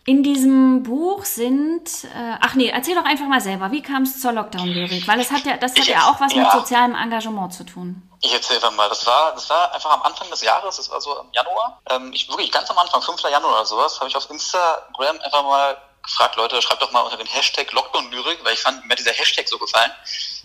In 0.08 0.22
diesem 0.22 0.84
Buch 0.84 1.26
sind, 1.26 2.04
äh, 2.04 2.38
ach 2.40 2.54
nee, 2.54 2.70
erzähl 2.70 2.94
doch 2.94 3.06
einfach 3.06 3.26
mal 3.26 3.42
selber, 3.42 3.72
wie 3.72 3.82
kam 3.82 4.04
es 4.04 4.22
zur 4.22 4.34
Lockdown-Lyrik? 4.34 5.08
Weil 5.08 5.20
es 5.20 5.32
hat 5.32 5.46
ja, 5.46 5.58
das 5.58 5.72
hat 5.72 5.80
ich, 5.80 5.88
ja 5.88 6.12
auch 6.12 6.20
was 6.20 6.32
ja. 6.32 6.44
mit 6.44 6.52
sozialem 6.52 6.94
Engagement 6.94 7.52
zu 7.52 7.64
tun. 7.64 8.08
Ich 8.22 8.32
erzähle 8.32 8.58
einfach 8.58 8.74
mal, 8.74 8.88
das 8.88 9.04
war, 9.08 9.34
das 9.34 9.50
war 9.50 9.74
einfach 9.74 9.92
am 9.92 10.04
Anfang 10.04 10.30
des 10.30 10.42
Jahres, 10.42 10.78
das 10.78 10.92
war 10.92 11.02
so 11.02 11.20
im 11.22 11.32
Januar. 11.32 11.82
Ähm, 11.90 12.14
ich 12.14 12.30
wirklich 12.30 12.52
ganz 12.52 12.70
am 12.70 12.78
Anfang, 12.78 13.02
5. 13.02 13.20
Januar 13.24 13.54
oder 13.54 13.66
sowas, 13.66 14.00
habe 14.00 14.08
ich 14.08 14.16
auf 14.16 14.30
Instagram 14.30 15.20
einfach 15.22 15.42
mal 15.42 15.76
gefragt, 16.04 16.36
Leute, 16.36 16.62
schreibt 16.62 16.84
doch 16.84 16.92
mal 16.92 17.02
unter 17.02 17.18
dem 17.18 17.26
Hashtag 17.26 17.72
Lockdown-Lyrik, 17.72 18.46
weil 18.46 18.54
ich 18.54 18.62
fand 18.62 18.86
mir 18.86 18.96
dieser 18.96 19.12
Hashtag 19.12 19.48
so 19.50 19.58
gefallen. 19.58 19.92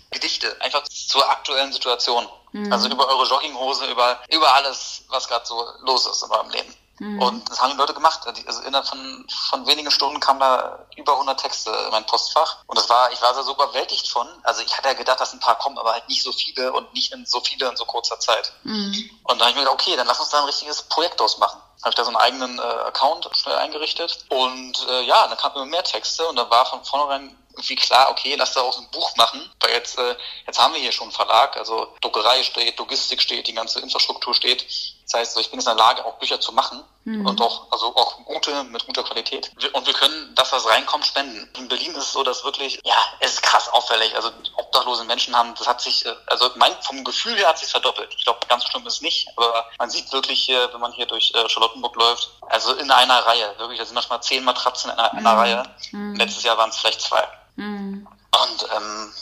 Gedichte, 0.09 0.59
einfach 0.59 0.83
zur 0.83 1.29
aktuellen 1.29 1.71
Situation. 1.71 2.27
Mhm. 2.51 2.73
Also 2.73 2.89
über 2.89 3.07
eure 3.07 3.27
Jogginghose, 3.27 3.85
über, 3.91 4.19
über 4.29 4.53
alles, 4.55 5.03
was 5.09 5.27
gerade 5.27 5.45
so 5.45 5.63
los 5.81 6.07
ist 6.07 6.23
in 6.23 6.31
eurem 6.31 6.49
Leben. 6.49 6.75
Mhm. 6.99 7.21
Und 7.21 7.49
das 7.49 7.61
haben 7.61 7.71
die 7.71 7.77
Leute 7.77 7.93
gemacht. 7.93 8.21
Also 8.25 8.61
innerhalb 8.61 8.87
von, 8.87 9.25
von 9.49 9.65
wenigen 9.67 9.91
Stunden 9.91 10.19
kamen 10.19 10.39
da 10.39 10.85
über 10.97 11.13
100 11.13 11.39
Texte 11.39 11.71
in 11.71 11.91
mein 11.91 12.05
Postfach. 12.05 12.57
Und 12.67 12.77
das 12.77 12.89
war, 12.89 13.11
ich 13.11 13.21
war 13.21 13.33
so 13.43 13.53
überwältigt 13.53 14.07
von. 14.09 14.27
Also 14.43 14.61
ich 14.61 14.77
hatte 14.77 14.89
ja 14.89 14.93
gedacht, 14.93 15.19
dass 15.19 15.33
ein 15.33 15.39
paar 15.39 15.57
kommen, 15.57 15.77
aber 15.77 15.93
halt 15.93 16.07
nicht 16.07 16.23
so 16.23 16.31
viele 16.31 16.71
und 16.73 16.93
nicht 16.93 17.11
in 17.13 17.25
so 17.25 17.41
viele 17.41 17.69
in 17.69 17.75
so 17.75 17.85
kurzer 17.85 18.19
Zeit. 18.19 18.53
Mhm. 18.63 19.09
Und 19.23 19.39
da 19.39 19.45
habe 19.45 19.51
ich 19.51 19.55
mir 19.55 19.63
gedacht, 19.63 19.81
okay, 19.81 19.95
dann 19.95 20.07
lass 20.07 20.19
uns 20.19 20.29
da 20.29 20.39
ein 20.39 20.45
richtiges 20.45 20.83
Projekt 20.83 21.19
draus 21.19 21.37
machen 21.37 21.61
habe 21.81 21.89
ich 21.89 21.95
da 21.95 22.03
so 22.03 22.09
einen 22.09 22.17
eigenen 22.17 22.59
äh, 22.59 22.61
Account 22.61 23.27
schnell 23.33 23.55
eingerichtet 23.55 24.25
und 24.29 24.87
äh, 24.87 25.01
ja, 25.01 25.27
dann 25.27 25.35
kamen 25.35 25.55
immer 25.55 25.65
mehr 25.65 25.83
Texte 25.83 26.23
und 26.27 26.35
da 26.35 26.47
war 26.47 26.65
von 26.67 26.83
vornherein 26.85 27.35
irgendwie 27.51 27.75
klar, 27.75 28.09
okay, 28.09 28.35
lass 28.35 28.53
da 28.53 28.61
auch 28.61 28.77
ein 28.77 28.89
Buch 28.91 29.15
machen, 29.17 29.49
weil 29.59 29.71
jetzt, 29.71 29.97
äh, 29.97 30.15
jetzt 30.47 30.59
haben 30.59 30.73
wir 30.73 30.81
hier 30.81 30.91
schon 30.91 31.05
einen 31.05 31.11
Verlag, 31.11 31.57
also 31.57 31.93
Druckerei 32.01 32.43
steht, 32.43 32.77
Logistik 32.79 33.21
steht, 33.21 33.47
die 33.47 33.53
ganze 33.53 33.79
Infrastruktur 33.79 34.33
steht. 34.33 34.65
Das 35.11 35.19
heißt, 35.19 35.39
ich 35.39 35.49
bin 35.49 35.59
jetzt 35.59 35.67
in 35.67 35.75
der 35.75 35.85
Lage, 35.85 36.05
auch 36.05 36.13
Bücher 36.19 36.39
zu 36.39 36.53
machen 36.53 36.83
mhm. 37.03 37.25
und 37.25 37.41
auch, 37.41 37.69
also 37.69 37.87
auch 37.95 38.23
gute, 38.23 38.63
mit 38.63 38.85
guter 38.85 39.03
Qualität. 39.03 39.51
Und 39.73 39.85
wir 39.85 39.93
können 39.93 40.33
das, 40.35 40.53
was 40.53 40.65
reinkommt, 40.65 41.05
spenden. 41.05 41.49
In 41.57 41.67
Berlin 41.67 41.91
ist 41.91 42.03
es 42.03 42.13
so, 42.13 42.23
dass 42.23 42.45
wirklich, 42.45 42.79
ja, 42.83 42.95
es 43.19 43.33
ist 43.33 43.43
krass 43.43 43.67
auffällig. 43.69 44.15
Also 44.15 44.31
obdachlose 44.55 45.03
Menschen 45.03 45.35
haben, 45.35 45.53
das 45.55 45.67
hat 45.67 45.81
sich, 45.81 46.05
äh, 46.05 46.15
also 46.27 46.49
mein, 46.55 46.71
vom 46.81 47.03
Gefühl 47.03 47.35
her 47.35 47.49
hat 47.49 47.57
sich 47.57 47.69
verdoppelt. 47.69 48.13
Ich 48.17 48.23
glaube, 48.23 48.39
ganz 48.47 48.63
so 48.63 48.69
schlimm 48.69 48.87
ist 48.87 48.95
es 48.95 49.01
nicht, 49.01 49.27
aber 49.35 49.65
man 49.77 49.89
sieht 49.89 50.11
wirklich 50.13 50.41
hier, 50.43 50.71
wenn 50.71 50.79
man 50.79 50.93
hier 50.93 51.07
durch 51.07 51.33
äh, 51.35 51.49
Charlottenburg 51.49 51.95
läuft, 51.97 52.29
also 52.47 52.73
in 52.75 52.89
einer 52.89 53.19
Reihe, 53.25 53.53
wirklich, 53.57 53.79
da 53.79 53.85
sind 53.85 53.95
manchmal 53.95 54.23
zehn 54.23 54.45
Matratzen 54.45 54.91
in 54.91 54.97
einer, 54.97 55.11
mhm. 55.11 55.19
einer 55.19 55.37
Reihe. 55.37 55.63
Mhm. 55.91 56.15
Letztes 56.15 56.43
Jahr 56.43 56.57
waren 56.57 56.69
es 56.69 56.77
vielleicht 56.77 57.01
zwei. 57.01 57.27
Mhm. 57.57 58.07
Und 58.31 58.67
ähm, 58.73 59.13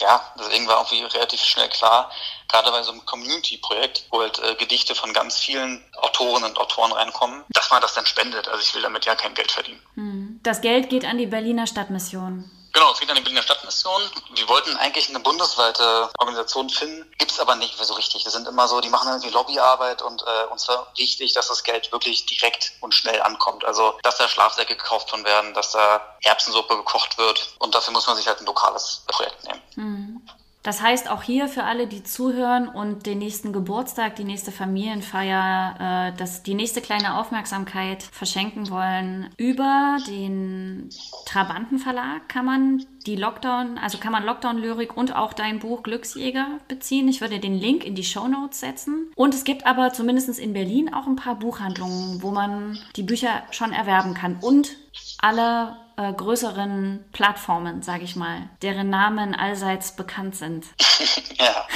ja, 0.00 0.20
deswegen 0.38 0.66
war 0.66 0.78
irgendwie 0.78 1.02
relativ 1.04 1.42
schnell 1.42 1.68
klar, 1.68 2.10
gerade 2.50 2.70
bei 2.70 2.82
so 2.82 2.92
einem 2.92 3.04
Community-Projekt, 3.06 4.06
wo 4.10 4.20
halt 4.20 4.38
äh, 4.40 4.54
Gedichte 4.56 4.94
von 4.94 5.12
ganz 5.12 5.38
vielen 5.38 5.82
Autorinnen 5.96 6.50
und 6.50 6.58
Autoren 6.58 6.92
reinkommen, 6.92 7.44
dass 7.50 7.70
man 7.70 7.80
das 7.80 7.94
dann 7.94 8.06
spendet. 8.06 8.48
Also 8.48 8.60
ich 8.62 8.74
will 8.74 8.82
damit 8.82 9.04
ja 9.04 9.14
kein 9.14 9.34
Geld 9.34 9.50
verdienen. 9.50 9.82
Hm. 9.94 10.40
Das 10.42 10.60
Geld 10.60 10.90
geht 10.90 11.04
an 11.04 11.18
die 11.18 11.26
Berliner 11.26 11.66
Stadtmission. 11.66 12.50
Genau, 12.72 12.92
es 12.92 13.00
geht 13.00 13.10
an 13.10 13.16
die 13.16 13.22
Berliner 13.22 13.42
Stadtmission. 13.42 14.00
Wir 14.34 14.48
wollten 14.48 14.76
eigentlich 14.76 15.08
eine 15.08 15.18
bundesweite 15.18 16.08
Organisation 16.18 16.70
finden, 16.70 17.10
gibt 17.18 17.32
es 17.32 17.40
aber 17.40 17.56
nicht 17.56 17.76
so 17.76 17.94
richtig. 17.94 18.22
Das 18.22 18.32
sind 18.32 18.46
immer 18.46 18.68
so, 18.68 18.80
die 18.80 18.88
machen 18.88 19.08
irgendwie 19.08 19.30
Lobbyarbeit 19.30 20.02
und 20.02 20.22
äh, 20.22 20.52
uns 20.52 20.68
war 20.68 20.86
wichtig, 20.96 21.32
dass 21.32 21.48
das 21.48 21.64
Geld 21.64 21.90
wirklich 21.90 22.26
direkt 22.26 22.72
und 22.80 22.94
schnell 22.94 23.20
ankommt. 23.22 23.64
Also, 23.64 23.98
dass 24.02 24.18
da 24.18 24.28
Schlafsäcke 24.28 24.76
gekauft 24.76 25.10
von 25.10 25.24
werden, 25.24 25.52
dass 25.54 25.72
da 25.72 26.16
Erbsensuppe 26.22 26.76
gekocht 26.76 27.18
wird 27.18 27.54
und 27.58 27.74
dafür 27.74 27.92
muss 27.92 28.06
man 28.06 28.16
sich 28.16 28.28
halt 28.28 28.38
ein 28.38 28.46
lokales 28.46 29.02
Projekt 29.08 29.44
nehmen. 29.44 29.62
Mhm. 29.74 30.30
Das 30.62 30.82
heißt 30.82 31.10
auch 31.10 31.22
hier 31.22 31.48
für 31.48 31.64
alle, 31.64 31.86
die 31.86 32.02
zuhören 32.02 32.68
und 32.68 33.06
den 33.06 33.18
nächsten 33.18 33.52
Geburtstag, 33.52 34.16
die 34.16 34.24
nächste 34.24 34.52
Familienfeier, 34.52 36.10
äh, 36.12 36.16
das, 36.18 36.42
die 36.42 36.54
nächste 36.54 36.82
kleine 36.82 37.18
Aufmerksamkeit 37.18 38.02
verschenken 38.02 38.68
wollen, 38.70 39.30
über 39.38 39.96
den 40.06 40.90
Trabantenverlag 41.24 42.28
kann 42.28 42.44
man 42.44 42.84
die 43.06 43.16
Lockdown, 43.16 43.78
also 43.78 43.96
kann 43.96 44.12
man 44.12 44.24
Lockdown-Lyrik 44.24 44.94
und 44.94 45.16
auch 45.16 45.32
dein 45.32 45.58
Buch 45.58 45.82
Glücksjäger 45.82 46.58
beziehen. 46.68 47.08
Ich 47.08 47.22
würde 47.22 47.38
den 47.38 47.54
Link 47.54 47.84
in 47.84 47.94
die 47.94 48.04
Show 48.04 48.28
Notes 48.28 48.60
setzen. 48.60 49.10
Und 49.16 49.34
es 49.34 49.44
gibt 49.44 49.64
aber 49.64 49.94
zumindest 49.94 50.38
in 50.38 50.52
Berlin 50.52 50.92
auch 50.92 51.06
ein 51.06 51.16
paar 51.16 51.36
Buchhandlungen, 51.36 52.22
wo 52.22 52.30
man 52.30 52.78
die 52.96 53.02
Bücher 53.02 53.42
schon 53.50 53.72
erwerben 53.72 54.12
kann. 54.12 54.36
Und 54.42 54.76
alle 55.18 55.76
äh, 55.96 56.12
größeren 56.12 57.10
Plattformen, 57.12 57.82
sage 57.82 58.04
ich 58.04 58.16
mal, 58.16 58.48
deren 58.62 58.88
Namen 58.88 59.34
allseits 59.34 59.94
bekannt 59.94 60.36
sind. 60.36 60.66
ja, 61.38 61.66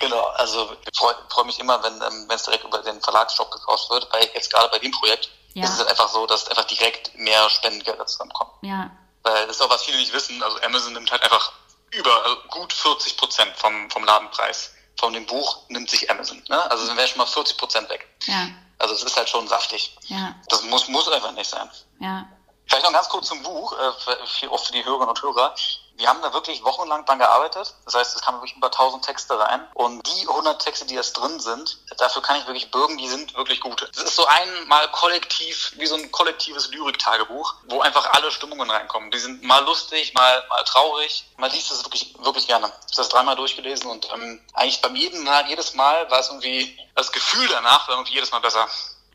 genau. 0.00 0.22
Also 0.34 0.70
ich 0.72 0.98
freue 0.98 1.14
freu 1.30 1.44
mich 1.44 1.58
immer, 1.58 1.82
wenn 1.82 1.94
ähm, 1.94 2.28
es 2.30 2.42
direkt 2.42 2.64
über 2.64 2.78
den 2.78 3.00
Verlagsshop 3.00 3.50
gekauft 3.50 3.88
wird, 3.90 4.08
weil 4.12 4.28
jetzt 4.34 4.52
gerade 4.52 4.68
bei 4.68 4.78
dem 4.78 4.92
Projekt 4.92 5.30
ja. 5.54 5.64
ist 5.64 5.70
es 5.70 5.78
halt 5.78 5.88
einfach 5.88 6.08
so, 6.08 6.26
dass 6.26 6.48
einfach 6.48 6.64
direkt 6.64 7.16
mehr 7.16 7.48
Spendengelder 7.48 8.06
zusammenkommen. 8.06 8.50
Ja. 8.62 8.90
Weil 9.22 9.46
das 9.46 9.56
ist 9.56 9.62
auch, 9.62 9.70
was 9.70 9.82
viele 9.82 9.96
nicht 9.96 10.12
wissen. 10.12 10.42
Also 10.42 10.60
Amazon 10.60 10.92
nimmt 10.92 11.10
halt 11.10 11.22
einfach 11.22 11.52
über 11.92 12.24
also 12.24 12.36
gut 12.50 12.72
40 12.72 13.16
Prozent 13.16 13.56
vom, 13.56 13.90
vom 13.90 14.04
Ladenpreis. 14.04 14.72
Von 14.98 15.12
dem 15.12 15.26
Buch 15.26 15.62
nimmt 15.68 15.90
sich 15.90 16.10
Amazon. 16.10 16.42
Ne? 16.48 16.70
Also 16.70 16.86
dann 16.86 16.96
wäre 16.96 17.08
schon 17.08 17.18
mal 17.18 17.26
40 17.26 17.56
Prozent 17.56 17.88
weg. 17.88 18.06
Ja. 18.26 18.48
Also 18.78 18.94
es 18.94 19.02
ist 19.02 19.16
halt 19.16 19.28
schon 19.28 19.48
saftig. 19.48 19.96
Ja. 20.08 20.34
Das 20.48 20.62
muss, 20.64 20.88
muss 20.88 21.08
einfach 21.08 21.32
nicht 21.32 21.48
sein. 21.48 21.70
Ja. 22.00 22.26
Vielleicht 22.66 22.84
noch 22.84 22.92
ganz 22.92 23.08
kurz 23.08 23.26
zum 23.28 23.42
Buch, 23.42 23.72
äh, 23.72 24.48
auch 24.48 24.64
für 24.64 24.72
die 24.72 24.84
Hörerinnen 24.84 25.08
und 25.08 25.22
Hörer. 25.22 25.54
Wir 25.96 26.08
haben 26.08 26.22
da 26.22 26.32
wirklich 26.32 26.64
wochenlang 26.64 27.04
dran 27.04 27.18
gearbeitet. 27.18 27.72
Das 27.84 27.94
heißt, 27.94 28.16
es 28.16 28.22
kamen 28.22 28.38
wirklich 28.38 28.56
über 28.56 28.66
1000 28.66 29.04
Texte 29.04 29.38
rein. 29.38 29.64
Und 29.74 30.04
die 30.04 30.26
100 30.26 30.60
Texte, 30.60 30.86
die 30.86 30.94
jetzt 30.94 31.12
drin 31.12 31.38
sind, 31.38 31.78
dafür 31.98 32.20
kann 32.20 32.36
ich 32.36 32.46
wirklich 32.46 32.70
bürgen, 32.72 32.98
die 32.98 33.06
sind 33.06 33.36
wirklich 33.36 33.60
gut. 33.60 33.88
Es 33.94 34.02
ist 34.02 34.16
so 34.16 34.26
einmal 34.26 34.90
kollektiv, 34.90 35.72
wie 35.76 35.86
so 35.86 35.94
ein 35.94 36.10
kollektives 36.10 36.70
Lyrik-Tagebuch, 36.70 37.54
wo 37.68 37.80
einfach 37.80 38.12
alle 38.12 38.32
Stimmungen 38.32 38.68
reinkommen. 38.68 39.12
Die 39.12 39.18
sind 39.18 39.44
mal 39.44 39.64
lustig, 39.64 40.14
mal, 40.14 40.44
mal 40.48 40.64
traurig. 40.64 41.26
Man 41.36 41.52
liest 41.52 41.70
es 41.70 41.84
wirklich, 41.84 42.14
wirklich 42.18 42.48
gerne. 42.48 42.66
Ich 42.66 42.72
habe 42.72 42.96
das 42.96 43.08
dreimal 43.10 43.36
durchgelesen 43.36 43.88
und 43.88 44.08
ähm, 44.12 44.40
eigentlich 44.54 44.80
beim 44.82 44.96
jedem 44.96 45.22
Mal, 45.22 45.46
jedes 45.48 45.74
Mal 45.74 46.10
war 46.10 46.18
es 46.18 46.28
irgendwie, 46.28 46.76
das 46.96 47.12
Gefühl 47.12 47.46
danach 47.48 47.86
war 47.86 47.94
irgendwie 47.94 48.14
jedes 48.14 48.32
Mal 48.32 48.40
besser. 48.40 48.66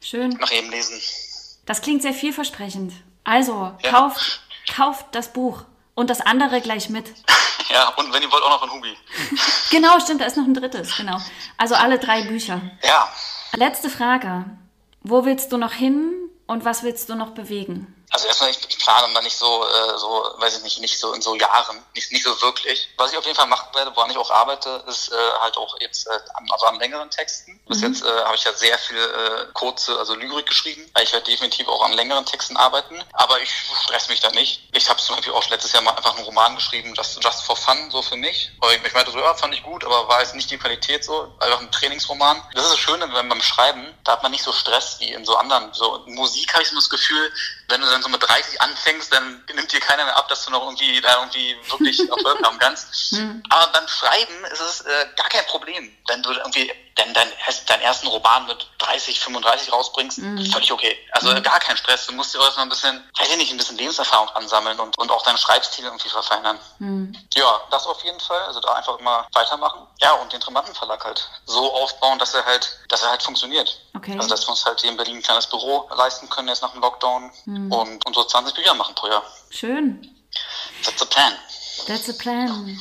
Schön. 0.01 0.29
Nach 0.39 0.49
jedem 0.49 0.69
Lesen. 0.69 1.01
Das 1.65 1.81
klingt 1.81 2.03
sehr 2.03 2.13
vielversprechend. 2.13 2.93
Also, 3.30 3.78
ja. 3.84 3.92
kauft, 3.92 4.42
kauft 4.76 5.06
das 5.12 5.32
Buch 5.34 5.62
und 5.94 6.10
das 6.10 6.20
andere 6.20 6.62
gleich 6.62 6.89
mit. 6.89 7.06
Ja, 7.72 7.89
und 7.98 8.12
wenn 8.12 8.24
ihr 8.24 8.32
wollt, 8.32 8.42
auch 8.42 8.50
noch 8.50 8.62
von 8.62 8.72
Hubi. 8.72 8.98
genau, 9.70 10.00
stimmt, 10.00 10.22
da 10.22 10.26
ist 10.26 10.38
noch 10.38 10.46
ein 10.46 10.56
drittes, 10.56 10.98
genau. 10.98 11.20
Also 11.56 11.76
alle 11.76 12.00
drei 12.00 12.24
Bücher. 12.24 12.62
Ja. 12.82 13.08
Letzte 13.54 13.92
Frage. 13.92 14.46
Wo 15.02 15.24
willst 15.24 15.52
du 15.52 15.58
noch 15.58 15.74
hin 15.74 16.12
und 16.48 16.65
was 16.65 16.82
willst 16.82 17.10
du 17.10 17.15
noch 17.15 17.30
bewegen? 17.30 17.94
Also 18.12 18.28
erstmal, 18.28 18.50
ich, 18.50 18.60
ich 18.67 18.80
plane 18.80 19.13
da 19.13 19.22
nicht 19.22 19.38
so, 19.38 19.65
äh, 19.65 19.98
so, 19.98 20.34
weiß 20.38 20.58
ich 20.58 20.63
nicht, 20.63 20.82
nicht 20.82 21.00
so 21.00 21.13
in 21.13 21.22
so 21.22 21.36
Jahren, 21.36 21.84
nicht, 21.93 22.12
nicht 22.12 22.24
so 22.24 22.41
wirklich. 22.41 22.89
Was 22.98 23.12
ich 23.12 23.17
auf 23.17 23.26
jeden 23.26 23.36
Fall 23.36 23.48
machen 23.48 23.74
werde, 23.76 23.95
woran 23.95 24.10
ich 24.10 24.17
auch 24.17 24.32
arbeite, 24.32 24.84
ist 24.88 25.12
äh, 25.12 25.15
halt 25.39 25.58
auch 25.58 25.76
jetzt 25.80 26.08
äh, 26.08 26.19
also 26.50 26.65
an 26.65 26.80
längeren 26.80 27.10
Texten. 27.12 27.60
Bis 27.67 27.80
mhm. 27.80 27.88
jetzt 27.88 28.04
äh, 28.04 28.24
habe 28.24 28.36
ich 28.36 28.43
ja 28.43 28.54
sehr 28.54 28.78
viel 28.80 28.98
äh, 28.98 29.45
kurze, 29.54 29.98
also 29.98 30.15
Lyrik 30.15 30.48
geschrieben. 30.48 30.91
Ich 31.02 31.13
werde 31.13 31.26
definitiv 31.26 31.67
auch 31.67 31.84
an 31.86 31.93
längeren 31.93 32.26
Texten 32.26 32.58
arbeiten, 32.58 33.00
aber 33.13 33.39
ich 33.41 33.52
stress 33.84 34.10
mich 34.10 34.22
da 34.22 34.32
nicht. 34.32 34.67
Ich 34.74 34.89
habe 34.89 35.00
zum 35.00 35.15
Beispiel 35.15 35.34
auch 35.34 35.48
letztes 35.50 35.74
Jahr 35.74 35.84
mal 35.84 35.91
einfach 35.91 36.15
einen 36.15 36.26
Roman 36.26 36.56
geschrieben, 36.56 36.93
just, 36.95 37.24
just 37.24 37.43
for 37.43 37.56
fun, 37.56 37.91
so 37.91 38.02
für 38.02 38.17
mich. 38.17 38.52
Weil 38.60 38.76
ich, 38.76 38.84
ich 38.84 38.93
meinte 38.93 39.12
so, 39.12 39.19
ja, 39.19 39.36
fand 39.36 39.54
ich 39.54 39.62
gut, 39.62 39.86
aber 39.86 40.08
war 40.08 40.22
jetzt 40.22 40.34
nicht 40.34 40.50
die 40.50 40.58
Qualität 40.58 41.04
so, 41.04 41.32
einfach 41.39 41.60
ein 41.60 41.72
Trainingsroman. 41.72 42.41
Das 42.56 42.63
ist 42.63 42.72
das 42.72 42.80
Schöne, 42.80 43.13
wenn 43.13 43.30
beim 43.30 43.41
Schreiben, 43.41 43.95
da 44.04 44.13
hat 44.13 44.24
man 44.24 44.32
nicht 44.32 44.43
so 44.43 44.52
Stress 44.52 45.00
wie 45.00 45.12
in 45.12 45.26
so 45.26 45.36
anderen, 45.36 45.72
so 45.74 46.04
Musik 46.08 46.52
habe 46.54 46.63
ich 46.63 46.69
so 46.69 46.76
das 46.76 46.89
Gefühl, 46.89 47.32
wenn 47.69 47.82
du 47.82 47.88
dann 47.88 48.01
so 48.01 48.10
mit 48.10 48.21
30 48.21 48.62
anfängst, 48.62 49.13
dann 49.13 49.43
nimmt 49.53 49.71
dir 49.71 49.79
keiner 49.79 50.05
mehr 50.05 50.17
ab, 50.17 50.27
dass 50.27 50.45
du 50.45 50.51
noch 50.51 50.63
irgendwie 50.63 50.99
da 51.01 51.19
irgendwie 51.19 51.55
wirklich 51.69 51.99
Erfolg 52.10 52.43
haben 52.43 52.60
kannst. 52.60 53.13
Mhm. 53.13 53.43
Aber 53.49 53.71
beim 53.71 53.88
Schreiben 53.88 54.45
ist 54.51 54.62
es 54.62 54.82
äh, 54.82 55.05
gar 55.15 55.29
kein 55.29 55.45
Problem, 55.45 55.95
wenn 56.08 56.23
du 56.23 56.32
irgendwie 56.32 56.71
denn 56.99 57.13
dein, 57.13 57.27
deinen 57.67 57.81
ersten 57.81 58.07
Roman 58.07 58.45
mit 58.47 58.67
30, 58.79 59.19
35 59.19 59.71
rausbringst, 59.71 60.17
mhm. 60.19 60.45
völlig 60.51 60.71
okay. 60.71 60.97
Also 61.12 61.29
mhm. 61.29 61.41
gar 61.43 61.59
kein 61.59 61.77
Stress. 61.77 62.07
Du 62.07 62.13
musst 62.13 62.33
dir 62.33 62.39
erstmal 62.39 62.65
ein 62.65 62.69
bisschen, 62.69 63.03
weiß 63.17 63.29
ich 63.29 63.38
nicht, 63.38 63.51
ein 63.51 63.57
bisschen 63.57 63.77
Lebenserfahrung 63.77 64.29
ansammeln 64.29 64.79
und, 64.79 64.97
und 64.97 65.12
auch 65.12 65.21
deinen 65.23 65.38
Schreibstil 65.38 65.85
irgendwie 65.85 66.09
verfeinern. 66.09 66.59
Mhm. 66.79 67.15
Ja, 67.35 67.62
das 67.71 67.85
auf 67.88 68.03
jeden 68.03 68.19
Fall. 68.19 68.41
Also 68.41 68.59
da 68.59 68.73
einfach 68.73 68.97
immer 68.99 69.27
weitermachen. 69.33 69.88
Ja, 69.99 70.13
und 70.13 70.31
den 70.33 70.41
Tremantenverlag 70.41 71.03
halt 71.03 71.29
so 71.45 71.73
aufbauen, 71.73 72.19
dass 72.19 72.33
er 72.33 72.45
halt, 72.45 72.79
dass 72.89 73.01
er 73.03 73.12
halt 73.12 73.23
funktioniert. 73.23 73.79
Okay. 73.95 74.15
Also 74.17 74.29
dass 74.29 74.45
wir 74.45 74.49
uns 74.49 74.65
halt 74.65 74.81
hier 74.81 74.91
in 74.91 74.97
Berlin 74.97 75.17
ein 75.17 75.23
kleines 75.23 75.47
Büro 75.47 75.89
leisten 75.95 76.29
können 76.29 76.47
jetzt 76.47 76.62
nach 76.62 76.71
dem 76.71 76.81
Lockdown 76.81 77.31
mhm. 77.45 77.71
und, 77.71 78.05
und 78.05 78.15
so 78.15 78.23
20 78.23 78.53
Bücher 78.55 78.73
machen 78.73 78.95
pro 78.95 79.07
Jahr. 79.07 79.23
Schön. 79.49 80.15
That's 80.83 80.99
the 80.99 81.05
plan. 81.05 81.33
That's 81.88 82.05
the 82.05 82.13
plan. 82.13 82.79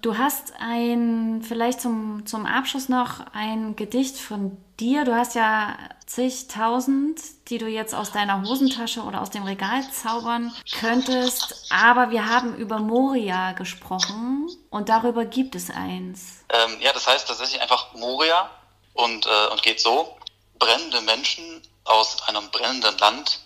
Du 0.00 0.16
hast 0.16 0.52
ein, 0.60 1.42
vielleicht 1.42 1.80
zum, 1.80 2.24
zum 2.24 2.46
Abschluss 2.46 2.88
noch 2.88 3.20
ein 3.32 3.74
Gedicht 3.74 4.16
von 4.16 4.56
dir. 4.78 5.04
Du 5.04 5.12
hast 5.12 5.34
ja 5.34 5.76
zigtausend, 6.06 7.20
die 7.48 7.58
du 7.58 7.66
jetzt 7.66 7.94
aus 7.96 8.12
deiner 8.12 8.42
Hosentasche 8.42 9.02
oder 9.02 9.20
aus 9.20 9.30
dem 9.30 9.42
Regal 9.42 9.82
zaubern 9.90 10.54
könntest. 10.78 11.66
Aber 11.70 12.12
wir 12.12 12.26
haben 12.26 12.54
über 12.56 12.78
Moria 12.78 13.52
gesprochen 13.52 14.48
und 14.70 14.88
darüber 14.88 15.24
gibt 15.24 15.56
es 15.56 15.68
eins. 15.68 16.44
Ähm, 16.50 16.80
ja, 16.80 16.92
das 16.92 17.08
heißt 17.08 17.26
tatsächlich 17.26 17.60
einfach 17.60 17.92
Moria 17.94 18.48
und, 18.94 19.26
äh, 19.26 19.46
und 19.50 19.62
geht 19.62 19.80
so. 19.80 20.16
Brennende 20.60 21.00
Menschen 21.00 21.60
aus 21.82 22.22
einem 22.28 22.48
brennenden 22.50 22.96
Land 22.98 23.40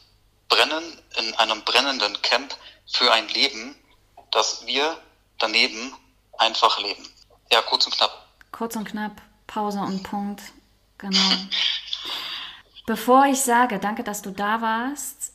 brennen 0.51 0.83
in 1.19 1.35
einem 1.35 1.63
brennenden 1.63 2.21
Camp 2.21 2.55
für 2.87 3.11
ein 3.11 3.27
Leben, 3.29 3.75
das 4.31 4.67
wir 4.67 4.99
daneben 5.39 5.95
einfach 6.39 6.79
leben. 6.81 7.07
Ja, 7.51 7.63
kurz 7.63 7.87
und 7.87 7.95
knapp. 7.97 8.27
Kurz 8.51 8.77
und 8.77 8.85
knapp, 8.85 9.21
Pause 9.47 9.81
und 9.81 10.03
Punkt. 10.03 10.43
Genau. 10.99 11.19
Bevor 12.87 13.27
ich 13.27 13.41
sage, 13.41 13.79
danke, 13.79 14.03
dass 14.03 14.23
du 14.23 14.31
da 14.31 14.61
warst, 14.61 15.33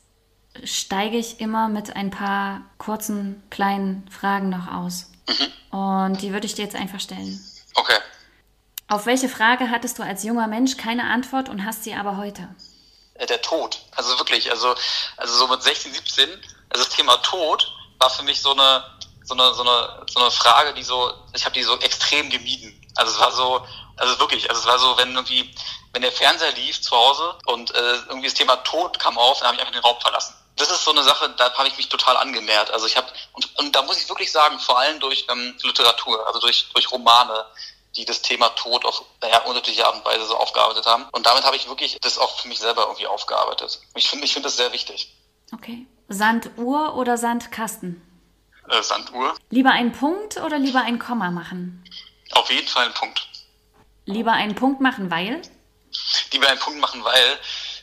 steige 0.63 1.17
ich 1.17 1.39
immer 1.39 1.69
mit 1.69 1.95
ein 1.95 2.11
paar 2.11 2.61
kurzen, 2.77 3.41
kleinen 3.49 4.07
Fragen 4.09 4.49
noch 4.49 4.71
aus. 4.71 5.11
Mhm. 5.27 5.77
Und 5.77 6.21
die 6.21 6.33
würde 6.33 6.45
ich 6.45 6.55
dir 6.55 6.63
jetzt 6.63 6.75
einfach 6.75 6.99
stellen. 6.99 7.39
Okay. 7.75 7.97
Auf 8.89 9.05
welche 9.05 9.29
Frage 9.29 9.69
hattest 9.69 9.99
du 9.99 10.03
als 10.03 10.23
junger 10.23 10.47
Mensch 10.47 10.77
keine 10.77 11.09
Antwort 11.09 11.49
und 11.49 11.65
hast 11.65 11.83
sie 11.83 11.93
aber 11.93 12.17
heute? 12.17 12.47
Äh, 13.15 13.25
der 13.25 13.41
Tod. 13.41 13.79
Also 13.95 14.17
wirklich, 14.17 14.49
also, 14.49 14.75
also 15.17 15.33
so 15.35 15.47
mit 15.47 15.61
16, 15.61 15.93
17, 15.93 16.29
also 16.69 16.85
das 16.85 16.89
Thema 16.89 17.17
Tod 17.17 17.69
war 17.99 18.09
für 18.09 18.23
mich 18.23 18.41
so 18.41 18.51
eine, 18.51 18.83
so 19.27 19.33
eine, 19.33 19.53
so 19.53 19.61
eine, 19.61 20.05
so 20.09 20.19
eine 20.19 20.31
Frage, 20.31 20.73
die 20.73 20.83
so, 20.83 21.13
ich 21.35 21.43
habe 21.43 21.53
die 21.53 21.63
so 21.63 21.77
extrem 21.79 22.29
gemieden. 22.29 22.73
Also 22.95 23.11
es 23.11 23.19
war 23.19 23.31
so, 23.31 23.65
also 23.97 24.19
wirklich, 24.19 24.49
also 24.49 24.61
es 24.61 24.67
war 24.67 24.79
so, 24.79 24.97
wenn 24.97 25.13
irgendwie, 25.13 25.53
wenn 25.91 26.01
der 26.01 26.11
Fernseher 26.11 26.53
lief 26.53 26.81
zu 26.81 26.95
Hause 26.95 27.35
und 27.47 27.73
äh, 27.75 27.93
irgendwie 28.07 28.27
das 28.27 28.35
Thema 28.35 28.55
Tod 28.57 28.97
kam 28.99 29.17
auf, 29.17 29.39
dann 29.39 29.47
habe 29.47 29.55
ich 29.55 29.61
einfach 29.61 29.73
den 29.73 29.83
Raum 29.83 29.99
verlassen. 29.99 30.33
Das 30.55 30.71
ist 30.71 30.83
so 30.83 30.91
eine 30.91 31.03
Sache, 31.03 31.29
da 31.37 31.53
habe 31.53 31.67
ich 31.67 31.77
mich 31.77 31.89
total 31.89 32.17
angenähert. 32.17 32.71
Also 32.71 32.87
ich 32.87 32.95
habe 32.97 33.07
und, 33.33 33.59
und 33.59 33.75
da 33.75 33.81
muss 33.83 34.01
ich 34.01 34.09
wirklich 34.09 34.31
sagen, 34.31 34.59
vor 34.59 34.79
allem 34.79 34.99
durch 34.99 35.27
ähm, 35.29 35.55
Literatur, 35.61 36.25
also 36.25 36.39
durch 36.39 36.69
durch 36.73 36.91
Romane, 36.91 37.45
die 37.95 38.05
das 38.05 38.21
Thema 38.21 38.49
Tod 38.49 38.85
auf 38.85 39.03
ja, 39.21 39.39
unterschiedliche 39.43 39.85
Art 39.85 39.95
und 39.95 40.05
Weise 40.05 40.25
so 40.25 40.37
aufgearbeitet 40.37 40.85
haben. 40.85 41.05
Und 41.11 41.25
damit 41.25 41.43
habe 41.43 41.55
ich 41.57 41.67
wirklich 41.67 41.97
das 42.01 42.17
auch 42.17 42.39
für 42.39 42.47
mich 42.47 42.59
selber 42.59 42.83
irgendwie 42.83 43.07
aufgearbeitet. 43.07 43.79
Ich 43.95 44.09
finde, 44.09 44.25
ich 44.25 44.33
finde 44.33 44.47
das 44.47 44.57
sehr 44.57 44.71
wichtig. 44.71 45.13
Okay. 45.53 45.85
Sanduhr 46.07 46.95
oder 46.95 47.17
Sandkasten? 47.17 48.06
Äh, 48.69 48.81
Sanduhr. 48.81 49.35
Lieber 49.49 49.71
einen 49.71 49.91
Punkt 49.91 50.37
oder 50.37 50.59
lieber 50.59 50.81
ein 50.81 50.99
Komma 50.99 51.31
machen? 51.31 51.83
Auf 52.31 52.49
jeden 52.51 52.67
Fall 52.67 52.85
einen 52.85 52.93
Punkt. 52.93 53.27
Lieber 54.05 54.33
einen 54.33 54.55
Punkt 54.55 54.81
machen, 54.81 55.09
weil? 55.09 55.41
Lieber 56.31 56.47
einen 56.47 56.59
Punkt 56.59 56.79
machen, 56.79 57.03
weil 57.03 57.39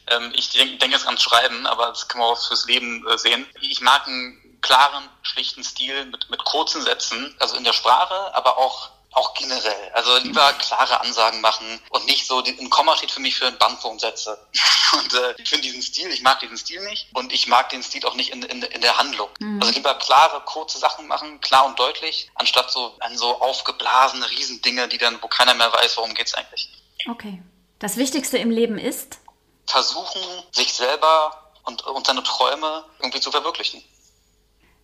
ähm, 0.09 0.33
ich 0.35 0.51
denke 0.51 0.77
denk 0.77 0.92
jetzt 0.92 1.07
ans 1.07 1.23
Schreiben, 1.23 1.66
aber 1.66 1.88
das 1.88 2.09
kann 2.09 2.20
man 2.20 2.29
auch 2.29 2.49
fürs 2.49 2.66
Leben 2.66 3.07
äh, 3.07 3.18
sehen. 3.18 3.47
Ich 3.61 3.81
mag 3.81 4.07
einen 4.07 4.59
klaren, 4.61 5.09
schlichten 5.23 5.64
Stil 5.64 6.07
mit, 6.07 6.31
mit 6.31 6.44
kurzen 6.44 6.83
Sätzen, 6.83 7.35
also 7.38 7.57
in 7.57 7.64
der 7.64 7.73
Sprache, 7.73 8.35
aber 8.35 8.59
auch 8.59 8.90
auch 9.14 9.35
generell. 9.35 9.90
Also 9.92 10.16
lieber 10.18 10.53
klare 10.55 11.00
Ansagen 11.00 11.40
machen 11.40 11.81
und 11.90 12.05
nicht 12.07 12.27
so, 12.27 12.42
ein 12.42 12.70
Komma 12.70 12.96
steht 12.96 13.11
für 13.11 13.20
mich 13.20 13.37
für 13.37 13.46
ein 13.46 13.59
Bandwurmsätze. 13.59 14.38
Und 14.92 15.12
äh, 15.14 15.35
ich 15.38 15.48
finde 15.48 15.62
diesen 15.62 15.83
Stil, 15.83 16.09
ich 16.11 16.22
mag 16.22 16.38
diesen 16.38 16.57
Stil 16.57 16.81
nicht 16.85 17.09
und 17.14 17.33
ich 17.33 17.48
mag 17.48 17.68
den 17.70 17.83
Stil 17.83 18.05
auch 18.07 18.14
nicht 18.14 18.31
in, 18.31 18.42
in, 18.44 18.62
in 18.62 18.81
der 18.81 18.96
Handlung. 18.96 19.29
Mhm. 19.40 19.61
Also 19.61 19.74
lieber 19.74 19.94
klare, 19.94 20.40
kurze 20.44 20.79
Sachen 20.79 21.09
machen, 21.09 21.40
klar 21.40 21.66
und 21.66 21.77
deutlich, 21.81 22.31
anstatt 22.37 22.70
so 22.70 22.94
an 23.00 23.18
so 23.18 23.40
aufgeblasene 23.40 24.31
Riesendinge, 24.31 24.87
die 24.87 24.98
dann, 24.98 25.20
wo 25.20 25.27
keiner 25.27 25.55
mehr 25.55 25.72
weiß, 25.72 25.96
worum 25.96 26.14
geht's 26.14 26.35
eigentlich. 26.35 26.68
Okay. 27.11 27.42
Das 27.81 27.96
Wichtigste 27.96 28.38
im 28.38 28.50
Leben 28.50 28.79
ist? 28.79 29.18
Versuchen, 29.66 30.22
sich 30.53 30.72
selber 30.72 31.50
und, 31.64 31.85
und 31.87 32.07
seine 32.07 32.22
Träume 32.22 32.85
irgendwie 33.00 33.20
zu 33.20 33.33
verwirklichen. 33.33 33.83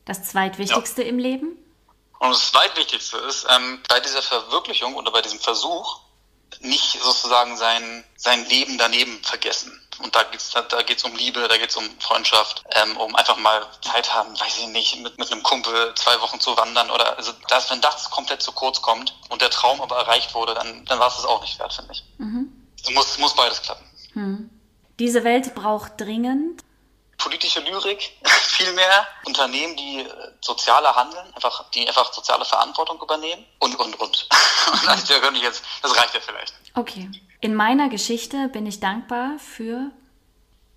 Das 0.07 0.25
Zweitwichtigste 0.25 1.03
ja. 1.03 1.09
im 1.09 1.19
Leben? 1.19 1.57
Und 2.21 2.31
das 2.31 2.51
Zweitwichtigste 2.51 3.17
ist, 3.17 3.47
ähm, 3.49 3.83
bei 3.89 3.99
dieser 3.99 4.21
Verwirklichung 4.21 4.95
oder 4.95 5.11
bei 5.11 5.23
diesem 5.23 5.41
Versuch 5.41 6.01
nicht 6.61 7.01
sozusagen 7.01 7.57
sein, 7.57 8.05
sein 8.17 8.45
Leben 8.47 8.77
daneben 8.77 9.23
vergessen. 9.23 9.73
Und 10.03 10.15
da 10.15 10.25
geht's 10.25 10.51
da, 10.51 10.61
da 10.61 10.83
geht's 10.83 11.03
um 11.03 11.15
Liebe, 11.17 11.49
da 11.49 11.57
geht's 11.57 11.77
um 11.77 11.85
Freundschaft, 11.99 12.63
ähm, 12.75 12.97
um 12.99 13.17
einfach 13.17 13.39
mal 13.39 13.67
Zeit 13.81 14.13
haben, 14.13 14.39
weiß 14.39 14.59
ich 14.59 14.67
nicht, 14.69 15.03
mit, 15.03 15.19
mit 15.19 15.33
einem 15.33 15.43
Kumpel 15.43 15.95
zwei 15.95 16.21
Wochen 16.21 16.39
zu 16.41 16.55
wandern 16.59 16.91
oder 16.91 17.17
also 17.17 17.33
das, 17.49 17.71
wenn 17.71 17.81
das 17.81 18.11
komplett 18.11 18.43
zu 18.43 18.53
kurz 18.53 18.83
kommt 18.83 19.17
und 19.31 19.41
der 19.41 19.51
Traum 19.51 19.81
aber 19.81 19.97
erreicht 19.97 20.35
wurde, 20.35 20.53
dann, 20.53 20.85
dann 20.85 20.99
war 20.99 21.09
es 21.09 21.17
das 21.17 21.25
auch 21.25 21.41
nicht 21.41 21.59
wert, 21.59 21.73
finde 21.73 21.93
ich. 21.93 22.05
Mhm. 22.19 22.69
Es 22.83 22.91
muss, 22.91 23.19
muss 23.19 23.35
beides 23.35 23.63
klappen. 23.63 23.85
Mhm. 24.13 24.51
Diese 24.99 25.25
Welt 25.25 25.55
braucht 25.55 25.99
dringend 25.99 26.63
politische 27.21 27.61
Lyrik 27.61 28.13
viel 28.25 28.73
mehr, 28.73 29.07
Unternehmen, 29.25 29.77
die 29.77 30.01
äh, 30.01 30.33
soziale 30.41 30.95
handeln, 30.95 31.27
einfach, 31.35 31.71
die 31.71 31.87
einfach 31.87 32.13
soziale 32.13 32.45
Verantwortung 32.45 33.01
übernehmen 33.01 33.45
und, 33.61 33.79
und, 33.79 34.01
und. 34.01 34.29
das, 34.85 35.09
jetzt, 35.09 35.65
das 35.83 35.97
reicht 35.97 36.15
ja 36.15 36.21
vielleicht. 36.21 36.55
Okay. 36.75 37.11
In 37.41 37.55
meiner 37.55 37.89
Geschichte 37.89 38.49
bin 38.49 38.67
ich 38.67 38.81
dankbar 38.81 39.39
für 39.39 39.91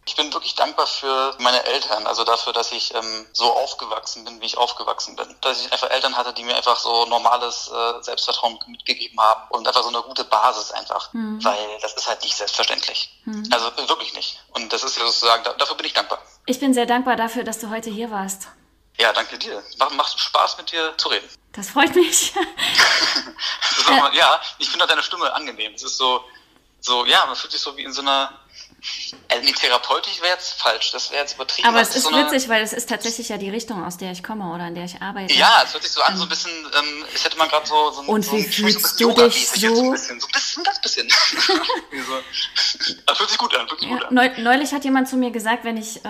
Ich 0.05 0.15
bin 0.15 0.33
wirklich 0.33 0.55
dankbar 0.55 0.85
für 0.85 1.35
meine 1.39 1.63
Eltern, 1.63 2.05
also 2.07 2.23
dafür, 2.25 2.51
dass 2.51 2.71
ich 2.71 2.93
ähm, 2.93 3.25
so 3.31 3.45
aufgewachsen 3.45 4.25
bin, 4.25 4.41
wie 4.41 4.45
ich 4.45 4.57
aufgewachsen 4.57 5.15
bin. 5.15 5.33
Dass 5.41 5.61
ich 5.61 5.71
einfach 5.71 5.89
Eltern 5.89 6.17
hatte, 6.17 6.33
die 6.33 6.43
mir 6.43 6.55
einfach 6.55 6.77
so 6.77 7.05
normales 7.05 7.71
äh, 7.73 8.03
Selbstvertrauen 8.03 8.59
mitgegeben 8.67 9.19
haben 9.19 9.49
und 9.49 9.65
einfach 9.67 9.83
so 9.83 9.89
eine 9.89 10.01
gute 10.01 10.25
Basis 10.25 10.71
einfach, 10.71 11.13
mhm. 11.13 11.43
weil 11.43 11.79
das 11.81 11.93
ist 11.93 12.07
halt 12.07 12.21
nicht 12.23 12.35
selbstverständlich. 12.35 13.17
Mhm. 13.25 13.47
Also 13.51 13.71
wirklich 13.77 14.13
nicht. 14.13 14.41
Und 14.51 14.73
das 14.73 14.83
ist 14.83 14.97
ja 14.97 15.05
sozusagen, 15.05 15.43
da, 15.43 15.53
dafür 15.53 15.75
bin 15.75 15.85
ich 15.85 15.93
dankbar. 15.93 16.21
Ich 16.45 16.59
bin 16.59 16.73
sehr 16.73 16.85
dankbar 16.85 17.15
dafür, 17.15 17.43
dass 17.43 17.59
du 17.59 17.69
heute 17.69 17.89
hier 17.89 18.11
warst. 18.11 18.47
Ja, 18.99 19.11
danke 19.13 19.37
dir. 19.37 19.63
Macht, 19.79 19.93
macht 19.93 20.19
Spaß 20.19 20.57
mit 20.57 20.71
dir 20.71 20.93
zu 20.97 21.07
reden. 21.07 21.27
Das 21.53 21.69
freut 21.69 21.95
mich. 21.95 22.33
mal, 23.89 24.13
ja, 24.15 24.41
ich 24.59 24.69
finde 24.69 24.87
deine 24.87 25.03
Stimme 25.03 25.31
angenehm. 25.33 25.73
Es 25.73 25.83
ist 25.83 25.97
so, 25.97 26.23
so, 26.79 27.05
ja, 27.05 27.25
man 27.25 27.35
fühlt 27.35 27.51
sich 27.51 27.61
so 27.61 27.75
wie 27.77 27.83
in 27.83 27.93
so 27.93 28.01
einer 28.01 28.31
also 29.29 29.43
nee, 29.43 29.51
therapeutisch 29.51 30.21
wäre 30.21 30.33
jetzt 30.33 30.61
falsch, 30.61 30.91
das 30.91 31.09
wäre 31.11 31.21
jetzt 31.21 31.35
übertrieben. 31.35 31.67
Aber 31.67 31.81
es 31.81 31.95
ist 31.95 32.03
so 32.03 32.11
witzig, 32.11 32.49
weil 32.49 32.61
es 32.61 32.73
ist 32.73 32.89
tatsächlich 32.89 33.29
ja 33.29 33.37
die 33.37 33.49
Richtung, 33.49 33.83
aus 33.83 33.97
der 33.97 34.11
ich 34.11 34.23
komme 34.23 34.53
oder 34.53 34.67
in 34.67 34.75
der 34.75 34.85
ich 34.85 35.01
arbeite. 35.01 35.33
Ja, 35.33 35.63
es 35.63 35.73
hört 35.73 35.83
sich 35.83 35.91
so 35.91 36.01
an, 36.01 36.17
so 36.17 36.23
ein 36.23 36.29
bisschen, 36.29 36.51
ähm, 36.51 37.05
es 37.13 37.23
hätte 37.23 37.37
man 37.37 37.47
gerade 37.47 37.65
so, 37.65 37.91
so 37.91 38.01
Und 38.01 38.25
so 38.25 38.33
wie 38.33 38.43
fühlst 38.43 38.99
du 38.99 39.11
dich 39.13 39.49
so? 39.49 39.73
so 39.75 39.81
ein 39.83 39.91
bisschen, 39.91 40.19
so 40.19 40.27
ein 40.27 40.31
bisschen, 40.31 40.63
ganz 40.63 40.81
bisschen. 40.81 41.07
das 43.05 43.19
hört 43.19 43.29
sich 43.29 43.37
gut 43.37 43.55
an, 43.55 43.67
hört 43.69 43.79
sich 43.79 43.89
gut 43.89 44.03
an. 44.03 44.43
Neulich 44.43 44.73
hat 44.73 44.83
jemand 44.83 45.07
zu 45.07 45.15
mir 45.15 45.31
gesagt, 45.31 45.63
wenn 45.63 45.77
ich, 45.77 46.03
äh, 46.03 46.09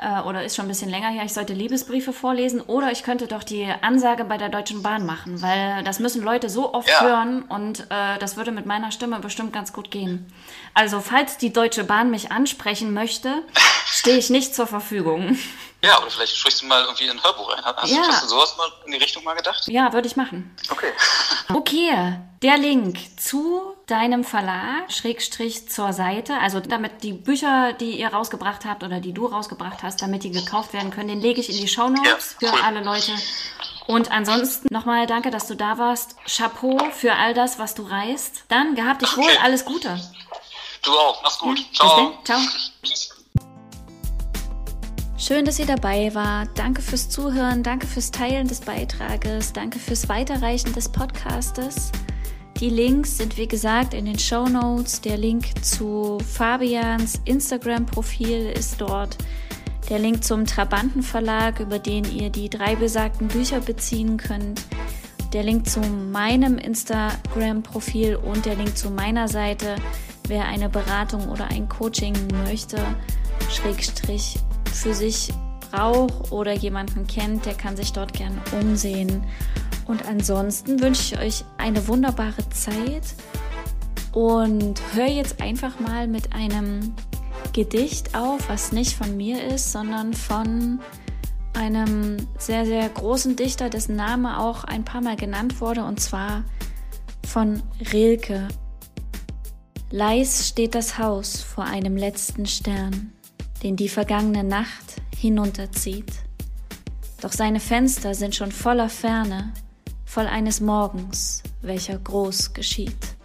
äh, 0.00 0.20
oder 0.22 0.44
ist 0.44 0.54
schon 0.56 0.66
ein 0.66 0.68
bisschen 0.68 0.90
länger 0.90 1.08
her, 1.08 1.24
ich 1.24 1.34
sollte 1.34 1.52
Liebesbriefe 1.52 2.12
vorlesen 2.12 2.60
oder 2.60 2.92
ich 2.92 3.02
könnte 3.02 3.26
doch 3.26 3.42
die 3.42 3.66
Ansage 3.82 4.24
bei 4.24 4.38
der 4.38 4.48
Deutschen 4.48 4.82
Bahn 4.82 5.04
machen, 5.04 5.42
weil 5.42 5.82
das 5.82 5.98
müssen 5.98 6.22
Leute 6.22 6.48
so 6.48 6.72
oft 6.72 6.88
ja. 6.88 7.00
hören 7.00 7.42
und 7.42 7.80
äh, 7.90 8.18
das 8.18 8.36
würde 8.36 8.52
mit 8.52 8.66
meiner 8.66 8.92
Stimme 8.92 9.18
bestimmt 9.18 9.52
ganz 9.52 9.72
gut 9.72 9.90
gehen. 9.90 10.32
Also 10.74 11.00
falls 11.00 11.36
die 11.36 11.52
Deutsche 11.52 11.84
Bahn 11.84 12.11
mich 12.12 12.30
ansprechen 12.30 12.94
möchte, 12.94 13.42
stehe 13.86 14.16
ich 14.16 14.30
nicht 14.30 14.54
zur 14.54 14.68
Verfügung. 14.68 15.36
Ja, 15.84 16.00
oder 16.00 16.10
vielleicht 16.10 16.36
sprichst 16.36 16.62
du 16.62 16.66
mal 16.66 16.80
irgendwie 16.82 17.10
ein 17.10 17.22
Hörbuch 17.22 17.48
ein. 17.56 17.64
Hast, 17.64 17.90
ja. 17.90 18.02
hast 18.06 18.22
du 18.22 18.28
sowas 18.28 18.56
mal 18.56 18.68
in 18.86 18.92
die 18.92 18.98
Richtung 18.98 19.24
mal 19.24 19.34
gedacht? 19.34 19.66
Ja, 19.66 19.92
würde 19.92 20.06
ich 20.06 20.14
machen. 20.14 20.54
Okay. 20.70 20.92
okay, 21.52 22.18
der 22.40 22.56
Link 22.56 22.98
zu 23.18 23.74
deinem 23.86 24.22
Verlag, 24.22 24.92
Schrägstrich 24.92 25.68
zur 25.68 25.92
Seite, 25.92 26.38
also 26.38 26.60
damit 26.60 27.02
die 27.02 27.12
Bücher, 27.12 27.72
die 27.72 27.98
ihr 27.98 28.08
rausgebracht 28.08 28.64
habt 28.64 28.84
oder 28.84 29.00
die 29.00 29.12
du 29.12 29.26
rausgebracht 29.26 29.82
hast, 29.82 30.00
damit 30.02 30.22
die 30.22 30.30
gekauft 30.30 30.72
werden 30.72 30.92
können, 30.92 31.08
den 31.08 31.20
lege 31.20 31.40
ich 31.40 31.50
in 31.50 31.56
die 31.56 31.66
Show 31.66 31.88
Notes 31.88 32.36
ja, 32.40 32.52
cool. 32.52 32.58
für 32.58 32.64
alle 32.64 32.84
Leute. 32.84 33.12
Und 33.88 34.12
ansonsten 34.12 34.72
nochmal 34.72 35.08
danke, 35.08 35.30
dass 35.30 35.48
du 35.48 35.56
da 35.56 35.78
warst. 35.78 36.14
Chapeau 36.26 36.78
für 36.92 37.14
all 37.14 37.34
das, 37.34 37.58
was 37.58 37.74
du 37.74 37.82
reißt. 37.82 38.44
Dann 38.46 38.76
gehabt 38.76 39.02
dich 39.02 39.12
okay. 39.16 39.22
wohl, 39.22 39.36
alles 39.42 39.64
Gute. 39.64 40.00
Du 40.82 40.90
auch. 40.90 41.22
Mach's 41.22 41.38
gut. 41.38 41.58
Ja, 41.58 41.64
Ciao. 41.72 42.12
Ciao. 42.24 42.38
Tschüss. 42.82 43.10
Schön, 45.16 45.44
dass 45.44 45.60
ihr 45.60 45.66
dabei 45.66 46.12
war. 46.14 46.46
Danke 46.56 46.82
fürs 46.82 47.08
Zuhören, 47.08 47.62
danke 47.62 47.86
fürs 47.86 48.10
Teilen 48.10 48.48
des 48.48 48.60
Beitrages, 48.60 49.52
danke 49.52 49.78
fürs 49.78 50.08
Weiterreichen 50.08 50.72
des 50.72 50.88
Podcastes. 50.88 51.92
Die 52.58 52.70
Links 52.70 53.18
sind 53.18 53.36
wie 53.36 53.46
gesagt 53.46 53.94
in 53.94 54.06
den 54.06 54.18
Show 54.18 54.48
Notes. 54.48 55.00
Der 55.00 55.16
Link 55.16 55.64
zu 55.64 56.18
Fabians 56.26 57.20
Instagram-Profil 57.24 58.50
ist 58.50 58.80
dort. 58.80 59.16
Der 59.88 60.00
Link 60.00 60.24
zum 60.24 60.44
Trabanten 60.44 61.04
Verlag, 61.04 61.60
über 61.60 61.78
den 61.78 62.04
ihr 62.04 62.30
die 62.30 62.50
drei 62.50 62.74
besagten 62.74 63.28
Bücher 63.28 63.60
beziehen 63.60 64.16
könnt. 64.16 64.62
Der 65.32 65.44
Link 65.44 65.68
zu 65.68 65.80
meinem 65.80 66.58
Instagram-Profil 66.58 68.16
und 68.16 68.44
der 68.44 68.56
Link 68.56 68.76
zu 68.76 68.90
meiner 68.90 69.28
Seite 69.28 69.76
wer 70.28 70.46
eine 70.46 70.68
Beratung 70.68 71.28
oder 71.28 71.46
ein 71.46 71.68
Coaching 71.68 72.14
möchte, 72.44 72.78
Schrägstrich 73.50 74.38
für 74.72 74.94
sich 74.94 75.32
braucht 75.70 76.32
oder 76.32 76.52
jemanden 76.52 77.06
kennt, 77.06 77.46
der 77.46 77.54
kann 77.54 77.76
sich 77.76 77.92
dort 77.92 78.12
gern 78.12 78.40
umsehen. 78.60 79.24
Und 79.86 80.06
ansonsten 80.06 80.80
wünsche 80.80 81.14
ich 81.14 81.20
euch 81.20 81.44
eine 81.58 81.86
wunderbare 81.88 82.48
Zeit 82.50 83.14
und 84.12 84.80
hör 84.94 85.06
jetzt 85.06 85.40
einfach 85.40 85.80
mal 85.80 86.06
mit 86.06 86.32
einem 86.32 86.94
Gedicht 87.52 88.14
auf, 88.14 88.48
was 88.48 88.72
nicht 88.72 88.94
von 88.94 89.16
mir 89.16 89.44
ist, 89.44 89.72
sondern 89.72 90.14
von 90.14 90.80
einem 91.54 92.16
sehr, 92.38 92.64
sehr 92.64 92.88
großen 92.88 93.36
Dichter, 93.36 93.68
dessen 93.68 93.96
Name 93.96 94.38
auch 94.38 94.64
ein 94.64 94.84
paar 94.84 95.02
Mal 95.02 95.16
genannt 95.16 95.60
wurde, 95.60 95.84
und 95.84 96.00
zwar 96.00 96.44
von 97.26 97.62
Rilke. 97.92 98.48
Leis 99.94 100.48
steht 100.48 100.74
das 100.74 100.96
Haus 100.96 101.42
vor 101.42 101.64
einem 101.64 101.98
letzten 101.98 102.46
Stern, 102.46 103.12
den 103.62 103.76
die 103.76 103.90
vergangene 103.90 104.42
Nacht 104.42 105.02
hinunterzieht. 105.14 106.10
Doch 107.20 107.30
seine 107.30 107.60
Fenster 107.60 108.14
sind 108.14 108.34
schon 108.34 108.52
voller 108.52 108.88
Ferne, 108.88 109.52
voll 110.06 110.26
eines 110.26 110.62
Morgens, 110.62 111.42
welcher 111.60 111.98
groß 111.98 112.54
geschieht. 112.54 113.16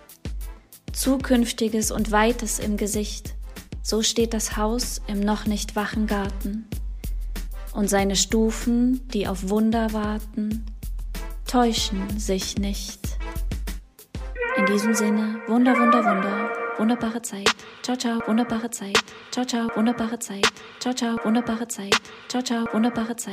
Zukünftiges 0.91 1.89
und 1.89 2.11
Weites 2.11 2.59
im 2.59 2.75
Gesicht, 2.75 3.33
so 3.81 4.01
steht 4.01 4.33
das 4.33 4.57
Haus 4.57 5.01
im 5.07 5.21
noch 5.21 5.45
nicht 5.45 5.77
wachen 5.77 6.05
Garten. 6.05 6.67
Und 7.73 7.89
seine 7.89 8.17
Stufen, 8.17 9.07
die 9.13 9.29
auf 9.29 9.47
Wunder 9.47 9.93
warten, 9.93 10.65
täuschen 11.45 12.19
sich 12.19 12.57
nicht. 12.57 13.06
In 14.57 14.65
diesem 14.65 14.93
Sinne, 14.95 15.39
Wunder, 15.45 15.77
Wunder, 15.77 16.03
Wunder, 16.03 16.49
wunderbare 16.79 17.21
Zeit. 17.21 17.47
Ciao, 17.83 17.95
ciao, 17.95 18.19
wunderbare 18.25 18.71
Zeit. 18.71 18.97
Ciao, 19.29 19.45
ciao, 19.45 19.69
wunderbare 19.75 20.17
Zeit. 20.17 20.47
Ciao, 20.79 20.93
ciao, 20.93 21.15
wunderbare 21.23 21.67
Zeit. 21.67 21.95
Ciao, 22.27 22.41
ciao, 22.41 22.65
wunderbare 22.73 23.15
Zeit. 23.15 23.25